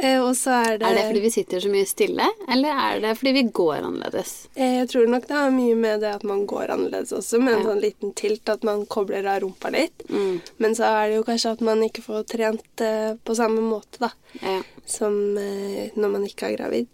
Eh, 0.03 0.21
og 0.23 0.35
så 0.39 0.51
er 0.65 0.79
det 0.79 0.87
Er 0.87 0.95
det 0.95 1.05
fordi 1.09 1.21
vi 1.25 1.31
sitter 1.35 1.61
så 1.65 1.71
mye 1.73 1.87
stille, 1.91 2.27
eller 2.49 2.69
er 2.71 3.01
det 3.03 3.15
fordi 3.19 3.33
vi 3.35 3.43
går 3.51 3.81
annerledes? 3.83 4.35
Eh, 4.55 4.77
Jeg 4.79 4.89
tror 4.93 5.09
nok 5.11 5.27
det 5.27 5.37
har 5.37 5.51
mye 5.51 5.75
med 5.75 6.01
det 6.01 6.13
at 6.15 6.23
man 6.25 6.45
går 6.47 6.71
annerledes 6.71 7.13
også, 7.13 7.41
med 7.43 7.55
en 7.55 7.63
Ja. 7.65 7.67
sånn 7.73 7.81
liten 7.83 8.15
tilt, 8.15 8.49
at 8.49 8.63
man 8.63 8.87
kobler 8.87 9.27
av 9.27 9.41
rumpa 9.43 9.71
litt. 9.75 10.07
Mm. 10.09 10.41
Men 10.59 10.75
så 10.75 10.85
er 10.85 11.09
det 11.09 11.17
jo 11.17 11.25
kanskje 11.25 11.53
at 11.53 11.61
man 11.61 11.83
ikke 11.83 12.03
får 12.07 12.27
trent 12.31 12.81
eh, 12.81 13.15
på 13.25 13.35
samme 13.35 13.61
måte, 13.61 13.99
da. 13.99 14.11
Ja. 14.43 14.63
Som 14.87 15.35
når 15.35 16.09
man 16.11 16.25
ikke 16.25 16.47
er 16.53 16.57
gravid. 16.57 16.87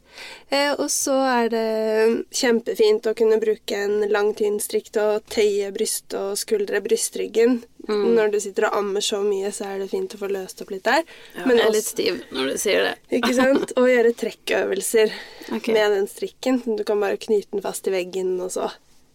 Og 0.79 0.89
så 0.91 1.15
er 1.43 1.49
det 1.49 2.25
kjempefint 2.35 3.07
å 3.07 3.15
kunne 3.15 3.39
bruke 3.43 3.71
en 3.77 4.09
lang, 4.11 4.33
tynn 4.35 4.59
strikk 4.63 4.91
til 4.95 5.03
å 5.03 5.21
tøye 5.31 5.71
bryst 5.75 6.15
og 6.19 6.37
skuldre, 6.39 6.81
brystreggen. 6.83 7.63
Mm. 7.89 8.15
Når 8.17 8.31
du 8.33 8.39
sitter 8.41 8.67
og 8.69 8.77
ammer 8.79 9.01
så 9.05 9.19
mye, 9.25 9.51
så 9.53 9.67
er 9.69 9.79
det 9.83 9.91
fint 9.91 10.15
å 10.17 10.21
få 10.21 10.31
løst 10.33 10.63
opp 10.65 10.71
litt 10.73 10.85
der. 10.85 11.03
Ja, 11.37 11.45
Men 11.47 11.57
jeg 11.57 11.65
er 11.65 11.69
også- 11.69 11.75
litt 11.77 11.85
stiv 11.91 12.23
når 12.33 12.49
du 12.53 12.59
sier 12.59 12.83
det. 12.89 12.95
Ikke 13.21 13.35
sant? 13.35 13.73
Og 13.77 13.89
gjøre 13.89 14.15
trekkøvelser 14.17 15.13
okay. 15.57 15.75
med 15.75 15.93
den 15.93 16.07
strikken. 16.09 16.63
Du 16.77 16.85
kan 16.85 17.01
bare 17.01 17.17
knyte 17.21 17.51
den 17.53 17.63
fast 17.63 17.87
i 17.89 17.91
veggen, 17.91 18.41
og 18.41 18.51
så 18.51 18.71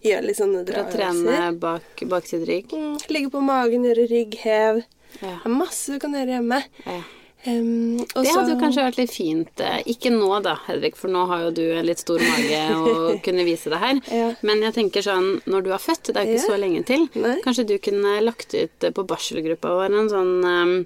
gjøre 0.05 0.25
litt 0.29 0.37
sånne 0.37 0.65
draøvelser. 0.65 0.95
trene 0.95 1.59
bak, 1.59 1.83
bak, 1.99 2.09
baksiderygg. 2.09 2.69
Mm, 2.71 2.97
ligge 3.09 3.31
på 3.33 3.41
magen, 3.43 3.83
gjøre 3.89 4.05
rygghev. 4.09 4.83
Ja. 5.21 5.39
Det 5.41 5.45
er 5.49 5.55
masse 5.57 5.91
du 5.91 5.99
kan 5.99 6.13
gjøre 6.13 6.37
hjemme. 6.37 6.63
Ja. 6.85 7.01
Um, 7.47 7.97
Det 7.97 8.25
så- 8.27 8.33
hadde 8.35 8.51
jo 8.51 8.59
kanskje 8.59 8.83
vært 8.83 8.97
litt 8.97 9.11
fint. 9.15 9.59
eh, 9.63 9.81
Ikke 9.87 10.11
nå 10.11 10.41
da, 10.43 10.55
Hedvig, 10.67 10.95
for 10.95 11.07
nå 11.07 11.25
har 11.27 11.39
jo 11.45 11.51
du 11.51 11.61
en 11.71 11.85
litt 11.85 11.99
stor 11.99 12.19
mage 12.19 12.59
og 12.75 13.21
kunne 13.25 13.45
vise 13.47 13.69
det 13.71 13.79
her. 13.79 14.01
Ja. 14.11 14.33
Men 14.43 14.59
jeg 14.61 14.73
tenker 14.75 15.01
sånn, 15.01 15.41
når 15.47 15.63
du 15.63 15.71
er 15.71 15.77
født, 15.79 16.11
det 16.11 16.17
er 16.17 16.25
jo 16.25 16.35
ikke 16.35 16.43
Ja. 16.43 16.51
så 16.51 16.59
lenge 16.59 16.85
til, 16.85 17.09
Nei. 17.15 17.37
kanskje 17.45 17.65
du 17.65 17.77
kunne 17.79 18.21
lagt 18.21 18.53
ut 18.53 18.83
eh, 18.83 18.91
på 18.91 19.07
barselgruppa 19.07 19.69
vår 19.71 19.95
en 19.99 20.09
sånn 20.09 20.43
um, 20.45 20.85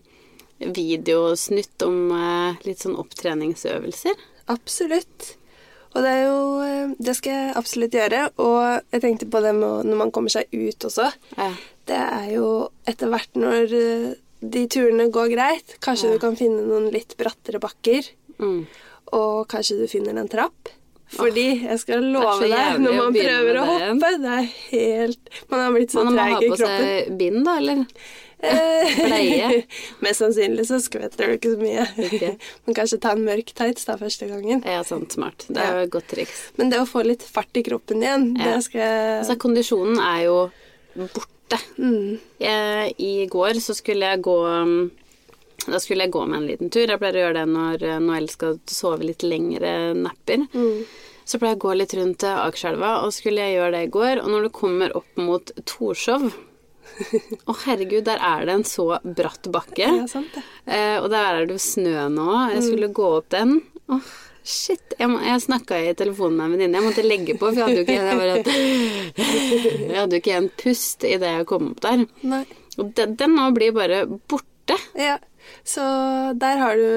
videosnutt 0.74 1.82
om 1.88 2.12
uh, 2.12 2.54
litt 2.68 2.80
sånn 2.84 2.96
opptreningsøvelser. 3.02 4.14
Absolutt. 4.54 5.34
Og 5.96 6.02
det 6.02 6.10
er 6.10 6.24
jo 6.26 6.96
Det 7.00 7.16
skal 7.18 7.32
jeg 7.34 7.56
absolutt 7.60 7.92
gjøre. 7.98 8.22
Og 8.42 8.82
jeg 8.94 9.02
tenkte 9.04 9.30
på 9.30 9.42
det 9.42 9.54
med 9.56 9.86
når 9.90 9.98
man 10.00 10.12
kommer 10.12 10.30
seg 10.34 10.46
ut 10.54 10.86
også. 10.90 11.10
Ja. 11.38 11.52
Det 11.86 11.98
er 12.00 12.30
jo 12.36 12.70
etter 12.88 13.10
hvert 13.12 13.34
når 13.36 13.74
de 14.50 14.68
turene 14.68 15.10
går 15.14 15.30
greit, 15.34 15.76
kanskje 15.80 16.10
Ja. 16.10 16.14
du 16.14 16.20
kan 16.20 16.36
finne 16.36 16.66
noen 16.68 16.92
litt 16.92 17.16
brattere 17.18 17.60
bakker. 17.64 18.10
Mm. 18.40 18.66
Og 19.14 19.48
kanskje 19.48 19.78
du 19.82 19.88
finner 19.88 20.18
en 20.20 20.28
trapp. 20.32 20.70
Fordi 21.14 21.62
jeg 21.62 21.80
skal 21.80 22.02
love 22.02 22.42
deg, 22.50 22.80
når 22.82 22.96
man 22.98 23.14
å 23.14 23.14
prøver 23.14 23.58
å 23.62 23.64
hoppe 23.68 24.08
Det 24.24 24.30
er 24.34 24.48
helt 24.72 25.30
Man 25.52 25.60
har 25.62 25.72
blitt 25.76 25.92
så 25.94 26.04
Man 26.08 26.16
må 26.16 26.24
ha 26.26 26.40
i 26.42 26.48
på 26.50 26.56
kroppen. 26.58 26.88
seg 26.88 27.18
bind, 27.20 27.44
da, 27.46 27.58
eller? 27.60 27.84
Eh, 28.44 28.96
Bleie? 29.06 29.60
Mest 30.04 30.20
sannsynlig 30.24 30.66
så 30.66 30.80
skvetter 30.82 31.28
du 31.30 31.36
ikke 31.38 31.52
så 31.54 31.60
mye. 31.62 31.86
Ikke. 32.08 32.32
Men 32.66 32.76
kanskje 32.80 33.00
ta 33.00 33.12
en 33.14 33.22
mørk 33.28 33.54
tights 33.54 33.86
da 33.86 33.96
første 34.02 34.28
gangen. 34.32 34.64
Ja, 34.66 34.82
sant. 34.84 35.14
smart. 35.14 35.46
Det 35.48 35.62
er 35.62 35.78
jo 35.78 35.86
et 35.86 35.94
godt 35.94 36.08
triks. 36.16 36.42
Men 36.58 36.74
det 36.74 36.82
å 36.82 36.90
få 36.90 37.06
litt 37.06 37.22
fart 37.22 37.54
i 37.56 37.64
kroppen 37.64 38.02
igjen, 38.02 38.32
Ja. 38.40 38.56
det 38.56 38.64
skal 38.66 39.22
Altså, 39.22 39.38
kondisjonen 39.38 40.02
er 40.02 40.24
jo 40.26 40.40
borte. 40.98 41.60
mm. 41.78 42.20
Jeg, 42.42 42.94
I 42.98 43.14
går 43.32 43.60
så 43.62 43.76
skulle 43.78 44.10
jeg 44.14 44.24
gå 44.26 44.38
Da 45.68 45.80
skulle 45.80 46.08
jeg 46.08 46.14
gå 46.14 46.24
med 46.28 46.42
en 46.42 46.48
liten 46.50 46.72
tur. 46.74 46.88
Jeg 46.88 47.00
pleier 47.00 47.20
å 47.20 47.26
gjøre 47.28 47.40
det 47.42 47.48
når 47.52 47.86
uh, 47.88 47.98
Noel 48.04 48.30
skal 48.32 48.58
sove 48.68 49.06
litt 49.08 49.24
lengre 49.24 49.94
napper. 49.96 50.48
Mm. 50.52 50.84
Så 51.24 51.40
pleier 51.40 51.54
jeg 51.54 51.62
å 51.62 51.66
gå 51.68 51.76
litt 51.78 51.94
rundt 52.00 52.26
uh, 52.28 52.42
Akerselva, 52.48 52.98
og 53.06 53.14
skulle 53.16 53.46
jeg 53.46 53.60
gjøre 53.60 53.78
det 53.78 53.84
i 53.86 53.94
går. 53.94 54.24
Og 54.26 54.34
når 54.34 54.48
du 54.48 54.56
kommer 54.58 54.98
opp 55.00 55.22
mot 55.22 55.54
Torshov 55.70 56.32
Å, 57.50 57.56
herregud, 57.66 58.04
der 58.08 58.22
er 58.22 58.46
det 58.48 58.58
en 58.58 58.66
så 58.68 58.86
bratt 59.04 59.48
bakke. 59.54 59.88
Ja, 59.88 60.08
sant 60.10 60.34
det. 60.36 60.44
Eh, 60.66 60.98
og 61.00 61.10
der 61.14 61.40
er 61.40 61.48
det 61.48 61.58
jo 61.58 61.64
snø 61.64 62.08
nå. 62.14 62.30
Jeg 62.54 62.66
skulle 62.68 62.92
gå 62.96 63.08
opp 63.20 63.30
den. 63.34 63.58
Åh, 63.92 64.12
shit. 64.44 64.94
Jeg, 65.00 65.10
må- 65.10 65.22
jeg 65.24 65.42
snakka 65.42 65.78
i 65.90 65.94
telefonen 65.98 66.38
med 66.38 66.46
en 66.46 66.52
venninne. 66.58 66.80
Jeg 66.80 66.88
måtte 66.90 67.06
legge 67.08 67.36
på, 67.40 67.50
for 67.50 67.60
jeg 67.60 67.64
hadde 67.64 67.80
jo 67.80 67.86
ikke, 67.88 68.18
bare, 68.20 68.36
jeg 69.90 69.98
hadde 69.98 70.18
jo 70.18 70.22
ikke 70.24 70.38
en 70.38 70.50
pust 70.64 71.04
idet 71.08 71.30
jeg 71.38 71.48
kom 71.50 71.72
opp 71.74 71.82
der. 71.86 72.06
Nei. 72.28 72.44
Og 72.78 72.90
den, 72.98 73.16
den 73.20 73.36
nå 73.38 73.50
blir 73.56 73.72
bare 73.76 74.04
borte. 74.08 74.78
Ja. 74.98 75.18
Så 75.64 75.82
der 76.40 76.58
har 76.60 76.76
du 76.76 76.88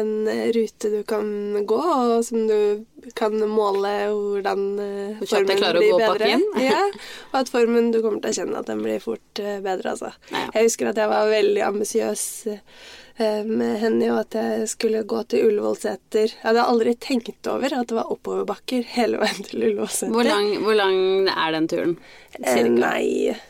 en 0.00 0.28
rute 0.52 0.90
du 0.92 1.02
kan 1.08 1.66
gå, 1.66 1.80
og 1.80 2.24
som 2.24 2.46
du 2.48 2.84
kan 3.16 3.36
måle 3.48 3.92
hvordan 4.12 4.64
formen 4.76 5.20
blir 5.20 5.24
bedre. 5.24 5.28
formen 5.32 5.60
klarer 5.62 5.80
å 5.80 5.90
gå 5.90 5.98
bakken. 6.04 6.46
ja, 6.70 6.84
og 7.32 7.36
at 7.42 7.52
formen 7.52 7.90
du 7.94 8.00
kommer 8.04 8.22
til 8.24 8.32
å 8.32 8.38
kjenne 8.40 8.62
at 8.62 8.70
den 8.70 8.84
blir 8.84 9.02
fort 9.02 9.42
eh, 9.42 9.60
bedre, 9.64 9.96
altså. 9.96 10.14
Ja. 10.32 10.46
Jeg 10.56 10.70
husker 10.70 10.92
at 10.92 11.00
jeg 11.00 11.12
var 11.12 11.30
veldig 11.32 11.66
ambisiøs 11.70 12.24
eh, 12.52 13.44
med 13.48 13.76
henne, 13.84 14.10
og 14.12 14.22
at 14.24 14.38
jeg 14.40 14.72
skulle 14.74 15.04
gå 15.08 15.22
til 15.32 15.50
Ullevålseter. 15.50 16.34
Jeg 16.36 16.44
hadde 16.44 16.66
aldri 16.72 16.96
tenkt 17.00 17.52
over 17.52 17.76
at 17.80 17.88
det 17.88 18.00
var 18.00 18.12
oppoverbakker 18.12 18.88
hele 18.96 19.22
veien 19.22 19.46
til 19.48 19.68
Ullevålseter. 19.70 20.12
Hvor 20.16 20.28
lang, 20.28 20.52
hvor 20.64 20.76
lang 20.76 21.30
er 21.36 21.56
den 21.56 21.70
turen? 21.72 21.96
Eh, 22.36 22.50
Cirka. 22.52 22.76
Nei 22.80 23.40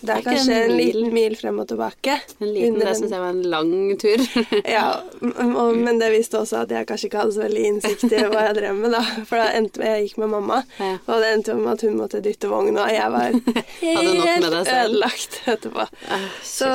Det 0.00 0.12
er 0.12 0.22
kanskje 0.26 0.54
en 0.56 0.70
en 0.70 0.76
liten 0.76 1.12
mil 1.14 1.36
frem 1.40 1.58
og 1.62 1.68
tilbake. 1.70 2.16
En 2.40 2.50
liten, 2.52 2.78
det 2.82 2.92
syns 2.98 3.14
jeg 3.14 3.22
var 3.22 3.30
en 3.32 3.42
lang 3.54 3.72
tur. 4.02 4.22
Ja, 4.76 5.00
og, 5.22 5.76
men 5.78 5.98
det 6.02 6.10
viste 6.12 6.38
også 6.42 6.62
at 6.64 6.74
jeg 6.74 6.86
kanskje 6.90 7.08
ikke 7.08 7.22
hadde 7.22 7.34
så 7.36 7.44
veldig 7.46 7.64
innsikt 7.70 8.04
i 8.10 8.22
hva 8.28 8.44
jeg 8.48 8.58
drev 8.60 8.76
med, 8.82 8.92
da. 8.96 9.00
For 9.28 9.40
da 9.40 9.46
endte 9.56 9.82
jeg 9.86 10.06
gikk 10.08 10.18
med 10.22 10.32
mamma, 10.34 10.60
og 11.06 11.12
det 11.24 11.32
endte 11.32 11.56
med 11.58 11.72
at 11.76 11.84
hun 11.88 11.96
måtte 12.00 12.20
dytte 12.24 12.50
vogn, 12.52 12.76
og 12.76 12.92
jeg 12.92 13.10
var 13.16 13.36
helt 13.86 14.48
ødelagt 14.66 15.40
etterpå. 15.46 15.86
Ah, 16.12 16.28
Så 16.44 16.70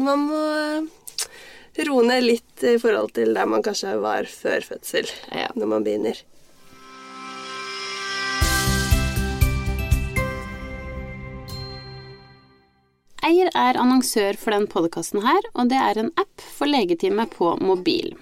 man 0.00 0.26
må 0.28 0.44
roe 1.86 2.02
ned 2.04 2.26
litt 2.26 2.64
i 2.66 2.74
forhold 2.82 3.14
til 3.16 3.32
der 3.36 3.46
man 3.48 3.62
kanskje 3.64 3.94
var 4.02 4.26
før 4.28 4.60
fødsel, 4.66 5.08
når 5.56 5.70
man 5.70 5.86
begynner. 5.86 6.18
Eier 13.26 13.50
er 13.52 13.76
annonsør 13.76 14.38
for 14.40 14.54
den 14.54 14.66
podkasten 14.70 15.20
her, 15.24 15.44
og 15.52 15.68
det 15.68 15.76
er 15.76 15.98
en 16.00 16.12
app 16.20 16.40
for 16.40 16.70
legetime 16.70 17.26
på 17.28 17.52
mobil. 17.60 18.14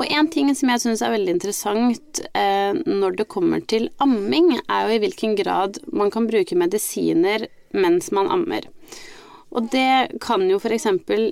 Og 0.00 0.08
en 0.08 0.30
ting 0.32 0.48
som 0.56 0.70
jeg 0.72 0.82
syns 0.82 1.02
er 1.04 1.12
veldig 1.14 1.34
interessant 1.36 2.22
eh, 2.34 2.72
når 2.74 3.18
det 3.20 3.28
kommer 3.30 3.60
til 3.68 3.90
amming, 4.02 4.56
er 4.64 4.88
jo 4.88 4.96
i 4.96 5.02
hvilken 5.04 5.36
grad 5.38 5.78
man 5.92 6.10
kan 6.14 6.26
bruke 6.30 6.58
medisiner 6.58 7.46
mens 7.76 8.10
man 8.16 8.30
ammer. 8.32 8.66
Og 9.54 9.68
det 9.70 10.18
kan 10.24 10.48
jo 10.50 10.58
f.eks. 10.58 10.88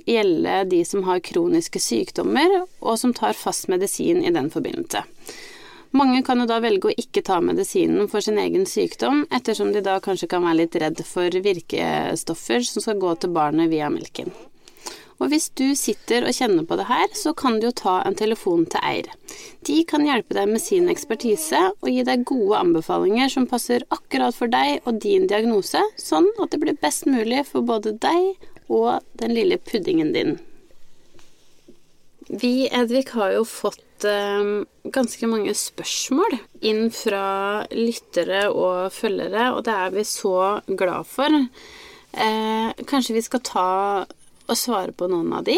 gjelde 0.07 0.59
de 0.71 0.83
som 0.87 1.03
har 1.09 1.23
kroniske 1.25 1.81
sykdommer, 1.81 2.61
og 2.79 2.99
som 3.01 3.11
tar 3.15 3.35
fast 3.35 3.67
medisin 3.73 4.23
i 4.23 4.31
den 4.31 4.47
forbindelse. 4.53 5.03
Mange 5.93 6.23
kan 6.25 6.39
jo 6.41 6.47
da 6.49 6.55
velge 6.57 6.89
å 6.89 6.95
ikke 6.97 7.21
ta 7.21 7.35
medisinen 7.45 8.07
for 8.09 8.25
sin 8.25 8.39
egen 8.41 8.63
sykdom, 8.65 9.27
ettersom 9.29 9.75
de 9.75 9.83
da 9.85 9.99
kanskje 10.01 10.31
kan 10.31 10.41
være 10.41 10.63
litt 10.63 10.77
redd 10.81 11.03
for 11.05 11.35
virkestoffer 11.45 12.65
som 12.65 12.81
skal 12.81 12.97
gå 12.97 13.11
til 13.21 13.35
barnet 13.35 13.69
via 13.69 13.91
melken. 13.93 14.31
Og 15.21 15.29
hvis 15.29 15.51
du 15.53 15.75
sitter 15.77 16.25
og 16.25 16.33
kjenner 16.33 16.65
på 16.65 16.75
det 16.79 16.87
her, 16.89 17.05
så 17.13 17.35
kan 17.37 17.59
du 17.59 17.67
jo 17.67 17.75
ta 17.77 17.99
en 18.03 18.17
telefon 18.17 18.65
til 18.65 18.81
Eir. 18.83 19.11
De 19.69 19.75
kan 19.87 20.05
hjelpe 20.07 20.33
deg 20.33 20.49
med 20.49 20.63
sin 20.63 20.89
ekspertise 20.91 21.61
og 21.75 21.91
gi 21.91 22.01
deg 22.07 22.25
gode 22.27 22.57
anbefalinger 22.57 23.29
som 23.31 23.45
passer 23.47 23.85
akkurat 23.93 24.33
for 24.33 24.49
deg 24.51 24.81
og 24.89 24.97
din 25.05 25.29
diagnose, 25.29 25.83
sånn 26.01 26.27
at 26.41 26.51
det 26.51 26.61
blir 26.63 26.81
best 26.81 27.05
mulig 27.05 27.45
for 27.51 27.61
både 27.69 27.93
deg 28.01 28.33
og 28.65 29.05
den 29.21 29.37
lille 29.37 29.61
puddingen 29.61 30.09
din. 30.17 30.35
Vi, 32.41 32.67
Edvig, 32.73 33.05
har 33.13 33.33
jo 33.35 33.43
fått 33.45 34.05
eh, 34.09 34.43
ganske 34.95 35.29
mange 35.29 35.53
spørsmål 35.57 36.37
inn 36.65 36.87
fra 36.93 37.25
lyttere 37.75 38.47
og 38.49 38.93
følgere, 38.95 39.51
og 39.53 39.63
det 39.67 39.75
er 39.85 39.93
vi 39.93 40.05
så 40.07 40.37
glad 40.67 41.09
for. 41.09 41.37
Eh, 42.13 42.69
kanskje 42.89 43.17
vi 43.19 43.25
skal 43.25 43.43
ta 43.45 43.69
og 44.43 44.57
svare 44.57 44.95
på 44.97 45.09
noen 45.11 45.29
av 45.37 45.45
de? 45.47 45.57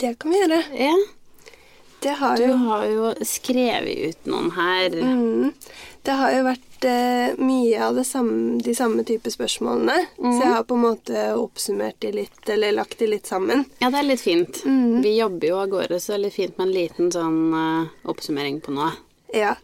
Det 0.00 0.16
kan 0.20 0.34
vi 0.34 0.42
gjøre. 0.42 0.62
Ja. 0.74 0.96
Det 2.02 2.18
har 2.20 2.36
Du 2.36 2.44
jo 2.44 2.56
har 2.66 2.84
jo 2.90 3.12
skrevet 3.24 4.10
ut 4.10 4.28
noen 4.30 4.50
her. 4.58 4.90
Mm. 4.92 5.54
Det 6.04 6.14
har 6.14 6.34
jo 6.34 6.42
vært 6.46 6.65
mye 6.84 7.78
av 7.86 8.02
samme, 8.04 8.60
de 8.62 8.74
samme 8.74 9.04
type 9.08 9.30
spørsmålene, 9.32 9.94
så 10.18 10.32
jeg 10.42 10.52
har 10.52 10.64
på 10.68 10.74
en 10.76 10.82
måte 10.84 11.22
oppsummert 11.38 11.96
de 12.04 12.10
litt, 12.12 12.42
eller 12.52 12.72
lagt 12.76 12.98
de 12.98 13.06
litt 13.06 13.26
sammen. 13.26 13.64
Ja, 13.80 13.88
det 13.90 13.98
er 14.02 14.08
litt 14.10 14.20
fint. 14.20 14.60
Mm. 14.66 15.00
Vi 15.02 15.14
jobber 15.16 15.48
jo 15.48 15.56
av 15.62 15.68
gårde, 15.72 16.00
så 16.00 16.12
det 16.12 16.18
er 16.18 16.24
litt 16.26 16.36
fint 16.36 16.58
med 16.58 16.66
en 16.68 16.74
liten 16.76 17.10
sånn 17.14 17.40
uh, 17.54 17.88
oppsummering 18.12 18.60
på 18.60 18.74
noe. 18.76 18.92
Ja. 19.34 19.54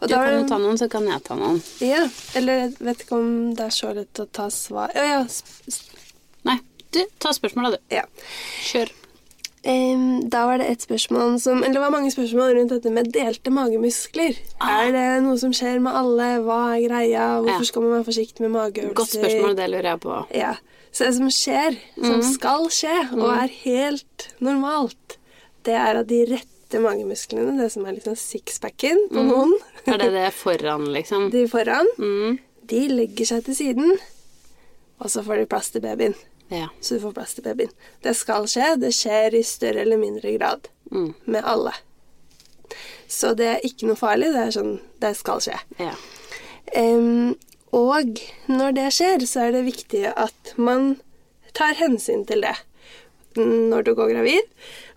Og 0.00 0.08
Du 0.08 0.14
da 0.14 0.20
kan 0.24 0.36
jo 0.38 0.44
ta 0.48 0.58
noen, 0.62 0.78
så 0.78 0.88
kan 0.92 1.06
jeg 1.08 1.22
ta 1.26 1.34
noen. 1.40 1.58
Ja, 1.82 2.04
eller 2.38 2.52
jeg 2.66 2.76
vet 2.78 3.02
ikke 3.06 3.18
om 3.18 3.30
det 3.58 3.66
er 3.66 3.74
så 3.74 3.90
lett 3.96 4.20
å 4.22 4.26
ta 4.30 4.46
svar 4.54 4.92
Å 4.94 5.04
ja. 5.08 5.18
sp- 5.26 5.66
sp- 5.66 5.98
Nei, 6.46 6.58
du, 6.94 7.02
ta 7.20 7.32
spørsmålet, 7.36 7.80
du. 7.80 7.94
ja. 7.98 8.04
Kjør. 8.70 8.92
Em, 9.62 10.22
da 10.32 10.46
var 10.48 10.56
det 10.62 10.70
et 10.72 10.80
spørsmål 10.86 11.34
som 11.40 11.58
Eller 11.60 11.74
det 11.76 11.80
var 11.82 11.90
mange 11.92 12.08
spørsmål 12.10 12.54
rundt 12.56 12.70
dette 12.72 12.90
med 12.90 13.10
delte 13.12 13.50
magemuskler. 13.52 14.38
Ah. 14.58 14.86
Er 14.86 14.92
det 14.94 15.22
noe 15.26 15.36
som 15.36 15.52
skjer 15.52 15.82
med 15.84 15.92
alle? 15.92 16.28
Hva 16.46 16.60
er 16.78 16.86
greia? 16.88 17.26
Hvorfor 17.44 17.60
Ja. 17.60 17.68
skal 17.68 17.82
man 17.82 17.90
være 17.98 18.06
forsiktig 18.08 18.40
med 18.40 18.50
mageøvelser? 18.54 18.94
Godt 18.94 19.12
spørsmål, 19.18 19.56
det 19.56 19.66
lurer 19.70 19.90
jeg 19.90 20.00
på. 20.00 20.16
Ja. 20.34 20.54
Så 20.92 21.04
det 21.04 21.14
som 21.18 21.28
skjer, 21.30 21.76
som 22.00 22.16
mm. 22.16 22.22
skal 22.32 22.64
skje, 22.72 22.96
og 23.20 23.28
er 23.36 23.52
helt 23.64 24.28
normalt, 24.40 25.18
det 25.64 25.74
er 25.74 26.00
at 26.00 26.08
de 26.08 26.24
rette 26.32 26.80
magemusklene, 26.80 27.58
det 27.60 27.68
som 27.70 27.84
er 27.84 27.92
liksom 27.98 28.16
sixpacken 28.16 28.96
på 29.12 29.22
noen, 29.28 29.52
Er 29.86 29.98
det 29.98 30.10
det 30.12 30.32
foran, 30.42 30.88
liksom? 30.92 31.30
de 31.30 31.44
foran, 31.48 31.86
Mm. 31.98 32.38
de 32.66 32.88
legger 32.88 33.26
seg 33.26 33.44
til 33.44 33.54
siden, 33.54 33.98
og 35.00 35.10
så 35.10 35.22
får 35.22 35.36
de 35.38 35.46
plass 35.46 35.70
til 35.70 35.80
babyen. 35.82 36.14
Ja. 36.50 36.68
så 36.80 36.96
du 36.96 37.00
får 37.04 37.12
plass 37.14 37.34
til 37.36 37.44
babyen. 37.46 37.70
Det 38.02 38.14
skal 38.18 38.46
skje. 38.50 38.72
Det 38.82 38.90
skjer 38.96 39.34
i 39.38 39.42
større 39.46 39.80
eller 39.84 40.00
mindre 40.00 40.32
grad 40.38 40.68
Mm. 40.90 41.14
med 41.26 41.44
alle. 41.46 41.72
Så 43.10 43.34
det 43.38 43.46
er 43.46 43.60
ikke 43.66 43.86
noe 43.86 43.98
farlig. 43.98 44.32
Det 44.34 44.42
er 44.46 44.50
sånn 44.54 44.80
Det 45.00 45.12
skal 45.16 45.40
skje. 45.42 45.58
Ja. 45.78 45.94
Um, 46.76 47.36
og 47.72 48.18
når 48.50 48.74
det 48.74 48.88
skjer, 48.94 49.22
så 49.26 49.46
er 49.46 49.52
det 49.54 49.64
viktig 49.68 50.04
at 50.16 50.52
man 50.58 50.96
tar 51.54 51.74
hensyn 51.78 52.26
til 52.26 52.42
det 52.42 52.56
når 53.38 53.84
du 53.86 53.92
går 53.94 54.10
gravid. 54.10 54.42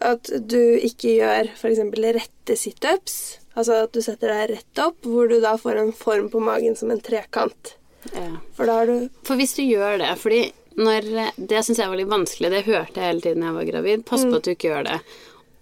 At 0.01 0.29
du 0.49 0.57
ikke 0.81 1.13
gjør 1.19 1.51
f.eks. 1.53 1.79
rette 2.17 2.57
situps. 2.57 3.17
Altså 3.55 3.83
at 3.85 3.93
du 3.93 4.01
setter 4.01 4.33
deg 4.33 4.55
rett 4.55 4.79
opp, 4.81 4.97
hvor 5.05 5.29
du 5.29 5.39
da 5.41 5.53
får 5.61 5.77
en 5.83 5.91
form 5.93 6.29
på 6.33 6.41
magen 6.41 6.75
som 6.75 6.89
en 6.91 6.99
trekant. 7.01 7.75
ja. 8.13 8.31
For 8.57 8.65
da 8.65 8.79
har 8.81 8.85
du 8.89 9.09
For 9.23 9.35
hvis 9.37 9.53
du 9.55 9.61
gjør 9.63 9.99
det 10.01 10.17
fordi 10.19 10.51
når, 10.79 11.11
Det 11.37 11.61
syns 11.65 11.79
jeg 11.79 11.91
var 11.91 11.99
litt 11.99 12.11
vanskelig. 12.11 12.49
Det 12.53 12.65
hørte 12.65 12.99
jeg 12.99 13.11
hele 13.11 13.23
tiden 13.23 13.45
jeg 13.45 13.57
var 13.59 13.69
gravid. 13.69 14.05
Pass 14.09 14.25
på 14.25 14.35
at 14.39 14.47
du 14.47 14.51
ikke 14.55 14.71
gjør 14.71 14.89
det. 14.89 14.99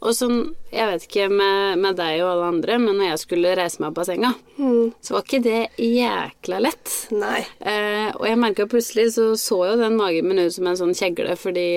Og 0.02 0.16
sånn, 0.18 0.38
jeg 0.74 0.88
vet 0.90 1.04
ikke 1.06 1.28
med, 1.30 1.78
med 1.78 1.98
deg 2.00 2.24
og 2.24 2.32
alle 2.32 2.46
andre, 2.56 2.78
men 2.82 2.96
når 2.98 3.12
jeg 3.12 3.20
skulle 3.22 3.52
reise 3.60 3.84
meg 3.84 4.00
av 4.02 4.08
senga, 4.10 4.32
så 4.58 5.14
var 5.14 5.26
ikke 5.28 5.42
det 5.46 5.60
jækla 5.78 6.62
lett. 6.66 6.94
Nei. 7.14 7.44
Eh, 7.60 8.08
og 8.16 8.26
jeg 8.26 8.40
merka 8.42 8.66
plutselig 8.72 9.12
så 9.14 9.28
så 9.38 9.60
jo 9.70 9.76
den 9.78 10.00
magen 10.00 10.26
min 10.26 10.42
ut 10.42 10.56
som 10.56 10.72
en 10.72 10.80
sånn 10.80 10.98
kjegle, 10.98 11.38
fordi 11.38 11.68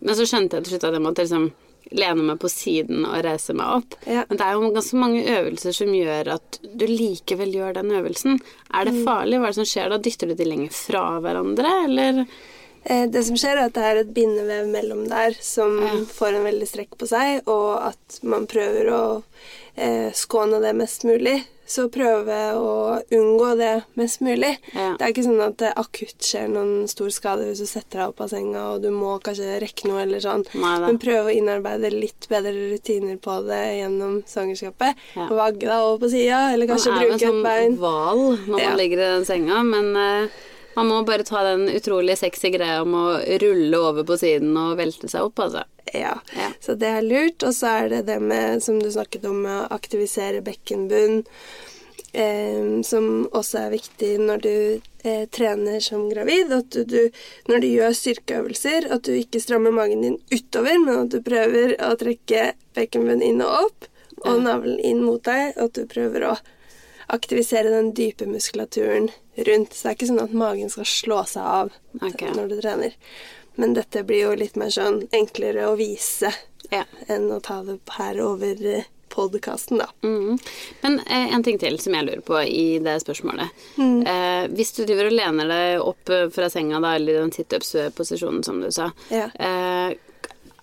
Men 0.00 0.14
så 0.14 0.22
skjønte 0.22 0.54
jeg 0.56 0.64
til 0.64 0.76
slutt 0.76 0.84
at 0.86 0.94
jeg 0.94 1.02
måtte 1.02 1.24
liksom 1.24 1.48
lene 1.98 2.22
meg 2.22 2.38
på 2.38 2.48
siden 2.48 3.02
og 3.08 3.24
reise 3.26 3.54
meg 3.58 3.80
opp. 3.80 3.96
Ja. 4.06 4.22
Men 4.28 4.38
det 4.38 4.46
er 4.46 4.54
jo 4.54 4.70
ganske 4.76 5.00
mange 5.02 5.24
øvelser 5.26 5.74
som 5.74 5.90
gjør 5.90 6.30
at 6.36 6.60
du 6.62 6.84
likevel 6.86 7.50
gjør 7.56 7.74
den 7.80 7.90
øvelsen. 7.98 8.38
Er 8.70 8.86
det 8.86 9.02
farlig? 9.02 9.40
Hva 9.40 9.50
er 9.50 9.54
det 9.56 9.58
som 9.58 9.66
skjer 9.66 9.90
da? 9.90 9.98
Dytter 9.98 10.30
du 10.30 10.36
de 10.38 10.46
lenger 10.46 10.70
fra 10.76 11.02
hverandre, 11.24 11.74
eller? 11.88 12.22
Eh, 12.84 13.06
Det 13.10 13.24
som 13.26 13.36
skjer, 13.36 13.56
er 13.60 13.66
at 13.68 13.74
det 13.76 13.84
er 13.84 13.96
et 14.00 14.14
bindevev 14.16 14.66
mellom 14.72 15.06
der 15.08 15.34
som 15.40 15.78
får 16.08 16.34
en 16.38 16.44
veldig 16.48 16.68
strekk 16.68 16.96
på 16.98 17.06
seg, 17.10 17.42
og 17.46 17.90
at 17.92 18.20
man 18.22 18.46
prøver 18.50 18.88
å 18.94 19.02
eh, 19.76 20.10
skåne 20.16 20.60
det 20.62 20.74
mest 20.78 21.04
mulig. 21.04 21.42
Så 21.70 21.84
prøve 21.86 22.34
å 22.58 22.70
unngå 23.14 23.52
det 23.56 23.84
mest 23.94 24.18
mulig. 24.26 24.56
Ja. 24.74 24.96
Det 24.98 25.04
er 25.06 25.12
ikke 25.12 25.22
sånn 25.22 25.42
at 25.44 25.54
det 25.62 25.68
akutt 25.78 26.18
skjer 26.26 26.48
noen 26.50 26.88
stor 26.90 27.12
skade 27.14 27.44
hvis 27.46 27.60
du 27.62 27.66
setter 27.70 28.00
deg 28.00 28.08
opp 28.10 28.24
av 28.24 28.32
senga 28.32 28.64
og 28.72 28.80
du 28.82 28.88
må 28.90 29.12
kanskje 29.22 29.60
rekke 29.62 29.86
noe 29.86 30.00
eller 30.02 30.18
sånn. 30.24 30.42
Neida. 30.50 30.88
Men 30.88 30.98
prøve 30.98 31.30
å 31.30 31.36
innarbeide 31.36 31.92
litt 31.94 32.26
bedre 32.32 32.50
rutiner 32.72 33.20
på 33.22 33.36
det 33.46 33.60
gjennom 33.84 34.16
svangerskapet. 34.26 34.98
Ja. 35.14 35.28
Vagge 35.30 35.62
deg 35.68 35.76
over 35.78 36.00
på 36.02 36.10
sida, 36.10 36.40
eller 36.56 36.66
kanskje 36.72 36.90
man 36.96 37.04
er 37.04 37.06
jo 37.12 37.18
som 37.22 37.38
sånn 37.46 37.78
hval 37.78 38.24
når 38.26 38.50
man 38.56 38.60
Ja. 38.66 38.74
ligger 38.82 38.98
i 39.04 39.10
den 39.14 39.24
senga, 39.30 39.62
men 39.62 39.94
eh, 39.96 40.28
man 40.74 40.86
må 40.90 41.00
bare 41.06 41.26
ta 41.26 41.42
den 41.42 41.68
utrolig 41.72 42.18
sexy 42.18 42.52
greia 42.54 42.82
om 42.84 42.94
å 42.94 43.06
rulle 43.42 43.78
over 43.78 44.06
på 44.06 44.18
siden 44.20 44.54
og 44.58 44.76
velte 44.78 45.10
seg 45.10 45.26
opp, 45.26 45.42
altså. 45.42 45.64
Ja. 45.92 46.14
Ja. 46.36 46.52
Så 46.62 46.76
det 46.78 46.92
er 46.98 47.06
lurt. 47.06 47.42
Og 47.42 47.54
så 47.56 47.72
er 47.80 47.90
det 47.90 48.04
det 48.10 48.20
med, 48.22 48.62
som 48.62 48.78
du 48.82 48.90
snakket 48.92 49.26
om, 49.30 49.42
å 49.46 49.64
aktivisere 49.74 50.44
bekkenbunn. 50.46 51.24
Eh, 52.12 52.80
som 52.82 53.28
også 53.38 53.58
er 53.60 53.74
viktig 53.76 54.08
når 54.18 54.40
du 54.42 54.54
eh, 55.06 55.26
trener 55.30 55.82
som 55.84 56.08
gravid. 56.10 56.52
At 56.54 56.70
du, 56.74 56.84
du, 56.84 57.20
når 57.50 57.62
du 57.62 57.68
gjør 57.70 57.98
styrkeøvelser, 57.98 58.88
at 58.94 59.06
du 59.06 59.14
ikke 59.18 59.42
strammer 59.42 59.74
magen 59.74 60.06
din 60.06 60.18
utover, 60.32 60.78
men 60.82 61.04
at 61.04 61.14
du 61.14 61.20
prøver 61.26 61.76
å 61.86 61.94
trekke 62.00 62.52
bekkenbunnen 62.78 63.26
inn 63.26 63.44
og 63.46 63.66
opp, 63.66 63.90
og 64.20 64.42
navlen 64.44 64.80
inn 64.84 65.04
mot 65.06 65.22
deg. 65.26 65.54
At 65.58 65.78
du 65.78 65.86
prøver 65.90 66.30
å 66.30 66.34
aktivisere 67.14 67.70
den 67.72 67.92
dype 67.96 68.26
muskulaturen 68.30 69.10
rundt. 69.36 69.74
Så 69.74 69.82
det 69.82 69.90
er 69.90 69.96
ikke 69.98 70.10
sånn 70.12 70.22
at 70.24 70.36
magen 70.36 70.70
skal 70.72 70.88
slå 70.88 71.20
seg 71.28 71.42
av 71.42 71.72
okay. 72.00 72.30
når 72.36 72.48
du 72.52 72.56
trener. 72.60 72.96
Men 73.60 73.74
dette 73.76 74.04
blir 74.06 74.24
jo 74.28 74.36
litt 74.38 74.56
mer 74.60 74.70
sånn 74.74 75.02
enklere 75.16 75.68
å 75.68 75.76
vise 75.80 76.32
Ja. 76.70 76.84
enn 77.08 77.28
å 77.34 77.40
ta 77.42 77.62
det 77.66 77.80
her 77.96 78.20
over 78.22 78.84
podkasten, 79.10 79.80
da. 79.82 79.88
Mm. 80.06 80.38
Men 80.82 81.00
eh, 81.00 81.34
en 81.34 81.42
ting 81.42 81.58
til 81.58 81.78
som 81.82 81.96
jeg 81.96 82.06
lurer 82.06 82.22
på 82.22 82.36
i 82.46 82.78
det 82.78 82.94
spørsmålet. 83.02 83.50
Mm. 83.76 83.96
Eh, 84.06 84.44
hvis 84.54 84.70
du 84.76 84.84
driver 84.86 85.10
og 85.10 85.16
lener 85.18 85.50
deg 85.50 85.82
opp 85.82 86.12
eh, 86.14 86.28
fra 86.30 86.46
senga, 86.52 86.78
da, 86.80 86.94
eller 86.94 87.16
i 87.16 87.24
den 87.24 87.34
situps-posisjonen 87.34 88.44
som 88.46 88.60
du 88.62 88.70
sa, 88.70 88.90
Ja. 89.10 89.26
eh, 89.34 89.96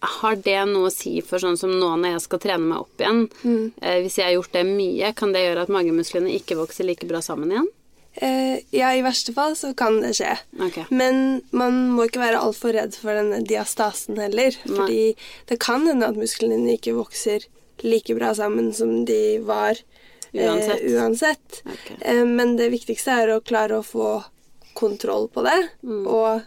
har 0.01 0.35
det 0.45 0.59
noe 0.69 0.89
å 0.89 0.93
si 0.93 1.17
for 1.25 1.41
sånn 1.41 1.57
som 1.59 1.73
nå 1.73 1.89
når 1.97 2.17
jeg 2.17 2.25
skal 2.27 2.43
trene 2.43 2.69
meg 2.69 2.83
opp 2.85 3.01
igjen? 3.01 3.23
Mm. 3.43 3.65
Eh, 3.81 3.97
hvis 4.05 4.19
jeg 4.19 4.29
har 4.29 4.35
gjort 4.37 4.53
det 4.53 4.63
mye, 4.69 5.11
kan 5.17 5.33
det 5.33 5.45
gjøre 5.45 5.65
at 5.65 5.73
magemusklene 5.73 6.33
ikke 6.37 6.59
vokser 6.59 6.87
like 6.87 7.07
bra 7.09 7.21
sammen 7.25 7.53
igjen? 7.53 7.69
Eh, 8.17 8.59
ja, 8.73 8.95
i 8.97 9.03
verste 9.05 9.33
fall 9.33 9.53
så 9.57 9.73
kan 9.77 9.99
det 10.01 10.15
skje. 10.17 10.31
Okay. 10.69 10.87
Men 10.89 11.43
man 11.53 11.83
må 11.93 12.07
ikke 12.07 12.23
være 12.23 12.41
altfor 12.41 12.73
redd 12.73 12.97
for 12.97 13.13
denne 13.13 13.43
diastasen 13.45 14.17
heller. 14.21 14.57
Fordi 14.65 15.13
det 15.49 15.59
kan 15.61 15.85
hende 15.89 16.09
at 16.09 16.17
musklene 16.17 16.57
dine 16.57 16.77
ikke 16.79 16.97
vokser 16.97 17.45
like 17.85 18.15
bra 18.17 18.31
sammen 18.33 18.71
som 18.73 19.03
de 19.05 19.37
var 19.45 19.77
eh, 20.33 20.47
Uansett. 20.47 20.81
uansett. 20.89 21.61
Ok. 21.69 21.91
Eh, 22.01 22.23
men 22.25 22.55
det 22.57 22.71
viktigste 22.73 23.19
er 23.21 23.35
å 23.35 23.43
klare 23.45 23.77
å 23.77 23.85
få 23.85 24.23
kontroll 24.77 25.29
på 25.33 25.45
det. 25.45 25.59
Og 25.85 26.41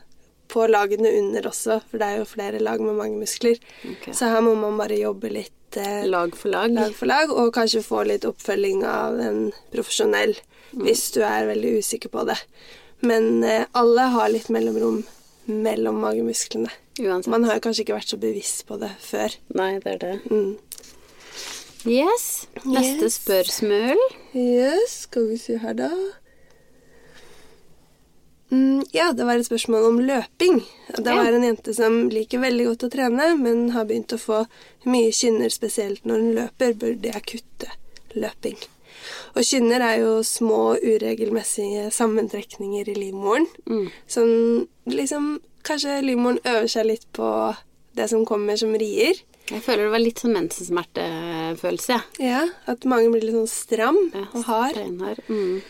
på 0.51 0.67
lagene 0.71 1.11
under 1.21 1.47
også, 1.51 1.79
for 1.91 2.03
det 2.03 2.09
er 2.11 2.19
jo 2.21 2.27
flere 2.29 2.61
lag 2.63 2.83
med 2.83 2.99
mange 2.99 3.21
muskler. 3.23 3.57
Okay. 3.95 4.13
Så 4.15 4.29
her 4.33 4.43
må 4.45 4.53
man 4.59 4.77
bare 4.81 4.99
jobbe 4.99 5.31
litt 5.33 5.79
eh, 5.79 6.03
Lag 6.11 6.35
for 6.37 6.51
lag? 6.53 6.71
lag 6.75 6.95
for 6.99 7.07
lag, 7.11 7.31
og 7.31 7.53
kanskje 7.55 7.85
få 7.87 8.03
litt 8.09 8.27
oppfølging 8.29 8.83
av 8.91 9.21
en 9.23 9.41
profesjonell 9.73 10.35
hvis 10.75 11.09
du 11.17 11.21
er 11.27 11.49
veldig 11.49 11.77
usikker 11.83 12.11
på 12.15 12.27
det. 12.29 12.37
Men 13.07 13.43
eh, 13.47 13.65
alle 13.79 14.09
har 14.15 14.29
litt 14.35 14.51
mellomrom 14.55 15.01
mellom 15.51 15.97
magemusklene. 16.03 16.71
Uansett. 17.01 17.31
Man 17.33 17.47
har 17.49 17.57
jo 17.57 17.63
kanskje 17.65 17.83
ikke 17.87 17.97
vært 17.97 18.11
så 18.13 18.19
bevisst 18.21 18.67
på 18.69 18.77
det 18.79 18.91
før. 19.03 19.35
Nei, 19.57 19.71
det 19.83 19.95
er 19.97 20.03
det. 20.05 20.13
Mm. 20.31 20.59
Yes. 21.89 22.47
Neste 22.65 23.07
Yes. 23.09 23.15
spørsmål. 23.23 23.99
Yes, 24.37 24.99
skal 25.09 25.29
vi 25.31 25.39
se 25.41 25.57
her, 25.63 25.73
da. 25.79 25.89
Mm, 28.51 28.83
ja, 28.93 29.13
det 29.15 29.25
var 29.29 29.39
et 29.39 29.47
spørsmål 29.47 29.85
om 29.93 30.01
løping. 30.03 30.61
Det 30.97 31.07
var 31.07 31.31
en 31.33 31.45
jente 31.47 31.75
som 31.77 32.09
liker 32.11 32.43
veldig 32.43 32.67
godt 32.73 32.87
å 32.89 32.91
trene, 32.91 33.29
men 33.39 33.71
har 33.77 33.87
begynt 33.87 34.15
å 34.17 34.19
få 34.19 34.41
mye 34.91 35.13
kynner, 35.15 35.53
spesielt 35.55 36.05
når 36.09 36.25
hun 36.25 36.35
løper. 36.41 36.75
Burde 36.81 37.13
jeg 37.13 37.27
kutte 37.31 37.71
løping? 38.19 38.59
Og 39.39 39.47
kynner 39.47 39.81
er 39.87 40.01
jo 40.03 40.17
små, 40.27 40.75
uregelmessige 40.83 41.89
sammentrekninger 41.95 42.91
i 42.91 42.97
livmoren. 42.99 43.47
Mm. 43.71 43.87
Som 44.11 44.35
liksom 44.91 45.39
Kanskje 45.61 45.99
livmoren 46.01 46.39
øver 46.49 46.71
seg 46.73 46.87
litt 46.89 47.03
på 47.13 47.27
det 47.93 48.07
som 48.09 48.23
kommer 48.25 48.57
som 48.57 48.73
rier. 48.81 49.19
Jeg 49.51 49.61
føler 49.61 49.85
det 49.85 49.93
var 49.93 50.01
litt 50.01 50.23
sånn 50.23 50.33
mensensmertefølelse, 50.33 51.99
jeg. 51.99 52.25
Ja, 52.25 52.31
ja, 52.31 52.47
At 52.71 52.87
mange 52.89 53.11
blir 53.13 53.27
litt 53.27 53.37
sånn 53.37 53.51
stram 53.51 53.99
Ja, 54.15 54.23
og 54.33 54.47
hard. 54.49 54.79
steinhard. 54.79 55.21
Mm. 55.29 55.61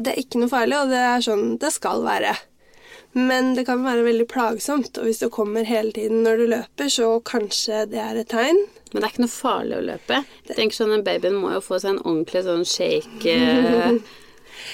Det 0.00 0.14
er 0.14 0.22
ikke 0.22 0.40
noe 0.40 0.52
farlig, 0.52 0.78
og 0.80 0.92
det 0.92 1.00
er 1.04 1.24
sånn 1.24 1.58
det 1.60 1.72
skal 1.74 2.04
være. 2.06 2.32
Men 3.12 3.54
det 3.56 3.64
kan 3.66 3.82
være 3.82 4.04
veldig 4.06 4.26
plagsomt, 4.30 4.98
og 4.98 5.08
hvis 5.08 5.18
det 5.22 5.32
kommer 5.34 5.66
hele 5.66 5.90
tiden 5.96 6.22
når 6.22 6.38
du 6.38 6.44
løper, 6.52 6.90
så 6.94 7.08
kanskje 7.26 7.84
det 7.90 7.98
er 7.98 8.20
et 8.20 8.30
tegn. 8.30 8.60
Men 8.92 9.02
det 9.02 9.06
er 9.06 9.12
ikke 9.12 9.24
noe 9.24 9.32
farlig 9.32 9.76
å 9.76 9.86
løpe. 9.86 10.20
Jeg 10.48 10.56
tenker 10.56 10.78
sånn, 10.78 10.94
Den 10.94 11.06
babyen 11.06 11.38
må 11.38 11.52
jo 11.56 11.62
få 11.62 11.78
seg 11.82 11.96
en 11.96 12.02
ordentlig 12.04 12.44
sånn 12.46 12.64
shake 12.66 13.34
eh, 13.34 13.98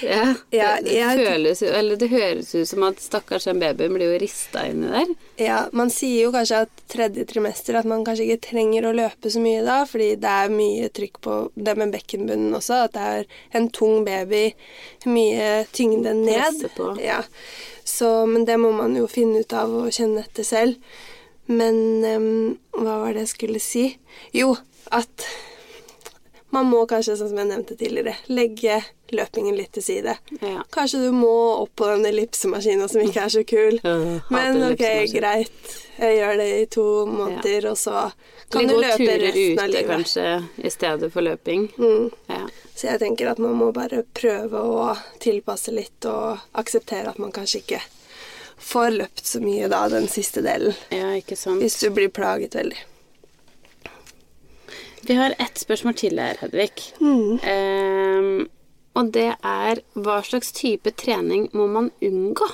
Ja, 0.03 0.35
Ja, 0.51 0.77
det, 0.83 0.93
det, 0.93 1.27
føles 1.27 1.63
Eller 1.63 1.97
det 1.97 2.09
høres 2.11 2.55
ut 2.55 2.69
som 2.69 2.85
at 2.87 3.01
stakkars 3.01 3.47
den 3.49 3.61
babyen 3.63 3.95
blir 3.97 4.13
jo 4.13 4.19
rista 4.21 4.67
inni 4.69 4.91
der. 4.93 5.15
Ja, 5.41 5.59
Man 5.73 5.91
sier 5.95 6.27
jo 6.27 6.35
kanskje 6.35 6.63
at 6.67 6.85
tredje 6.93 7.27
trimester 7.29 7.79
at 7.81 7.89
man 7.89 8.05
kanskje 8.07 8.27
ikke 8.27 8.51
trenger 8.51 8.89
å 8.89 8.95
løpe 8.97 9.33
så 9.33 9.43
mye 9.43 9.65
da, 9.67 9.81
fordi 9.89 10.13
det 10.23 10.37
er 10.45 10.53
mye 10.53 10.91
trykk 10.97 11.21
på 11.25 11.39
det 11.55 11.77
med 11.81 11.95
bekkenbunnen 11.97 12.55
også. 12.57 12.83
At 12.87 12.97
det 12.97 13.09
er 13.17 13.27
en 13.59 13.69
tung 13.75 14.05
baby, 14.07 14.51
mye 15.09 15.67
tyngde 15.77 16.15
ned. 16.19 16.65
Ja. 17.03 17.23
Så, 17.87 18.27
men 18.27 18.47
det 18.49 18.59
må 18.61 18.73
man 18.75 18.97
jo 18.99 19.07
finne 19.11 19.45
ut 19.45 19.53
av 19.57 19.75
og 19.85 19.93
kjenne 19.95 20.25
etter 20.27 20.47
selv. 20.47 20.81
Men 21.47 21.77
um, 22.05 22.57
hva 22.75 23.01
var 23.05 23.15
det 23.15 23.27
jeg 23.27 23.35
skulle 23.37 23.63
si? 23.63 23.85
Jo, 24.35 24.57
at 24.95 25.29
man 26.57 26.71
må 26.73 26.85
kanskje, 26.89 27.19
sånn 27.19 27.31
som 27.33 27.41
jeg 27.41 27.51
nevnte 27.51 27.77
tidligere, 27.77 28.15
legge 28.33 28.81
løpingen 29.13 29.57
litt 29.59 29.75
til 29.77 29.85
side. 29.85 30.17
Ja. 30.41 30.63
Kanskje 30.75 31.03
du 31.05 31.11
må 31.15 31.33
opp 31.63 31.75
på 31.79 31.89
den 31.93 32.07
ellipsemaskina 32.09 32.89
som 32.91 33.03
ikke 33.05 33.27
er 33.27 33.35
så 33.35 33.43
kul. 33.47 33.79
Men 34.35 34.63
ok, 34.71 34.87
greit. 35.13 35.75
Jeg 35.97 36.19
gjør 36.19 36.41
det 36.41 36.49
i 36.55 36.65
to 36.73 36.87
måneder, 37.09 37.71
og 37.71 37.79
så 37.81 38.09
kan 38.53 38.63
Eller 38.63 38.75
du 38.75 38.83
løpe 38.85 38.97
turer 39.01 39.27
resten 39.27 39.61
av 39.63 39.71
ute, 39.71 39.85
kanskje, 39.91 40.27
i 40.57 40.73
stedet 40.73 41.13
for 41.13 41.27
løping. 41.27 41.69
Mm. 41.77 42.11
Ja. 42.33 42.43
Så 42.77 42.91
jeg 42.91 43.01
tenker 43.01 43.31
at 43.33 43.41
man 43.43 43.57
må 43.57 43.71
bare 43.77 44.03
prøve 44.17 44.61
å 44.61 44.91
tilpasse 45.23 45.73
litt 45.73 46.05
og 46.09 46.43
akseptere 46.61 47.13
at 47.13 47.21
man 47.23 47.33
kanskje 47.37 47.63
ikke 47.65 47.81
får 48.67 48.91
løpt 48.97 49.25
så 49.29 49.41
mye 49.45 49.69
da, 49.73 49.87
den 49.93 50.09
siste 50.09 50.45
delen. 50.45 50.77
ja, 50.93 51.15
ikke 51.17 51.37
sant. 51.37 51.61
Hvis 51.65 51.81
du 51.81 51.91
blir 51.93 52.13
plaget 52.13 52.57
veldig. 52.57 52.79
Vi 55.07 55.15
har 55.15 55.35
ett 55.39 55.59
spørsmål 55.59 55.95
til 55.95 56.19
her, 56.19 56.39
Hedvig. 56.41 56.73
Mm. 57.01 57.39
Um, 57.39 58.49
og 58.97 59.13
det 59.15 59.29
er 59.45 59.81
hva 59.95 60.21
slags 60.25 60.51
type 60.57 60.91
trening 60.99 61.47
må 61.55 61.67
man 61.71 61.91
unngå? 62.03 62.49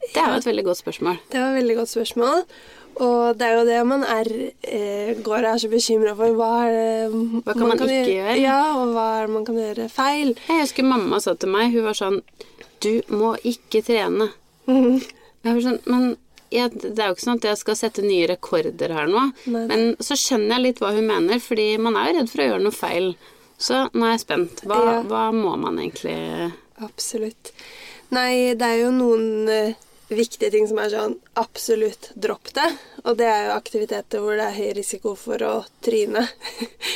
Det 0.00 0.16
er 0.22 0.30
jo 0.32 0.38
et 0.40 0.46
veldig 0.46 0.64
godt 0.64 0.80
spørsmål. 0.80 1.18
Det 1.32 1.40
var 1.40 1.50
et 1.50 1.58
veldig 1.60 1.76
godt 1.76 1.92
spørsmål. 1.92 2.44
Og 3.00 3.38
det 3.38 3.46
er 3.46 3.58
jo 3.58 3.66
det 3.68 3.80
man 3.86 4.02
er, 4.04 4.30
eh, 4.64 5.22
går 5.22 5.36
og 5.36 5.50
er 5.50 5.58
så 5.58 5.68
bekymra 5.68 6.14
for. 6.16 6.32
Hva, 6.36 6.50
er 6.66 6.72
det 6.72 7.44
Hva 7.44 7.52
kan 7.52 7.68
man 7.68 7.78
ikke 7.78 8.16
gjøre? 8.16 8.40
Ja, 8.40 8.62
og 8.80 8.94
hva 8.94 9.06
er 9.18 9.26
det 9.26 9.34
man 9.34 9.44
kan 9.44 9.60
gjøre 9.60 9.88
feil? 9.92 10.34
Jeg 10.48 10.64
husker 10.64 10.88
mamma 10.88 11.20
sa 11.20 11.34
til 11.34 11.52
meg, 11.52 11.72
hun 11.72 11.84
var 11.84 11.94
sånn 11.94 12.22
Du 12.80 13.02
må 13.08 13.36
ikke 13.44 13.82
trene. 13.84 14.30
Jeg 14.66 15.54
var 15.54 15.60
sånn, 15.60 15.80
men 15.84 16.16
ja, 16.50 16.68
det 16.68 16.98
er 16.98 17.10
jo 17.10 17.16
ikke 17.16 17.26
sånn 17.26 17.38
at 17.40 17.48
jeg 17.50 17.60
skal 17.60 17.76
sette 17.78 18.02
nye 18.04 18.26
rekorder 18.30 18.94
her 18.96 19.10
nå. 19.10 19.26
Nei. 19.54 19.66
Men 19.70 19.84
så 20.02 20.16
skjønner 20.18 20.56
jeg 20.56 20.66
litt 20.68 20.80
hva 20.82 20.90
hun 20.96 21.06
mener, 21.10 21.42
fordi 21.42 21.68
man 21.82 21.98
er 22.00 22.10
jo 22.10 22.16
redd 22.20 22.32
for 22.32 22.42
å 22.42 22.48
gjøre 22.48 22.64
noe 22.66 22.74
feil. 22.74 23.12
Så 23.60 23.84
nå 23.92 24.06
er 24.08 24.14
jeg 24.16 24.24
spent. 24.24 24.64
Hva, 24.66 24.80
Ja. 24.88 24.96
hva 25.04 25.22
må 25.36 25.54
man 25.60 25.78
egentlig 25.78 26.16
Absolutt. 26.80 27.52
Nei, 28.10 28.54
det 28.56 28.66
er 28.66 28.78
jo 28.86 28.90
noen 28.96 29.48
uh, 29.52 29.74
viktige 30.08 30.50
ting 30.50 30.64
som 30.66 30.78
er 30.80 30.88
sånn 30.90 31.18
absolutt 31.38 32.08
dropp 32.16 32.50
det. 32.56 32.66
Og 33.04 33.18
det 33.20 33.28
er 33.28 33.44
jo 33.50 33.56
aktiviteter 33.58 34.22
hvor 34.24 34.38
det 34.40 34.46
er 34.48 34.56
høy 34.56 34.70
risiko 34.80 35.12
for 35.14 35.44
å 35.44 35.52
tryne. 35.84 36.24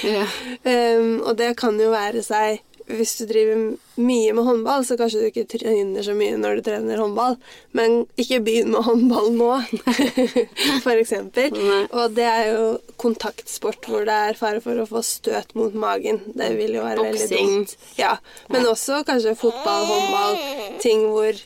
Ja. 0.09 0.25
um, 0.65 1.21
og 1.29 1.37
det 1.39 1.53
kan 1.61 1.79
jo 1.81 1.93
være 1.93 2.25
seg 2.25 2.65
hvis 2.87 3.15
du 3.17 3.25
driver 3.29 3.61
mye 3.97 4.33
med 4.37 4.45
håndball, 4.45 4.85
så 4.85 4.97
kanskje 5.01 5.23
du 5.23 5.29
ikke 5.31 5.47
trener 5.55 6.05
så 6.05 6.13
mye 6.17 6.37
når 6.41 6.59
du 6.59 6.67
trener 6.67 7.01
håndball, 7.01 7.39
men 7.77 8.03
ikke 8.21 8.43
begynn 8.45 8.75
med 8.75 8.85
håndball 8.85 9.31
nå, 9.39 9.51
eksempel. 11.05 11.57
Og 11.91 12.13
det 12.17 12.29
er 12.29 12.51
jo 12.53 12.67
kontaktsport 13.01 13.89
hvor 13.89 14.05
det 14.09 14.19
er 14.29 14.39
fare 14.39 14.61
for 14.65 14.83
å 14.83 14.89
få 14.91 15.05
støt 15.07 15.57
mot 15.59 15.75
magen. 15.75 16.21
Det 16.37 16.53
vil 16.59 16.77
jo 16.77 16.85
være 16.85 17.09
veldig 17.09 17.31
dumt. 17.33 17.75
Ja, 18.01 18.19
men 18.53 18.69
også 18.69 19.01
kanskje 19.09 19.37
fotball, 19.39 19.89
håndball, 19.89 20.39
ting 20.85 21.09
hvor 21.09 21.41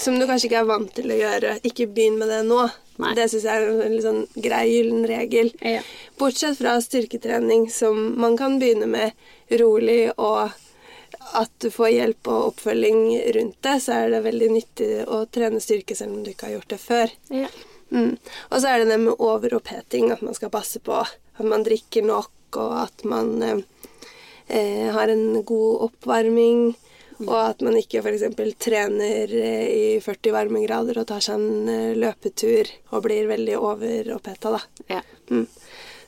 som 0.00 0.16
du 0.18 0.26
kanskje 0.26 0.48
ikke 0.48 0.62
er 0.62 0.70
vant 0.70 0.94
til 0.96 1.12
å 1.12 1.18
gjøre. 1.18 1.58
Ikke 1.68 1.86
begynn 1.90 2.18
med 2.18 2.32
det 2.32 2.42
nå. 2.48 2.64
Nei. 3.00 3.14
Det 3.16 3.28
syns 3.32 3.46
jeg 3.48 3.62
er 3.62 3.84
en 3.86 3.94
litt 3.94 4.04
sånn 4.04 4.24
grei 4.44 4.64
gyllen 4.68 5.06
regel. 5.08 5.52
Ja. 5.64 5.80
Bortsett 6.20 6.58
fra 6.60 6.76
styrketrening, 6.84 7.70
som 7.72 8.12
man 8.20 8.36
kan 8.40 8.58
begynne 8.60 8.88
med 8.90 9.58
rolig, 9.60 10.10
og 10.16 10.52
at 11.32 11.52
du 11.64 11.70
får 11.72 11.92
hjelp 11.94 12.28
og 12.28 12.48
oppfølging 12.52 13.02
rundt 13.36 13.58
det, 13.64 13.76
så 13.84 13.96
er 13.96 14.12
det 14.12 14.24
veldig 14.26 14.50
nyttig 14.52 14.90
å 15.08 15.22
trene 15.32 15.60
styrke 15.62 15.96
selv 15.96 16.18
om 16.18 16.24
du 16.24 16.32
ikke 16.32 16.50
har 16.50 16.56
gjort 16.58 16.74
det 16.74 16.80
før. 16.82 17.14
Ja. 17.32 17.48
Mm. 17.92 18.16
Og 18.48 18.60
så 18.60 18.68
er 18.68 18.82
det 18.82 18.92
det 18.92 19.00
med 19.02 19.20
overoppheting, 19.20 20.10
at 20.12 20.22
man 20.24 20.36
skal 20.36 20.52
passe 20.52 20.80
på 20.84 21.02
at 21.02 21.44
man 21.44 21.64
drikker 21.64 22.04
nok, 22.06 22.32
og 22.60 22.72
at 22.84 23.04
man 23.08 23.34
eh, 23.42 24.88
har 24.92 25.12
en 25.12 25.42
god 25.48 25.88
oppvarming. 25.88 26.72
Og 27.28 27.38
at 27.38 27.62
man 27.64 27.76
ikke 27.78 28.02
f.eks. 28.02 28.24
trener 28.62 29.32
eh, 29.38 29.66
i 29.68 30.00
40 30.02 30.34
varmegrader 30.34 30.98
og 31.02 31.06
tar 31.10 31.22
seg 31.24 31.38
en 31.40 31.68
eh, 31.72 31.94
løpetur 31.98 32.70
og 32.90 33.04
blir 33.06 33.28
veldig 33.30 33.56
overoppheta, 33.58 34.54
da. 34.56 34.62
Ja. 34.98 35.02
Mm. 35.30 35.46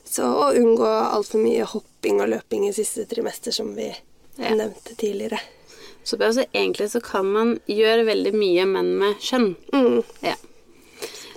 Så 0.05 0.27
å 0.27 0.51
unngå 0.53 0.85
altfor 0.87 1.41
mye 1.41 1.65
hopping 1.67 2.21
og 2.21 2.29
løping 2.29 2.67
i 2.69 2.73
siste 2.75 3.07
trimester, 3.09 3.51
som 3.55 3.73
vi 3.75 3.89
Ja. 4.37 4.49
nevnte 4.51 4.95
tidligere. 4.99 5.39
Så 6.03 6.17
altså, 6.19 6.43
egentlig 6.53 6.89
så 6.91 6.99
kan 7.01 7.25
man 7.31 7.59
gjøre 7.71 8.03
veldig 8.05 8.33
mye, 8.35 8.65
men 8.67 8.91
med 8.99 9.15
skjønn. 9.23 9.55
Mm. 9.73 10.03
Ja. 10.21 10.35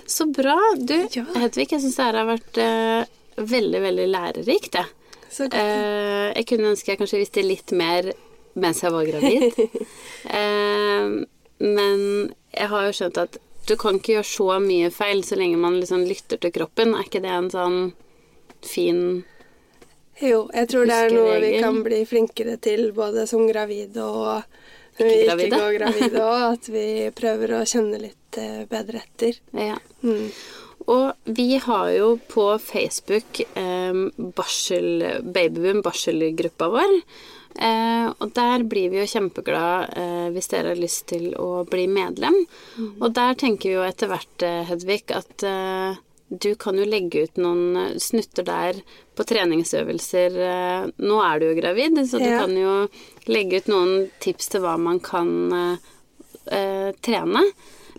Så 0.05 0.25
bra. 0.33 0.57
Du, 0.77 1.07
Ja. 1.15 1.23
Hedvig, 1.35 1.71
jeg 1.71 1.81
syns 1.81 1.95
det 1.95 2.03
her 2.05 2.17
har 2.19 2.27
vært 2.27 2.59
uh, 2.61 3.05
veldig, 3.37 3.81
veldig 3.81 4.07
lærerikt, 4.11 4.75
jeg. 4.75 4.85
Så 5.31 5.47
godt. 5.47 5.55
Uh, 5.55 6.29
jeg 6.35 6.45
kunne 6.49 6.71
ønske 6.73 6.91
jeg 6.91 6.99
kanskje 6.99 7.21
visste 7.23 7.45
litt 7.45 7.71
mer 7.71 8.11
mens 8.53 8.83
jeg 8.83 8.93
var 8.95 9.05
gravid. 9.09 9.59
eh, 10.39 11.05
men 11.59 12.01
jeg 12.55 12.71
har 12.71 12.87
jo 12.87 12.95
skjønt 12.95 13.21
at 13.21 13.39
du 13.69 13.75
kan 13.77 13.99
ikke 13.99 14.15
gjøre 14.17 14.29
så 14.29 14.47
mye 14.63 14.89
feil 14.93 15.21
så 15.25 15.37
lenge 15.37 15.59
man 15.61 15.77
liksom 15.77 16.05
lytter 16.07 16.39
til 16.41 16.53
kroppen. 16.55 16.95
Er 16.95 17.05
ikke 17.05 17.21
det 17.23 17.33
en 17.35 17.51
sånn 17.53 17.81
fin 18.65 19.03
Jo, 20.19 20.47
jeg 20.51 20.67
tror 20.71 20.89
det 20.89 20.95
er 21.05 21.13
noe 21.15 21.37
vi 21.43 21.51
kan 21.61 21.77
bli 21.85 22.01
flinkere 22.07 22.57
til 22.59 22.89
både 22.95 23.27
som 23.29 23.45
gravide 23.47 24.03
og 24.03 24.41
når 24.99 25.05
vi 25.07 25.19
Ikke 25.23 25.35
ikke 25.45 25.59
går 25.59 25.75
gravide 25.77 26.23
òg. 26.25 26.41
At 26.55 26.71
vi 26.73 26.87
prøver 27.15 27.53
å 27.55 27.61
kjenne 27.69 28.01
litt 28.01 28.39
eh, 28.41 28.65
bedre 28.67 29.03
etter. 29.05 29.37
Ja. 29.55 29.77
Mm. 30.03 30.27
Og 30.89 31.35
vi 31.37 31.59
har 31.61 31.91
jo 31.93 32.13
på 32.31 32.49
Facebook 32.59 33.43
eh, 33.47 34.01
barsel, 34.35 34.89
Babyboom 35.23 35.83
barselgruppa 35.85 36.67
vår. 36.73 36.97
Eh, 37.55 38.07
og 38.21 38.33
der 38.37 38.63
blir 38.69 38.89
vi 38.93 38.99
jo 39.01 39.07
kjempeglad 39.09 39.97
eh, 39.97 40.27
hvis 40.35 40.47
dere 40.51 40.73
har 40.75 40.79
lyst 40.79 41.07
til 41.07 41.31
å 41.35 41.63
bli 41.67 41.87
medlem. 41.91 42.35
Og 43.01 43.09
der 43.17 43.33
tenker 43.35 43.69
vi 43.69 43.75
jo 43.75 43.87
etter 43.87 44.07
hvert, 44.11 44.43
eh, 44.45 44.61
Hedvig, 44.69 45.01
at 45.17 45.43
eh, 45.43 45.97
du 46.29 46.53
kan 46.61 46.77
jo 46.77 46.85
legge 46.85 47.23
ut 47.25 47.37
noen 47.41 47.97
snutter 47.99 48.45
der 48.45 48.79
på 49.17 49.25
treningsøvelser. 49.25 50.37
Eh, 50.45 50.91
nå 51.01 51.17
er 51.25 51.39
du 51.41 51.47
jo 51.49 51.57
gravid, 51.61 51.97
så 52.07 52.19
du 52.21 52.29
Ja. 52.29 52.39
kan 52.45 52.55
jo 52.55 52.87
legge 53.27 53.57
ut 53.63 53.67
noen 53.67 54.09
tips 54.21 54.49
til 54.53 54.61
hva 54.61 54.77
man 54.79 54.99
kan 54.99 55.33
eh, 56.53 56.91
trene. 57.01 57.43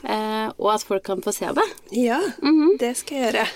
Eh, 0.05 0.46
og 0.57 0.70
at 0.76 0.86
folk 0.86 1.05
kan 1.05 1.20
få 1.20 1.34
se 1.34 1.51
det. 1.53 1.66
Ja, 1.92 2.20
Mhm. 2.40 2.78
det 2.78 2.96
skal 2.96 3.18
jeg 3.18 3.32
gjøre. 3.34 3.48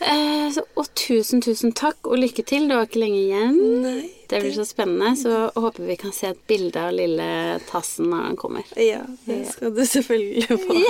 Eh, 0.00 0.50
så, 0.52 0.62
og 0.76 0.86
tusen, 0.94 1.40
tusen 1.40 1.72
takk, 1.72 1.96
og 2.04 2.18
lykke 2.18 2.44
til. 2.44 2.66
Du 2.68 2.74
var 2.74 2.86
ikke 2.86 3.00
lenge 3.04 3.20
igjen. 3.28 3.82
Nei, 3.82 4.10
Det 4.28 4.40
blir 4.42 4.52
så 4.56 4.64
spennende, 4.66 5.12
så 5.20 5.32
håper 5.54 5.84
vi 5.86 5.96
kan 6.00 6.12
se 6.12 6.26
et 6.32 6.40
bilde 6.50 6.80
av 6.82 6.92
lille 6.96 7.28
tassen 7.68 8.08
når 8.10 8.22
han 8.28 8.36
kommer. 8.40 8.64
Ja, 8.80 9.02
det 9.24 9.38
skal 9.52 9.74
du 9.76 9.82
selvfølgelig 9.86 10.46
få. 10.64 10.74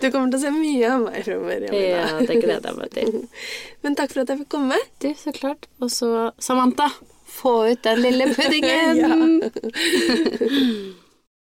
Du 0.00 0.10
kommer 0.10 0.30
til 0.30 0.38
å 0.38 0.42
se 0.42 0.50
mye 0.54 0.90
av 0.92 1.00
meg 1.06 1.24
framover. 1.26 1.60
Ja, 1.74 2.06
det 2.22 2.36
gleder 2.42 2.68
jeg 2.70 2.76
meg 2.78 2.88
til. 2.96 3.08
Men 3.86 3.92
takk 3.98 4.10
for 4.14 4.20
at 4.24 4.30
jeg 4.32 4.38
fikk 4.42 4.52
komme. 4.56 4.78
Du, 5.02 5.08
så 5.18 5.30
klart. 5.36 5.62
Og 5.82 5.88
så, 5.94 6.08
Samantha, 6.42 6.88
få 7.38 7.54
ut 7.72 7.82
den 7.86 7.98
lille 8.06 8.24
puddingen! 8.34 8.94
Ja. 9.02 9.06